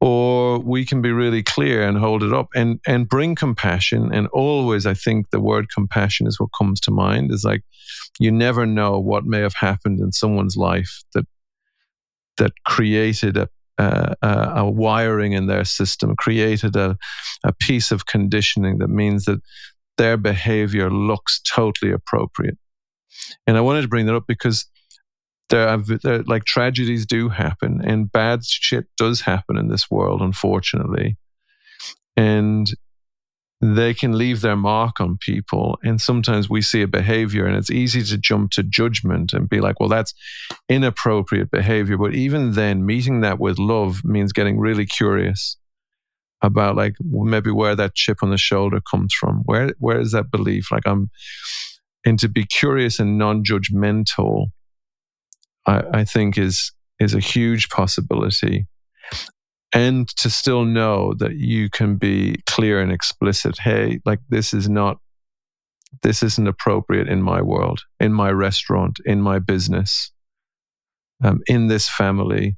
Or 0.00 0.60
we 0.60 0.84
can 0.84 1.02
be 1.02 1.10
really 1.10 1.42
clear 1.42 1.82
and 1.82 1.98
hold 1.98 2.22
it 2.22 2.32
up 2.32 2.46
and 2.54 2.78
and 2.86 3.08
bring 3.08 3.34
compassion. 3.34 4.14
And 4.14 4.28
always 4.28 4.86
i 4.86 4.94
think 4.94 5.30
the 5.30 5.40
word 5.40 5.66
compassion 5.74 6.28
is 6.28 6.38
what 6.38 6.50
comes 6.56 6.80
to 6.82 6.92
mind. 6.92 7.32
Is 7.32 7.42
like 7.42 7.62
you 8.20 8.30
never 8.30 8.64
know 8.64 9.00
what 9.00 9.24
may 9.24 9.40
have 9.40 9.54
happened 9.54 9.98
in 9.98 10.12
someone's 10.12 10.56
life 10.56 11.02
that 11.14 11.26
that 12.36 12.52
created 12.64 13.36
a 13.36 13.48
a, 13.78 14.16
a 14.56 14.70
wiring 14.70 15.32
in 15.32 15.46
their 15.46 15.64
system 15.64 16.14
created 16.14 16.76
a, 16.76 16.96
a 17.42 17.52
piece 17.52 17.90
of 17.90 18.06
conditioning 18.06 18.78
that 18.78 18.90
means 18.90 19.24
that 19.24 19.40
their 19.98 20.16
behavior 20.16 20.90
looks 20.90 21.40
totally 21.40 21.92
appropriate. 21.92 22.58
And 23.46 23.56
i 23.56 23.60
wanted 23.60 23.82
to 23.82 23.88
bring 23.88 24.06
that 24.06 24.16
up 24.16 24.24
because 24.26 24.66
there 25.50 25.68
are 25.68 26.22
like 26.22 26.44
tragedies 26.44 27.04
do 27.04 27.28
happen 27.28 27.82
and 27.84 28.10
bad 28.10 28.44
shit 28.44 28.86
does 28.96 29.20
happen 29.20 29.58
in 29.58 29.68
this 29.68 29.90
world 29.90 30.22
unfortunately. 30.22 31.16
And 32.16 32.70
they 33.60 33.94
can 33.94 34.18
leave 34.18 34.40
their 34.40 34.56
mark 34.56 35.00
on 35.00 35.18
people. 35.18 35.78
And 35.84 36.00
sometimes 36.00 36.50
we 36.50 36.62
see 36.62 36.82
a 36.82 36.88
behavior 36.88 37.46
and 37.46 37.56
it's 37.56 37.70
easy 37.70 38.02
to 38.02 38.18
jump 38.18 38.50
to 38.52 38.64
judgment 38.64 39.32
and 39.32 39.48
be 39.48 39.60
like 39.60 39.78
well 39.78 39.88
that's 39.88 40.14
inappropriate 40.68 41.50
behavior. 41.50 41.98
But 41.98 42.14
even 42.14 42.52
then 42.52 42.86
meeting 42.86 43.20
that 43.20 43.38
with 43.38 43.58
love 43.58 44.04
means 44.04 44.32
getting 44.32 44.58
really 44.58 44.86
curious 44.86 45.58
about 46.42 46.76
like 46.76 46.94
maybe 47.00 47.50
where 47.50 47.76
that 47.76 47.94
chip 47.94 48.18
on 48.22 48.30
the 48.30 48.36
shoulder 48.36 48.80
comes 48.90 49.14
from 49.14 49.42
where 49.44 49.72
where 49.78 50.00
is 50.00 50.12
that 50.12 50.30
belief 50.30 50.70
like 50.72 50.86
i'm 50.86 51.10
and 52.04 52.18
to 52.18 52.28
be 52.28 52.44
curious 52.44 52.98
and 52.98 53.16
non-judgmental 53.16 54.46
I, 55.66 55.82
I 55.92 56.04
think 56.04 56.38
is 56.38 56.72
is 57.00 57.14
a 57.14 57.20
huge 57.20 57.68
possibility. 57.68 58.66
And 59.74 60.06
to 60.16 60.28
still 60.28 60.64
know 60.64 61.14
that 61.14 61.36
you 61.36 61.70
can 61.70 61.96
be 61.96 62.36
clear 62.46 62.80
and 62.80 62.92
explicit. 62.92 63.58
Hey, 63.58 64.00
like 64.04 64.20
this 64.28 64.52
is 64.52 64.68
not 64.68 64.98
this 66.02 66.22
isn't 66.22 66.48
appropriate 66.48 67.08
in 67.08 67.22
my 67.22 67.42
world, 67.42 67.82
in 68.00 68.12
my 68.12 68.30
restaurant, 68.30 68.98
in 69.04 69.20
my 69.20 69.38
business, 69.38 70.10
um, 71.22 71.40
in 71.46 71.68
this 71.68 71.88
family. 71.88 72.56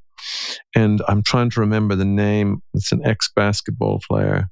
And 0.75 1.03
I'm 1.09 1.23
trying 1.23 1.51
to 1.51 1.61
remember 1.61 1.95
the 1.95 2.05
name. 2.05 2.63
It's 2.73 2.93
an 2.93 3.05
ex 3.05 3.31
basketball 3.35 4.01
player. 4.09 4.49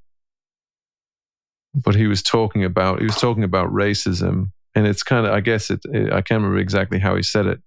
But 1.74 1.94
he 1.94 2.06
was 2.06 2.22
talking 2.22 2.64
about 2.64 2.98
he 2.98 3.06
was 3.06 3.16
talking 3.16 3.44
about 3.44 3.72
racism 3.72 4.50
and 4.74 4.86
it's 4.86 5.02
kind 5.02 5.26
of 5.26 5.32
I 5.32 5.40
guess 5.40 5.70
it, 5.70 5.80
it 5.84 6.12
I 6.12 6.20
can't 6.22 6.42
remember 6.42 6.58
exactly 6.58 6.98
how 6.98 7.16
he 7.16 7.22
said 7.22 7.46
it, 7.46 7.60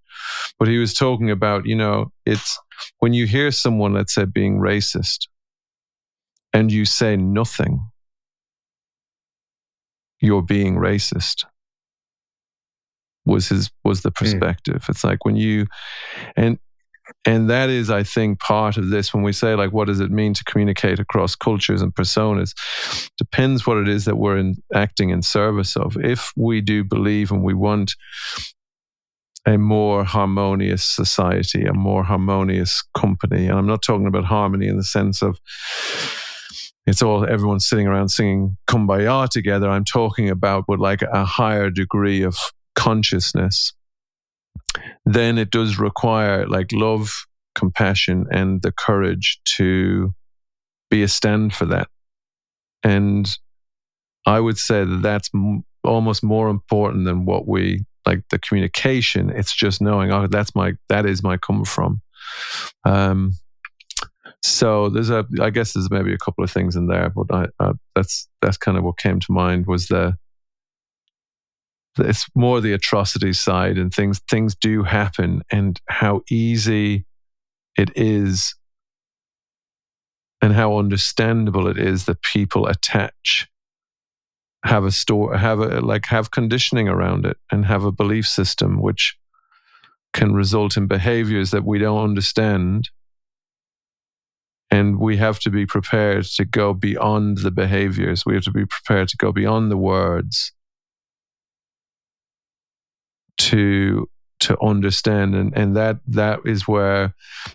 but 0.59 0.67
he 0.67 0.77
was 0.77 0.93
talking 0.93 1.29
about 1.31 1.65
you 1.65 1.75
know 1.75 2.11
it's 2.25 2.59
when 2.99 3.13
you 3.13 3.25
hear 3.25 3.51
someone 3.51 3.93
let's 3.93 4.13
say 4.13 4.25
being 4.25 4.59
racist, 4.59 5.27
and 6.53 6.71
you 6.71 6.85
say 6.85 7.15
nothing, 7.15 7.79
you're 10.19 10.41
being 10.41 10.75
racist 10.75 11.45
was 13.25 13.49
his 13.49 13.71
was 13.83 14.01
the 14.01 14.09
hmm. 14.09 14.23
perspective. 14.23 14.83
Mm. 14.83 14.89
It's 14.89 15.03
like 15.03 15.25
when 15.25 15.35
you 15.35 15.67
and 16.35 16.59
and 17.25 17.49
that 17.49 17.69
is 17.69 17.89
i 17.89 18.03
think 18.03 18.39
part 18.39 18.77
of 18.77 18.89
this. 18.89 19.13
When 19.13 19.23
we 19.23 19.33
say 19.33 19.55
like 19.55 19.71
what 19.71 19.87
does 19.87 19.99
it 19.99 20.11
mean 20.11 20.33
to 20.33 20.43
communicate 20.43 20.99
across 20.99 21.35
cultures 21.35 21.81
and 21.81 21.93
personas 21.93 22.53
depends 23.17 23.65
what 23.65 23.77
it 23.77 23.87
is 23.87 24.05
that 24.05 24.17
we're 24.17 24.37
in, 24.37 24.55
acting 24.73 25.09
in 25.09 25.21
service 25.21 25.75
of. 25.75 25.97
If 25.97 26.31
we 26.35 26.61
do 26.61 26.83
believe 26.83 27.31
and 27.31 27.43
we 27.43 27.53
want 27.53 27.95
a 29.47 29.57
more 29.57 30.03
harmonious 30.03 30.83
society 30.83 31.65
a 31.65 31.73
more 31.73 32.03
harmonious 32.03 32.83
company 32.97 33.47
and 33.47 33.59
i'm 33.59 33.67
not 33.67 33.83
talking 33.83 34.07
about 34.07 34.25
harmony 34.25 34.67
in 34.67 34.77
the 34.77 34.83
sense 34.83 35.21
of 35.21 35.39
it's 36.87 37.01
all 37.01 37.25
everyone 37.27 37.59
sitting 37.59 37.87
around 37.87 38.09
singing 38.09 38.57
kumbaya 38.67 39.27
together. 39.29 39.69
I'm 39.69 39.85
talking 39.85 40.29
about 40.29 40.65
with 40.67 40.79
like 40.79 41.01
a 41.01 41.25
higher 41.25 41.69
degree 41.69 42.21
of 42.21 42.37
consciousness 42.75 43.73
then 45.05 45.37
it 45.37 45.51
does 45.51 45.77
require 45.77 46.47
like 46.47 46.71
love, 46.71 47.25
compassion, 47.53 48.25
and 48.31 48.61
the 48.61 48.71
courage 48.71 49.39
to 49.57 50.13
be 50.89 51.03
a 51.03 51.07
stand 51.07 51.53
for 51.53 51.65
that. 51.65 51.87
And 52.83 53.29
I 54.25 54.39
would 54.39 54.57
say 54.57 54.83
that 54.83 55.01
that's 55.01 55.29
m- 55.33 55.63
almost 55.83 56.23
more 56.23 56.49
important 56.49 57.05
than 57.05 57.25
what 57.25 57.47
we 57.47 57.85
like 58.05 58.23
the 58.29 58.39
communication. 58.39 59.29
It's 59.29 59.55
just 59.55 59.81
knowing, 59.81 60.11
oh, 60.11 60.27
that's 60.27 60.55
my, 60.55 60.73
that 60.89 61.05
is 61.05 61.23
my 61.23 61.37
come 61.37 61.65
from. 61.65 62.01
Um, 62.83 63.33
so 64.43 64.89
there's 64.89 65.09
a, 65.09 65.25
I 65.41 65.49
guess 65.49 65.73
there's 65.73 65.89
maybe 65.89 66.13
a 66.13 66.19
couple 66.19 66.43
of 66.43 66.51
things 66.51 66.75
in 66.75 66.87
there, 66.87 67.09
but 67.09 67.33
I, 67.33 67.47
uh, 67.59 67.73
that's 67.95 68.27
that's 68.41 68.57
kind 68.57 68.77
of 68.77 68.83
what 68.83 68.97
came 68.97 69.19
to 69.19 69.31
mind 69.31 69.65
was 69.65 69.87
the 69.87 70.17
it's 71.97 72.27
more 72.35 72.61
the 72.61 72.73
atrocity 72.73 73.33
side 73.33 73.77
and 73.77 73.93
things 73.93 74.19
things 74.29 74.55
do 74.55 74.83
happen 74.83 75.41
and 75.51 75.79
how 75.87 76.21
easy 76.29 77.05
it 77.77 77.91
is 77.95 78.55
and 80.41 80.53
how 80.53 80.77
understandable 80.77 81.67
it 81.67 81.77
is 81.77 82.05
that 82.05 82.21
people 82.21 82.67
attach 82.67 83.47
have 84.65 84.83
a 84.83 84.91
store 84.91 85.37
have 85.37 85.59
a 85.59 85.79
like 85.81 86.05
have 86.07 86.31
conditioning 86.31 86.87
around 86.87 87.25
it 87.25 87.37
and 87.51 87.65
have 87.65 87.83
a 87.83 87.91
belief 87.91 88.27
system 88.27 88.81
which 88.81 89.17
can 90.15 90.33
result 90.33 90.77
in 90.77 90.87
behaviors 90.87 91.51
that 91.51 91.65
we 91.65 91.77
don't 91.77 92.01
understand. 92.01 92.89
And 94.71 94.97
we 94.97 95.17
have 95.17 95.39
to 95.41 95.49
be 95.49 95.65
prepared 95.65 96.23
to 96.37 96.45
go 96.45 96.73
beyond 96.73 97.39
the 97.39 97.51
behaviors. 97.51 98.25
We 98.25 98.33
have 98.33 98.45
to 98.45 98.51
be 98.51 98.65
prepared 98.65 99.09
to 99.09 99.17
go 99.17 99.33
beyond 99.33 99.69
the 99.69 99.77
words 99.77 100.53
to 103.37 104.07
to 104.41 104.57
understand. 104.61 105.35
And 105.35 105.55
and 105.57 105.75
that 105.75 105.97
that 106.07 106.39
is 106.45 106.67
where 106.67 107.13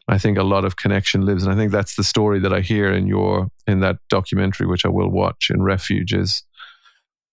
i 0.09 0.19
think 0.19 0.39
a 0.39 0.43
lot 0.43 0.65
of 0.65 0.77
connection 0.77 1.23
lives. 1.23 1.45
And 1.45 1.53
i 1.53 1.57
think 1.57 1.73
that's 1.73 1.97
the 1.97 2.05
story 2.05 2.41
that 2.41 2.53
i 2.53 2.61
hear 2.61 2.93
in 2.93 3.07
your 3.07 3.49
in 3.67 3.81
that 3.81 3.99
documentary 4.09 4.67
which 4.67 4.85
i 4.85 4.89
will 4.89 5.11
watch 5.11 5.51
in 5.51 5.63
refuge 5.63 6.13
is 6.13 6.43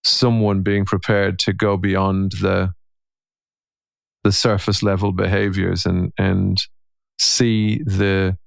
someone 0.04 0.62
being 0.62 0.86
prepared 0.86 1.40
to 1.40 1.54
go 1.54 1.78
beyond 1.78 2.34
the 2.42 2.74
the 4.24 4.32
surface 4.32 4.84
level 4.84 5.12
behaviors 5.12 5.86
and 5.86 6.12
and 6.18 6.64
see 7.20 7.82
the 7.84 8.38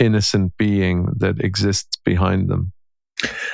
innocent 0.00 0.56
being 0.56 1.08
that 1.16 1.40
exists 1.40 1.98
behind 2.04 2.48
them. 2.48 2.72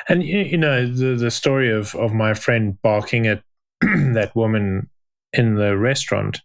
And 0.08 0.22
you 0.22 0.58
know 0.58 0.86
the 0.86 1.16
the 1.16 1.30
story 1.30 1.72
of 1.72 1.94
of 1.94 2.12
my 2.12 2.34
friend 2.34 2.80
barking 2.82 3.26
at 3.26 3.42
that 3.80 4.32
woman 4.34 4.90
in 5.34 5.54
the 5.54 5.76
restaurant, 5.76 6.40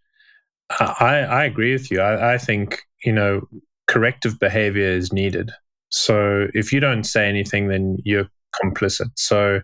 I, 0.79 1.25
I 1.29 1.43
agree 1.45 1.73
with 1.73 1.89
you. 1.89 2.01
I, 2.01 2.33
I 2.33 2.37
think, 2.37 2.81
you 3.03 3.13
know, 3.13 3.47
corrective 3.87 4.39
behavior 4.39 4.89
is 4.89 5.11
needed. 5.11 5.51
So 5.89 6.47
if 6.53 6.71
you 6.71 6.79
don't 6.79 7.03
say 7.03 7.27
anything, 7.27 7.67
then 7.67 7.97
you're 8.03 8.29
complicit. 8.63 9.11
So 9.15 9.61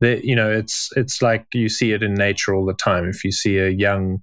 that 0.00 0.24
you 0.24 0.34
know, 0.34 0.50
it's 0.50 0.90
it's 0.96 1.22
like 1.22 1.46
you 1.54 1.68
see 1.68 1.92
it 1.92 2.02
in 2.02 2.14
nature 2.14 2.54
all 2.54 2.66
the 2.66 2.74
time. 2.74 3.08
If 3.08 3.24
you 3.24 3.32
see 3.32 3.58
a 3.58 3.68
young 3.68 4.22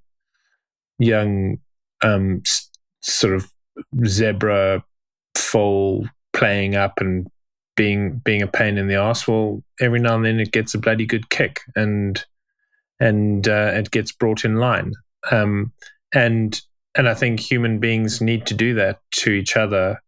young 0.99 1.57
um, 2.03 2.43
sort 3.01 3.33
of 3.33 3.51
zebra 4.05 4.83
foal 5.35 6.07
playing 6.33 6.75
up 6.75 6.99
and 6.99 7.27
being 7.75 8.21
being 8.23 8.41
a 8.41 8.47
pain 8.47 8.77
in 8.77 8.87
the 8.87 8.95
ass, 8.95 9.27
well, 9.27 9.63
every 9.79 9.99
now 9.99 10.15
and 10.15 10.25
then 10.25 10.39
it 10.39 10.51
gets 10.51 10.73
a 10.73 10.79
bloody 10.79 11.05
good 11.05 11.29
kick, 11.29 11.61
and 11.75 12.23
and 13.01 13.47
uh, 13.47 13.71
it 13.73 13.91
gets 13.91 14.13
brought 14.13 14.45
in 14.45 14.55
line. 14.55 14.93
Um, 15.31 15.73
and 16.13 16.61
and 16.95 17.09
I 17.09 17.13
think 17.13 17.39
human 17.39 17.79
beings 17.79 18.21
need 18.21 18.45
to 18.45 18.53
do 18.53 18.73
that 18.75 18.99
to 19.11 19.31
each 19.31 19.57
other. 19.57 20.01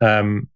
Um, 0.00 0.48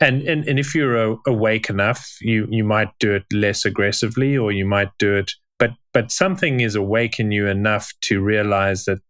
and, 0.00 0.22
and 0.22 0.46
and 0.46 0.58
if 0.58 0.74
you're 0.74 1.18
awake 1.26 1.70
enough, 1.70 2.16
you 2.20 2.46
you 2.50 2.62
might 2.62 2.90
do 3.00 3.14
it 3.14 3.24
less 3.32 3.64
aggressively, 3.64 4.36
or 4.36 4.52
you 4.52 4.66
might 4.66 4.90
do 4.98 5.16
it. 5.16 5.32
But 5.58 5.72
but 5.92 6.12
something 6.12 6.60
is 6.60 6.76
awake 6.76 7.18
in 7.18 7.32
you 7.32 7.48
enough 7.48 7.92
to 8.02 8.20
realize 8.20 8.84
that 8.84 9.00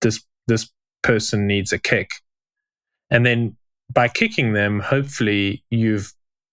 this 0.00 0.24
this 0.48 0.68
person 1.02 1.46
needs 1.46 1.72
a 1.72 1.78
kick, 1.78 2.10
and 3.10 3.26
then 3.26 3.56
by 3.92 4.08
kicking 4.08 4.54
them, 4.54 4.80
hopefully 4.80 5.62
you've 5.70 6.12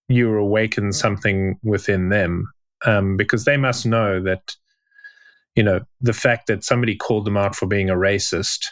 you 0.09 0.35
awakened 0.35 0.95
something 0.95 1.57
within 1.63 2.09
them 2.09 2.51
um, 2.85 3.15
because 3.15 3.45
they 3.45 3.57
must 3.57 3.85
know 3.85 4.21
that 4.21 4.55
you 5.55 5.63
know, 5.63 5.81
the 6.01 6.13
fact 6.13 6.47
that 6.47 6.63
somebody 6.63 6.95
called 6.95 7.25
them 7.25 7.37
out 7.37 7.55
for 7.55 7.65
being 7.65 7.89
a 7.89 7.95
racist 7.95 8.65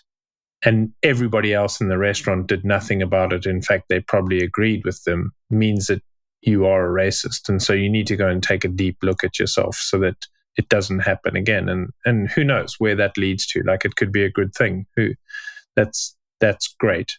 and 0.63 0.91
everybody 1.03 1.53
else 1.53 1.79
in 1.79 1.89
the 1.89 1.97
restaurant 1.97 2.47
did 2.47 2.65
nothing 2.65 3.01
about 3.01 3.33
it. 3.33 3.45
In 3.45 3.61
fact, 3.61 3.85
they 3.89 3.99
probably 3.99 4.39
agreed 4.39 4.83
with 4.85 5.03
them, 5.03 5.31
means 5.49 5.87
that 5.87 6.01
you 6.41 6.65
are 6.65 6.85
a 6.85 7.07
racist. 7.07 7.49
And 7.49 7.61
so 7.61 7.73
you 7.73 7.89
need 7.89 8.07
to 8.07 8.15
go 8.15 8.27
and 8.27 8.41
take 8.41 8.63
a 8.63 8.69
deep 8.69 8.97
look 9.01 9.23
at 9.23 9.39
yourself 9.39 9.75
so 9.75 9.99
that 9.99 10.15
it 10.55 10.69
doesn't 10.69 10.99
happen 10.99 11.35
again. 11.35 11.69
And 11.69 11.89
and 12.05 12.29
who 12.31 12.43
knows 12.43 12.75
where 12.79 12.95
that 12.95 13.17
leads 13.17 13.45
to? 13.47 13.61
Like 13.63 13.85
it 13.85 13.95
could 13.95 14.11
be 14.11 14.23
a 14.23 14.31
good 14.31 14.53
thing. 14.55 14.87
Who 14.95 15.13
that's 15.75 16.15
that's 16.39 16.73
great. 16.79 17.17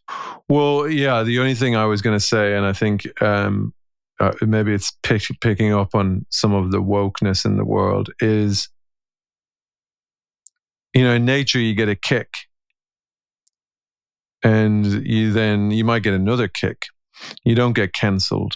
Well, 0.48 0.88
yeah. 0.88 1.22
The 1.22 1.38
only 1.38 1.54
thing 1.54 1.76
I 1.76 1.86
was 1.86 2.02
going 2.02 2.16
to 2.16 2.24
say, 2.24 2.54
and 2.56 2.64
I 2.64 2.72
think 2.72 3.20
um, 3.22 3.72
uh, 4.20 4.32
maybe 4.42 4.72
it's 4.72 4.92
pick, 5.02 5.22
picking 5.40 5.72
up 5.72 5.94
on 5.94 6.26
some 6.30 6.54
of 6.54 6.70
the 6.70 6.82
wokeness 6.82 7.44
in 7.44 7.56
the 7.56 7.64
world, 7.64 8.10
is 8.20 8.68
you 10.94 11.02
know, 11.02 11.14
in 11.14 11.24
nature, 11.24 11.60
you 11.60 11.74
get 11.74 11.88
a 11.88 11.94
kick 11.94 12.34
and 14.42 14.86
you 15.06 15.32
then, 15.32 15.70
you 15.70 15.84
might 15.84 16.02
get 16.02 16.14
another 16.14 16.48
kick. 16.48 16.86
You 17.44 17.54
don't 17.54 17.72
get 17.72 17.92
cancelled. 17.92 18.54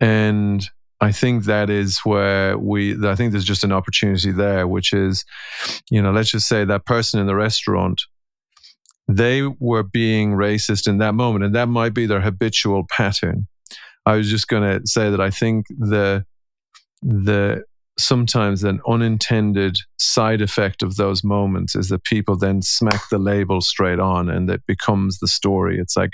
And 0.00 0.68
I 1.00 1.12
think 1.12 1.44
that 1.44 1.70
is 1.70 2.00
where 2.04 2.56
we, 2.58 3.06
I 3.06 3.14
think 3.14 3.32
there's 3.32 3.44
just 3.44 3.64
an 3.64 3.72
opportunity 3.72 4.32
there, 4.32 4.66
which 4.66 4.92
is, 4.92 5.24
you 5.90 6.00
know, 6.00 6.12
let's 6.12 6.30
just 6.30 6.48
say 6.48 6.64
that 6.64 6.86
person 6.86 7.20
in 7.20 7.26
the 7.26 7.34
restaurant, 7.34 8.02
they 9.08 9.42
were 9.42 9.82
being 9.82 10.32
racist 10.32 10.88
in 10.88 10.98
that 10.98 11.14
moment, 11.14 11.44
and 11.44 11.54
that 11.54 11.68
might 11.68 11.94
be 11.94 12.06
their 12.06 12.20
habitual 12.20 12.84
pattern. 12.90 13.46
I 14.04 14.16
was 14.16 14.30
just 14.30 14.48
going 14.48 14.62
to 14.62 14.86
say 14.86 15.10
that 15.10 15.20
I 15.20 15.30
think 15.30 15.66
the, 15.68 16.24
the 17.02 17.64
sometimes 17.98 18.62
an 18.62 18.80
unintended 18.86 19.78
side 19.98 20.42
effect 20.42 20.82
of 20.82 20.96
those 20.96 21.24
moments 21.24 21.74
is 21.74 21.88
that 21.88 22.04
people 22.04 22.36
then 22.36 22.62
smack 22.62 23.08
the 23.10 23.18
label 23.18 23.60
straight 23.60 23.98
on 23.98 24.28
and 24.28 24.50
it 24.50 24.62
becomes 24.66 25.18
the 25.18 25.28
story. 25.28 25.78
It's 25.78 25.96
like 25.96 26.10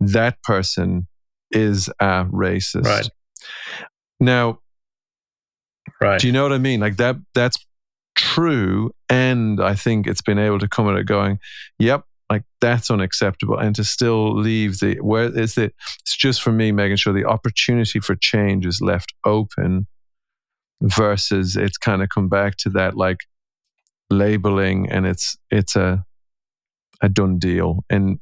that 0.00 0.40
person 0.42 1.06
is 1.50 1.88
a 2.00 2.24
racist. 2.26 2.84
Right. 2.84 3.08
Now, 4.20 4.60
right. 6.00 6.20
do 6.20 6.26
you 6.26 6.32
know 6.32 6.42
what 6.42 6.52
I 6.52 6.58
mean? 6.58 6.80
Like 6.80 6.96
that, 6.98 7.16
that's 7.34 7.56
true. 8.14 8.92
And 9.08 9.60
I 9.60 9.74
think 9.74 10.06
it's 10.06 10.22
been 10.22 10.38
able 10.38 10.58
to 10.60 10.68
come 10.68 10.88
at 10.88 10.96
it 10.96 11.06
going, 11.06 11.40
yep, 11.78 12.04
like 12.30 12.44
that's 12.60 12.90
unacceptable. 12.90 13.58
And 13.58 13.74
to 13.76 13.84
still 13.84 14.38
leave 14.38 14.78
the, 14.78 14.96
where 15.00 15.36
is 15.36 15.58
it? 15.58 15.74
It's 16.00 16.16
just 16.16 16.42
for 16.42 16.52
me 16.52 16.70
making 16.70 16.96
sure 16.96 17.12
the 17.12 17.24
opportunity 17.24 17.98
for 18.00 18.14
change 18.14 18.66
is 18.66 18.80
left 18.80 19.14
open 19.24 19.86
versus 20.82 21.56
it's 21.56 21.76
kind 21.78 22.02
of 22.02 22.08
come 22.14 22.28
back 22.28 22.56
to 22.58 22.70
that 22.70 22.96
like 22.96 23.18
labeling 24.10 24.88
and 24.90 25.06
it's 25.06 25.36
it's 25.50 25.76
a 25.76 26.04
a 27.02 27.08
done 27.08 27.38
deal 27.38 27.84
and 27.90 28.18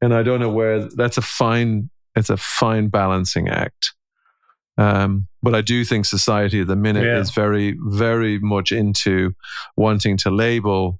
and 0.00 0.12
I 0.14 0.22
don't 0.22 0.40
know 0.40 0.50
where 0.50 0.80
that's 0.88 1.16
a 1.16 1.22
fine 1.22 1.90
it's 2.14 2.30
a 2.30 2.36
fine 2.36 2.88
balancing 2.88 3.48
act 3.48 3.92
Um, 4.78 5.28
but 5.42 5.54
I 5.54 5.62
do 5.62 5.84
think 5.84 6.04
society 6.04 6.60
at 6.60 6.66
the 6.66 6.76
minute 6.76 7.04
Yeah. 7.04 7.20
is 7.20 7.30
very, 7.30 7.76
very 7.80 8.38
much 8.40 8.72
into 8.72 9.32
wanting 9.76 10.18
to 10.18 10.30
label 10.30 10.98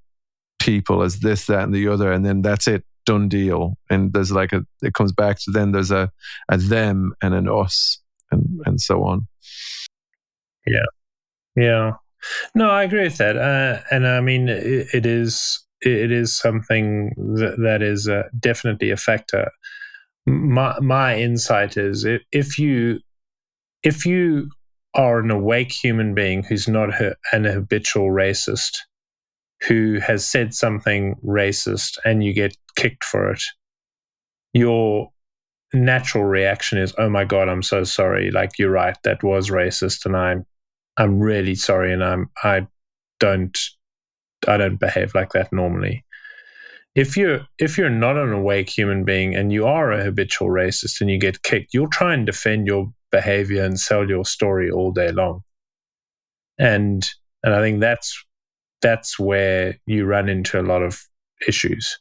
people 0.59 1.03
as 1.03 1.21
this, 1.21 1.45
that, 1.47 1.65
and 1.65 1.75
the 1.75 1.89
other, 1.89 2.11
and 2.13 2.25
then 2.25 2.43
that's 2.43 2.67
it, 2.67 2.85
done 3.05 3.29
deal. 3.29 3.77
And 3.91 4.13
there's 4.15 4.31
like 4.33 4.53
a, 4.55 4.65
it 4.83 4.95
comes 4.95 5.13
back 5.13 5.37
to 5.45 5.51
then 5.53 5.73
there's 5.73 5.91
a, 5.91 6.11
a 6.49 6.57
them 6.57 7.13
and 7.21 7.35
an 7.35 7.49
us, 7.49 8.01
and 8.31 8.61
and 8.65 8.81
so 8.81 9.05
on. 9.05 9.27
Yeah. 10.67 10.85
Yeah. 11.57 11.93
No, 12.55 12.71
I 12.71 12.85
agree 12.85 13.05
with 13.05 13.19
that. 13.19 13.37
Uh, 13.37 13.83
and 13.91 14.07
I 14.07 14.21
mean, 14.21 14.49
it, 14.49 14.89
it 14.95 15.07
is 15.07 15.65
it 15.83 16.13
is 16.13 16.33
something 16.33 17.11
that, 17.37 17.57
that 17.59 17.83
is 17.83 18.09
uh, 18.09 18.25
definitely 18.41 18.91
a 18.91 18.97
factor. 18.97 19.51
My 20.27 20.79
my 20.81 21.19
insight 21.19 21.77
is 21.77 22.07
if, 22.33 22.59
you 22.59 23.01
if 23.83 24.07
you 24.07 24.51
are 24.95 25.21
an 25.21 25.31
awake 25.31 25.73
human 25.73 26.15
being 26.15 26.45
who's 26.45 26.69
not 26.69 26.91
an 27.33 27.45
habitual 27.45 28.09
racist, 28.11 28.79
who 29.69 30.01
has 30.01 30.29
said 30.29 30.55
something 30.55 31.17
racist 31.25 31.99
and 32.05 32.25
you 32.25 32.33
get 32.35 32.57
kicked 32.77 33.05
for 33.05 33.31
it, 33.33 33.43
your 34.53 35.11
natural 35.75 36.25
reaction 36.25 36.79
is, 36.79 36.95
"Oh 36.99 37.09
my 37.11 37.25
god, 37.25 37.49
I'm 37.49 37.63
so 37.63 37.85
sorry. 37.85 38.31
Like 38.31 38.59
you're 38.59 38.71
right, 38.71 38.97
that 39.05 39.23
was 39.23 39.51
racist, 39.51 40.07
and 40.07 40.17
I'm 40.17 40.47
I'm 40.99 41.21
really 41.21 41.55
sorry, 41.55 41.93
and 41.93 42.03
I'm 42.03 42.31
I 42.43 42.67
don't 43.21 43.59
I 44.47 44.57
don't 44.57 44.81
behave 44.81 45.15
like 45.15 45.33
that 45.33 45.53
normally. 45.53 46.05
If 46.95 47.17
you're 47.17 47.47
if 47.59 47.77
you're 47.77 47.91
not 47.91 48.17
an 48.17 48.33
awake 48.33 48.71
human 48.71 49.05
being 49.05 49.35
and 49.35 49.53
you 49.53 49.67
are 49.67 49.93
a 49.93 50.03
habitual 50.03 50.49
racist 50.49 51.01
and 51.01 51.11
you 51.11 51.19
get 51.19 51.43
kicked, 51.43 51.75
you'll 51.75 51.91
try 51.91 52.15
and 52.15 52.25
defend 52.25 52.67
your 52.67 52.93
behavior 53.13 53.65
and 53.65 53.79
sell 53.79 54.09
your 54.09 54.25
story 54.25 54.71
all 54.71 54.93
day 54.93 55.13
long. 55.13 55.43
And 56.59 57.07
and 57.43 57.55
I 57.55 57.61
think 57.61 57.81
that's 57.81 58.25
that's 58.81 59.19
where 59.19 59.79
you 59.87 60.07
run 60.07 60.29
into 60.29 60.61
a 60.61 60.63
lot 60.63 60.83
of 60.83 61.03
issues. 61.47 61.99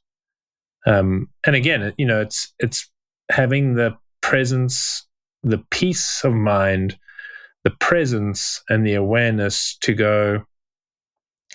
Um, 0.85 1.29
and 1.45 1.55
again, 1.55 1.93
you 1.97 2.05
know, 2.05 2.21
it's 2.21 2.53
it's 2.59 2.89
having 3.29 3.75
the 3.75 3.97
presence, 4.21 5.05
the 5.43 5.63
peace 5.71 6.23
of 6.23 6.33
mind 6.33 6.97
the 7.65 7.71
presence 7.71 8.63
and 8.69 8.85
the 8.85 8.93
awareness 8.93 9.75
to 9.81 9.93
go, 9.93 10.43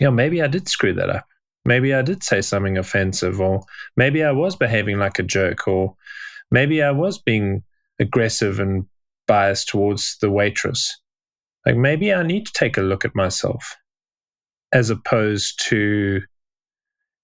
you 0.00 0.06
know, 0.06 0.10
maybe 0.10 0.42
I 0.42 0.48
did 0.48 0.68
screw 0.68 0.92
that 0.94 1.08
up. 1.08 1.24
Maybe 1.64 1.94
I 1.94 2.02
did 2.02 2.24
say 2.24 2.40
something 2.40 2.76
offensive, 2.76 3.40
or 3.40 3.62
maybe 3.96 4.24
I 4.24 4.32
was 4.32 4.56
behaving 4.56 4.98
like 4.98 5.20
a 5.20 5.22
jerk, 5.22 5.68
or 5.68 5.94
maybe 6.50 6.82
I 6.82 6.90
was 6.90 7.18
being 7.18 7.62
aggressive 8.00 8.58
and 8.58 8.86
biased 9.28 9.68
towards 9.68 10.18
the 10.20 10.30
waitress. 10.30 10.98
Like 11.64 11.76
maybe 11.76 12.12
I 12.12 12.24
need 12.24 12.46
to 12.46 12.52
take 12.52 12.76
a 12.76 12.82
look 12.82 13.04
at 13.04 13.14
myself 13.14 13.76
as 14.72 14.90
opposed 14.90 15.64
to, 15.68 16.22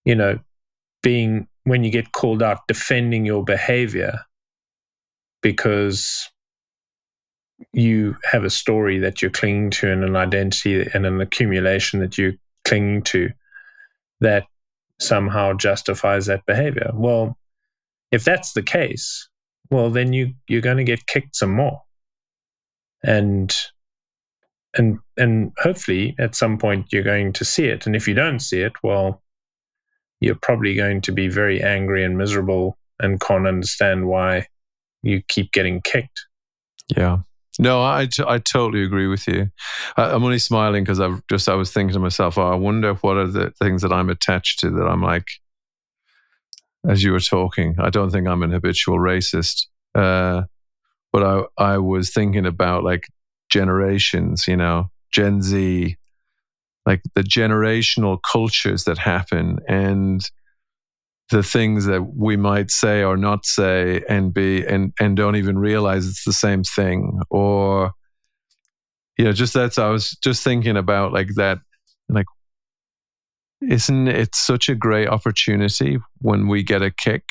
you 0.04 0.14
know, 0.14 0.38
being 1.02 1.48
when 1.64 1.82
you 1.82 1.90
get 1.90 2.12
called 2.12 2.42
out, 2.42 2.68
defending 2.68 3.24
your 3.26 3.42
behavior 3.42 4.20
because 5.42 6.30
you 7.72 8.16
have 8.24 8.44
a 8.44 8.50
story 8.50 8.98
that 8.98 9.22
you're 9.22 9.30
clinging 9.30 9.70
to 9.70 9.90
and 9.90 10.04
an 10.04 10.16
identity 10.16 10.86
and 10.92 11.06
an 11.06 11.20
accumulation 11.20 12.00
that 12.00 12.18
you're 12.18 12.34
clinging 12.64 13.02
to 13.02 13.30
that 14.20 14.44
somehow 15.00 15.52
justifies 15.52 16.26
that 16.26 16.44
behavior. 16.46 16.90
Well, 16.94 17.38
if 18.12 18.24
that's 18.24 18.52
the 18.52 18.62
case, 18.62 19.28
well 19.70 19.90
then 19.90 20.12
you 20.12 20.34
you're 20.48 20.60
going 20.60 20.76
to 20.76 20.84
get 20.84 21.06
kicked 21.06 21.36
some 21.36 21.52
more. 21.52 21.82
And 23.02 23.54
and 24.76 24.98
and 25.16 25.52
hopefully 25.58 26.14
at 26.18 26.34
some 26.34 26.58
point 26.58 26.92
you're 26.92 27.02
going 27.02 27.32
to 27.34 27.44
see 27.44 27.66
it. 27.66 27.86
And 27.86 27.96
if 27.96 28.06
you 28.06 28.14
don't 28.14 28.40
see 28.40 28.60
it, 28.60 28.72
well 28.82 29.22
you're 30.20 30.34
probably 30.34 30.74
going 30.74 31.00
to 31.02 31.12
be 31.12 31.28
very 31.28 31.62
angry 31.62 32.04
and 32.04 32.16
miserable 32.16 32.78
and 32.98 33.20
can't 33.20 33.46
understand 33.46 34.06
why 34.06 34.46
you 35.02 35.22
keep 35.28 35.52
getting 35.52 35.82
kicked. 35.82 36.26
Yeah. 36.96 37.18
No, 37.58 37.80
I, 37.80 38.08
I 38.26 38.38
totally 38.38 38.84
agree 38.84 39.06
with 39.06 39.26
you. 39.26 39.50
I, 39.96 40.10
I'm 40.10 40.24
only 40.24 40.38
smiling 40.38 40.84
because 40.84 41.00
I've 41.00 41.22
just 41.28 41.48
I 41.48 41.54
was 41.54 41.72
thinking 41.72 41.94
to 41.94 42.00
myself, 42.00 42.36
oh, 42.38 42.50
I 42.50 42.54
wonder 42.54 42.94
what 42.94 43.16
are 43.16 43.26
the 43.26 43.50
things 43.62 43.82
that 43.82 43.92
I'm 43.92 44.10
attached 44.10 44.60
to 44.60 44.70
that 44.70 44.84
I'm 44.86 45.02
like, 45.02 45.26
as 46.88 47.02
you 47.02 47.12
were 47.12 47.20
talking, 47.20 47.76
I 47.78 47.90
don't 47.90 48.10
think 48.10 48.28
I'm 48.28 48.42
an 48.42 48.52
habitual 48.52 48.98
racist, 48.98 49.66
uh, 49.94 50.42
but 51.12 51.22
I 51.22 51.42
I 51.74 51.78
was 51.78 52.12
thinking 52.12 52.46
about 52.46 52.84
like 52.84 53.08
generations, 53.48 54.46
you 54.46 54.56
know, 54.56 54.90
Gen 55.12 55.40
Z, 55.40 55.96
like 56.84 57.02
the 57.14 57.22
generational 57.22 58.18
cultures 58.30 58.84
that 58.84 58.98
happen 58.98 59.58
and 59.66 60.30
the 61.30 61.42
things 61.42 61.86
that 61.86 62.02
we 62.14 62.36
might 62.36 62.70
say 62.70 63.02
or 63.02 63.16
not 63.16 63.44
say 63.44 64.02
and 64.08 64.32
be 64.32 64.64
and 64.64 64.92
and 65.00 65.16
don't 65.16 65.36
even 65.36 65.58
realize 65.58 66.06
it's 66.06 66.24
the 66.24 66.32
same 66.32 66.62
thing. 66.62 67.20
Or 67.30 67.92
you 69.16 69.24
know 69.24 69.32
just 69.32 69.54
that's 69.54 69.78
i 69.78 69.88
was 69.88 70.10
just 70.22 70.42
thinking 70.42 70.76
about 70.76 71.12
like 71.12 71.34
that 71.34 71.58
like 72.08 72.26
isn't 73.62 74.08
it 74.08 74.34
such 74.34 74.68
a 74.68 74.74
great 74.74 75.08
opportunity 75.08 75.98
when 76.18 76.48
we 76.48 76.62
get 76.62 76.82
a 76.82 76.90
kick 76.90 77.24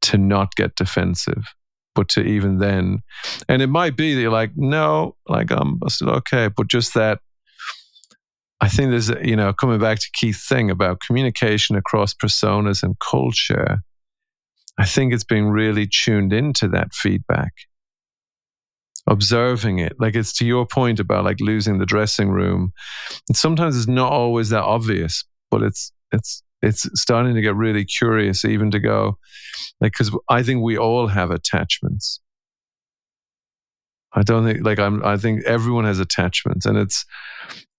to 0.00 0.18
not 0.18 0.54
get 0.54 0.74
defensive 0.76 1.44
but 1.94 2.08
to 2.08 2.20
even 2.22 2.58
then 2.58 3.00
and 3.48 3.62
it 3.62 3.68
might 3.68 3.96
be 3.96 4.14
that 4.14 4.20
you're 4.20 4.30
like 4.30 4.52
no 4.56 5.16
like 5.28 5.50
i'm 5.50 5.78
still 5.88 6.10
okay 6.10 6.48
but 6.48 6.68
just 6.68 6.94
that 6.94 7.20
I 8.60 8.68
think 8.68 8.90
there's, 8.90 9.10
a, 9.10 9.18
you 9.22 9.36
know, 9.36 9.52
coming 9.52 9.78
back 9.78 9.98
to 9.98 10.06
key 10.14 10.32
thing 10.32 10.70
about 10.70 11.00
communication 11.00 11.76
across 11.76 12.14
personas 12.14 12.82
and 12.82 12.98
culture, 12.98 13.82
I 14.78 14.86
think 14.86 15.12
it's 15.12 15.24
being 15.24 15.48
really 15.48 15.86
tuned 15.86 16.32
into 16.32 16.66
that 16.68 16.94
feedback, 16.94 17.52
observing 19.06 19.78
it. 19.78 19.94
Like 19.98 20.14
it's 20.14 20.32
to 20.38 20.46
your 20.46 20.66
point 20.66 21.00
about 21.00 21.24
like 21.24 21.40
losing 21.40 21.78
the 21.78 21.86
dressing 21.86 22.30
room. 22.30 22.72
And 23.28 23.36
sometimes 23.36 23.76
it's 23.76 23.88
not 23.88 24.10
always 24.10 24.48
that 24.48 24.64
obvious, 24.64 25.22
but 25.50 25.62
it's, 25.62 25.92
it's, 26.12 26.42
it's 26.62 26.88
starting 26.98 27.34
to 27.34 27.42
get 27.42 27.54
really 27.54 27.84
curious, 27.84 28.44
even 28.44 28.70
to 28.70 28.78
go, 28.78 29.18
like, 29.80 29.92
because 29.92 30.16
I 30.30 30.42
think 30.42 30.62
we 30.62 30.78
all 30.78 31.08
have 31.08 31.30
attachments. 31.30 32.20
I 34.14 34.22
don't 34.22 34.46
think, 34.46 34.64
like, 34.64 34.78
I'm, 34.78 35.04
I 35.04 35.18
think 35.18 35.44
everyone 35.44 35.84
has 35.84 35.98
attachments, 35.98 36.64
and 36.64 36.78
it's, 36.78 37.04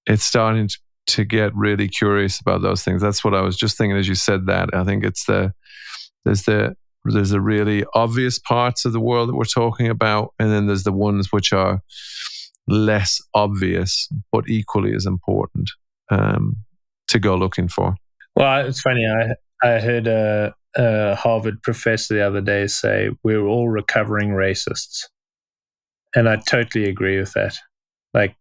it's 0.07 0.23
starting 0.23 0.67
to, 0.67 0.77
to 1.07 1.23
get 1.23 1.55
really 1.55 1.87
curious 1.87 2.39
about 2.39 2.61
those 2.61 2.83
things. 2.83 3.01
That's 3.01 3.23
what 3.23 3.35
I 3.35 3.41
was 3.41 3.57
just 3.57 3.77
thinking 3.77 3.97
as 3.97 4.07
you 4.07 4.15
said 4.15 4.47
that. 4.47 4.73
I 4.73 4.83
think 4.83 5.03
it's 5.03 5.25
the 5.25 5.53
there's 6.25 6.43
the 6.43 6.75
there's 7.05 7.29
the 7.29 7.41
really 7.41 7.85
obvious 7.93 8.39
parts 8.39 8.83
of 8.83 8.91
the 8.91 8.99
world 8.99 9.29
that 9.29 9.35
we're 9.35 9.45
talking 9.45 9.87
about, 9.87 10.33
and 10.39 10.51
then 10.51 10.67
there's 10.67 10.83
the 10.83 10.91
ones 10.91 11.31
which 11.31 11.53
are 11.53 11.81
less 12.67 13.21
obvious 13.33 14.09
but 14.31 14.49
equally 14.49 14.93
as 14.93 15.05
important 15.05 15.69
um, 16.09 16.57
to 17.07 17.17
go 17.17 17.35
looking 17.35 17.69
for. 17.69 17.95
Well, 18.35 18.65
it's 18.65 18.81
funny. 18.81 19.05
I 19.05 19.35
I 19.63 19.79
heard 19.79 20.07
a, 20.07 20.53
a 20.75 21.15
Harvard 21.15 21.61
professor 21.63 22.13
the 22.13 22.27
other 22.27 22.41
day 22.41 22.67
say 22.67 23.09
we're 23.23 23.45
all 23.45 23.69
recovering 23.69 24.31
racists, 24.31 25.05
and 26.15 26.27
I 26.27 26.37
totally 26.47 26.85
agree 26.85 27.19
with 27.19 27.33
that. 27.33 27.55
Like 28.13 28.35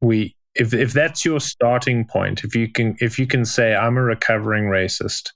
we 0.00 0.34
if 0.60 0.74
if 0.74 0.92
that's 0.92 1.24
your 1.24 1.40
starting 1.40 2.04
point, 2.04 2.44
if 2.44 2.54
you 2.54 2.70
can 2.70 2.94
if 3.00 3.18
you 3.18 3.26
can 3.26 3.46
say 3.46 3.74
I'm 3.74 3.96
a 3.96 4.02
recovering 4.02 4.64
racist 4.64 5.30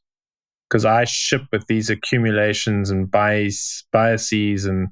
because 0.69 0.85
I 0.85 1.05
ship 1.05 1.43
with 1.51 1.67
these 1.67 1.89
accumulations 1.89 2.91
and 2.91 3.11
bias 3.11 3.87
biases 3.91 4.67
and 4.67 4.89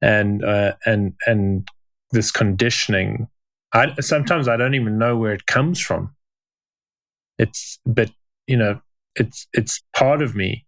and 0.00 0.42
uh, 0.42 0.72
and 0.86 1.12
and 1.26 1.68
this 2.10 2.30
conditioning, 2.30 3.28
I 3.74 3.92
sometimes 4.00 4.48
I 4.48 4.56
don't 4.56 4.74
even 4.74 4.96
know 4.96 5.18
where 5.18 5.34
it 5.34 5.44
comes 5.44 5.78
from. 5.78 6.14
It's 7.38 7.78
but 7.84 8.10
you 8.46 8.56
know 8.56 8.80
it's 9.14 9.46
it's 9.52 9.82
part 9.94 10.22
of 10.22 10.34
me, 10.34 10.64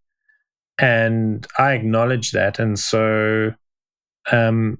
and 0.79 1.47
I 1.59 1.73
acknowledge 1.73 2.33
that, 2.33 2.59
and 2.59 2.79
so 2.79 3.55
um, 4.31 4.79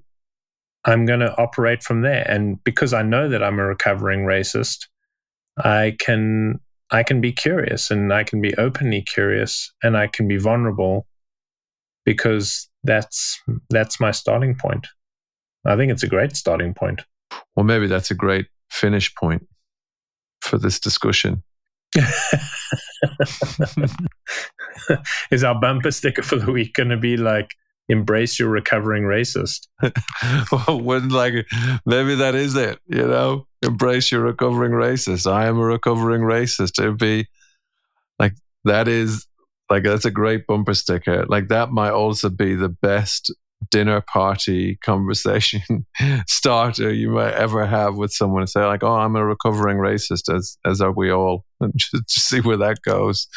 I'm 0.87 1.05
going 1.05 1.19
to 1.19 1.37
operate 1.37 1.83
from 1.83 2.01
there. 2.01 2.25
And 2.29 2.63
because 2.63 2.93
I 2.93 3.03
know 3.03 3.27
that 3.29 3.43
I'm 3.43 3.59
a 3.59 3.65
recovering 3.65 4.21
racist, 4.21 4.87
I 5.57 5.95
can 5.99 6.59
I 6.89 7.03
can 7.03 7.19
be 7.19 7.33
curious 7.33 7.91
and 7.91 8.13
I 8.13 8.23
can 8.23 8.41
be 8.41 8.55
openly 8.55 9.01
curious 9.01 9.73
and 9.83 9.97
I 9.97 10.07
can 10.07 10.27
be 10.27 10.37
vulnerable 10.37 11.05
because 12.05 12.69
that's 12.83 13.39
that's 13.69 13.99
my 13.99 14.11
starting 14.11 14.55
point. 14.55 14.87
I 15.65 15.75
think 15.75 15.91
it's 15.91 16.03
a 16.03 16.07
great 16.07 16.37
starting 16.37 16.73
point. 16.73 17.01
Well, 17.55 17.65
maybe 17.65 17.87
that's 17.87 18.09
a 18.09 18.15
great 18.15 18.47
finish 18.71 19.13
point 19.15 19.45
for 20.41 20.57
this 20.57 20.79
discussion. 20.79 21.43
Is 25.31 25.43
our 25.43 25.59
bumper 25.59 25.91
sticker 25.91 26.21
for 26.21 26.37
the 26.37 26.51
week 26.51 26.75
going 26.75 26.89
to 26.89 26.97
be 26.97 27.17
like 27.17 27.55
embrace 27.89 28.39
your 28.39 28.49
recovering 28.49 29.03
racist. 29.03 29.67
well, 30.51 30.81
wouldn't 30.81 31.11
like 31.11 31.47
maybe 31.85 32.15
that 32.15 32.35
is 32.35 32.55
it, 32.55 32.79
you 32.87 33.07
know? 33.07 33.47
Embrace 33.61 34.11
your 34.11 34.21
recovering 34.21 34.73
racist. 34.73 35.31
I 35.31 35.47
am 35.47 35.57
a 35.57 35.65
recovering 35.65 36.21
racist. 36.21 36.79
It'd 36.79 36.97
be 36.97 37.27
like 38.19 38.33
that 38.65 38.87
is 38.87 39.25
like 39.69 39.83
that's 39.83 40.05
a 40.05 40.11
great 40.11 40.45
bumper 40.47 40.73
sticker. 40.73 41.25
Like 41.27 41.47
that 41.47 41.71
might 41.71 41.91
also 41.91 42.29
be 42.29 42.55
the 42.55 42.69
best 42.69 43.31
dinner 43.71 44.01
party 44.01 44.77
conversation 44.83 45.85
starter 46.27 46.93
you 46.93 47.09
might 47.09 47.33
ever 47.33 47.65
have 47.65 47.95
with 47.95 48.11
someone 48.11 48.45
say 48.45 48.63
like 48.63 48.83
oh 48.83 48.93
i'm 48.93 49.15
a 49.15 49.25
recovering 49.25 49.77
racist 49.77 50.33
as 50.33 50.57
as 50.65 50.79
are 50.79 50.91
we 50.91 51.11
all 51.11 51.43
and 51.59 51.73
just, 51.77 52.07
just 52.07 52.27
see 52.27 52.39
where 52.39 52.57
that 52.57 52.81
goes 52.83 53.27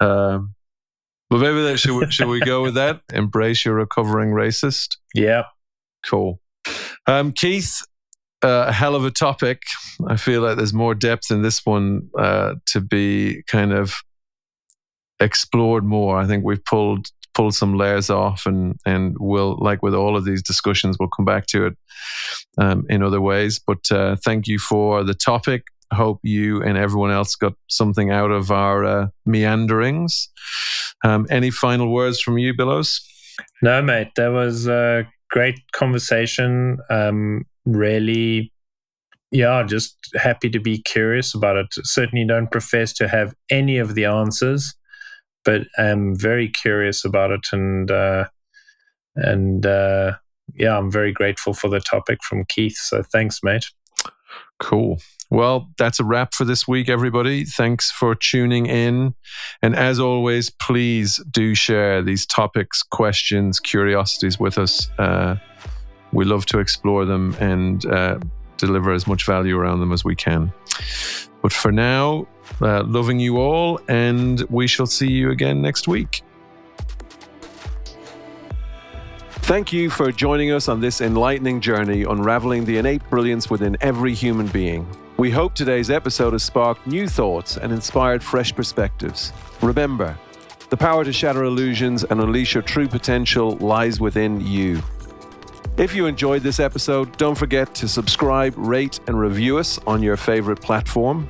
um 0.00 0.54
but 1.30 1.38
maybe 1.40 1.62
that 1.62 1.78
should 1.78 1.98
we, 1.98 2.10
should 2.10 2.28
we 2.28 2.40
go 2.40 2.62
with 2.62 2.74
that? 2.74 3.00
Embrace 3.12 3.64
your 3.64 3.74
recovering 3.74 4.30
racist? 4.30 4.96
Yeah. 5.14 5.44
Cool. 6.04 6.40
Um 7.06 7.32
keith 7.32 7.82
uh, 8.42 8.66
a 8.68 8.72
hell 8.72 8.94
of 8.94 9.04
a 9.04 9.10
topic. 9.10 9.62
I 10.06 10.16
feel 10.16 10.42
like 10.42 10.56
there's 10.56 10.74
more 10.74 10.94
depth 10.94 11.30
in 11.30 11.42
this 11.42 11.64
one 11.64 12.10
uh, 12.18 12.54
to 12.66 12.80
be 12.80 13.42
kind 13.46 13.72
of 13.72 13.94
explored 15.20 15.84
more. 15.84 16.18
I 16.18 16.26
think 16.26 16.44
we've 16.44 16.64
pulled 16.64 17.08
pull 17.34 17.52
some 17.52 17.74
layers 17.74 18.08
off 18.08 18.46
and 18.46 18.76
and 18.86 19.14
we'll 19.20 19.58
like 19.60 19.82
with 19.82 19.94
all 19.94 20.16
of 20.16 20.24
these 20.24 20.42
discussions 20.42 20.96
we'll 20.98 21.10
come 21.10 21.26
back 21.26 21.44
to 21.46 21.66
it 21.66 21.74
um, 22.58 22.84
in 22.88 23.02
other 23.02 23.20
ways. 23.20 23.58
But 23.58 23.90
uh, 23.90 24.16
thank 24.24 24.46
you 24.46 24.58
for 24.58 25.04
the 25.04 25.14
topic 25.14 25.64
hope 25.92 26.20
you 26.22 26.62
and 26.62 26.76
everyone 26.76 27.10
else 27.10 27.34
got 27.34 27.54
something 27.68 28.10
out 28.10 28.30
of 28.30 28.50
our 28.50 28.84
uh, 28.84 29.06
meanderings 29.24 30.28
um, 31.04 31.26
any 31.30 31.50
final 31.50 31.92
words 31.92 32.20
from 32.20 32.38
you 32.38 32.54
billows 32.54 33.00
no 33.62 33.82
mate 33.82 34.08
that 34.16 34.28
was 34.28 34.66
a 34.66 35.06
great 35.30 35.58
conversation 35.72 36.78
um, 36.90 37.44
really 37.64 38.52
yeah 39.30 39.62
just 39.62 39.96
happy 40.14 40.48
to 40.48 40.60
be 40.60 40.78
curious 40.82 41.34
about 41.34 41.56
it 41.56 41.66
certainly 41.82 42.24
don't 42.24 42.50
profess 42.50 42.92
to 42.92 43.08
have 43.08 43.34
any 43.50 43.78
of 43.78 43.94
the 43.94 44.04
answers 44.04 44.74
but 45.46 45.62
I'm 45.78 46.18
very 46.18 46.48
curious 46.48 47.04
about 47.04 47.30
it, 47.30 47.46
and 47.52 47.90
uh, 47.90 48.26
and 49.14 49.64
uh, 49.64 50.16
yeah, 50.54 50.76
I'm 50.76 50.90
very 50.90 51.12
grateful 51.12 51.54
for 51.54 51.70
the 51.70 51.80
topic 51.80 52.18
from 52.22 52.44
Keith. 52.48 52.76
So 52.76 53.02
thanks, 53.02 53.40
mate. 53.42 53.64
Cool. 54.58 54.98
Well, 55.30 55.68
that's 55.76 55.98
a 55.98 56.04
wrap 56.04 56.34
for 56.34 56.44
this 56.44 56.68
week, 56.68 56.88
everybody. 56.88 57.44
Thanks 57.44 57.90
for 57.90 58.14
tuning 58.14 58.66
in. 58.66 59.14
And 59.60 59.74
as 59.74 59.98
always, 59.98 60.50
please 60.50 61.20
do 61.30 61.54
share 61.54 62.00
these 62.02 62.26
topics, 62.26 62.82
questions, 62.82 63.58
curiosities 63.58 64.38
with 64.38 64.56
us. 64.56 64.88
Uh, 64.98 65.36
we 66.12 66.24
love 66.24 66.46
to 66.46 66.60
explore 66.60 67.04
them 67.04 67.36
and 67.40 67.84
uh, 67.86 68.18
deliver 68.56 68.92
as 68.92 69.06
much 69.06 69.26
value 69.26 69.58
around 69.58 69.80
them 69.80 69.92
as 69.92 70.04
we 70.04 70.14
can. 70.14 70.52
But 71.42 71.52
for 71.52 71.72
now, 71.72 72.28
uh, 72.60 72.84
loving 72.84 73.18
you 73.18 73.38
all, 73.38 73.80
and 73.88 74.42
we 74.48 74.66
shall 74.66 74.86
see 74.86 75.10
you 75.10 75.30
again 75.30 75.60
next 75.60 75.88
week. 75.88 76.22
Thank 79.46 79.72
you 79.72 79.90
for 79.90 80.10
joining 80.10 80.50
us 80.50 80.68
on 80.68 80.80
this 80.80 81.00
enlightening 81.00 81.60
journey 81.60 82.02
unraveling 82.02 82.64
the 82.64 82.78
innate 82.78 83.08
brilliance 83.10 83.48
within 83.48 83.76
every 83.80 84.12
human 84.12 84.48
being. 84.48 84.86
We 85.18 85.30
hope 85.30 85.54
today's 85.54 85.90
episode 85.90 86.34
has 86.34 86.42
sparked 86.42 86.86
new 86.86 87.08
thoughts 87.08 87.56
and 87.56 87.72
inspired 87.72 88.22
fresh 88.22 88.54
perspectives. 88.54 89.32
Remember, 89.62 90.18
the 90.68 90.76
power 90.76 91.04
to 91.04 91.12
shatter 91.12 91.44
illusions 91.44 92.04
and 92.04 92.20
unleash 92.20 92.52
your 92.52 92.62
true 92.62 92.86
potential 92.86 93.52
lies 93.52 93.98
within 93.98 94.42
you. 94.42 94.82
If 95.78 95.94
you 95.94 96.04
enjoyed 96.04 96.42
this 96.42 96.60
episode, 96.60 97.16
don't 97.16 97.34
forget 97.34 97.74
to 97.76 97.88
subscribe, 97.88 98.52
rate, 98.58 99.00
and 99.06 99.18
review 99.18 99.56
us 99.56 99.78
on 99.86 100.02
your 100.02 100.18
favorite 100.18 100.60
platform. 100.60 101.26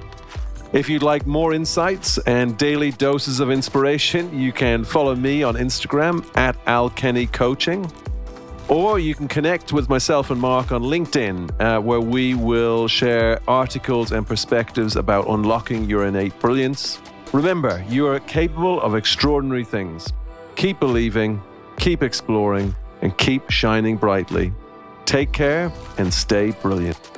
If 0.73 0.89
you'd 0.89 1.05
like 1.05 1.25
more 1.25 1.55
insights 1.55 2.19
and 2.19 2.59
daily 2.59 2.91
doses 2.91 3.39
of 3.39 3.53
inspiration, 3.53 4.37
you 4.37 4.51
can 4.51 4.83
follow 4.83 5.15
me 5.15 5.45
on 5.45 5.55
Instagram 5.55 6.27
at 6.37 6.57
Al 6.67 6.91
Kenny 6.91 7.29
Coaching. 7.29 7.89
Or 8.69 8.99
you 8.99 9.15
can 9.15 9.29
connect 9.29 9.73
with 9.73 9.89
myself 9.89 10.31
and 10.33 10.41
Mark 10.41 10.73
on 10.73 10.83
LinkedIn, 10.83 11.61
uh, 11.61 11.81
where 11.81 12.01
we 12.01 12.35
will 12.35 12.89
share 12.89 13.39
articles 13.47 14.11
and 14.11 14.27
perspectives 14.27 14.97
about 14.97 15.29
unlocking 15.29 15.89
your 15.89 16.07
innate 16.07 16.37
brilliance. 16.41 17.01
Remember, 17.33 17.85
you 17.89 18.09
are 18.09 18.19
capable 18.21 18.81
of 18.81 18.97
extraordinary 18.97 19.63
things. 19.63 20.13
Keep 20.57 20.81
believing, 20.81 21.41
keep 21.77 22.03
exploring, 22.03 22.75
and 23.03 23.17
keep 23.19 23.51
shining 23.51 23.97
brightly. 23.97 24.53
Take 25.05 25.31
care 25.33 25.73
and 25.99 26.13
stay 26.13 26.51
brilliant. 26.51 27.16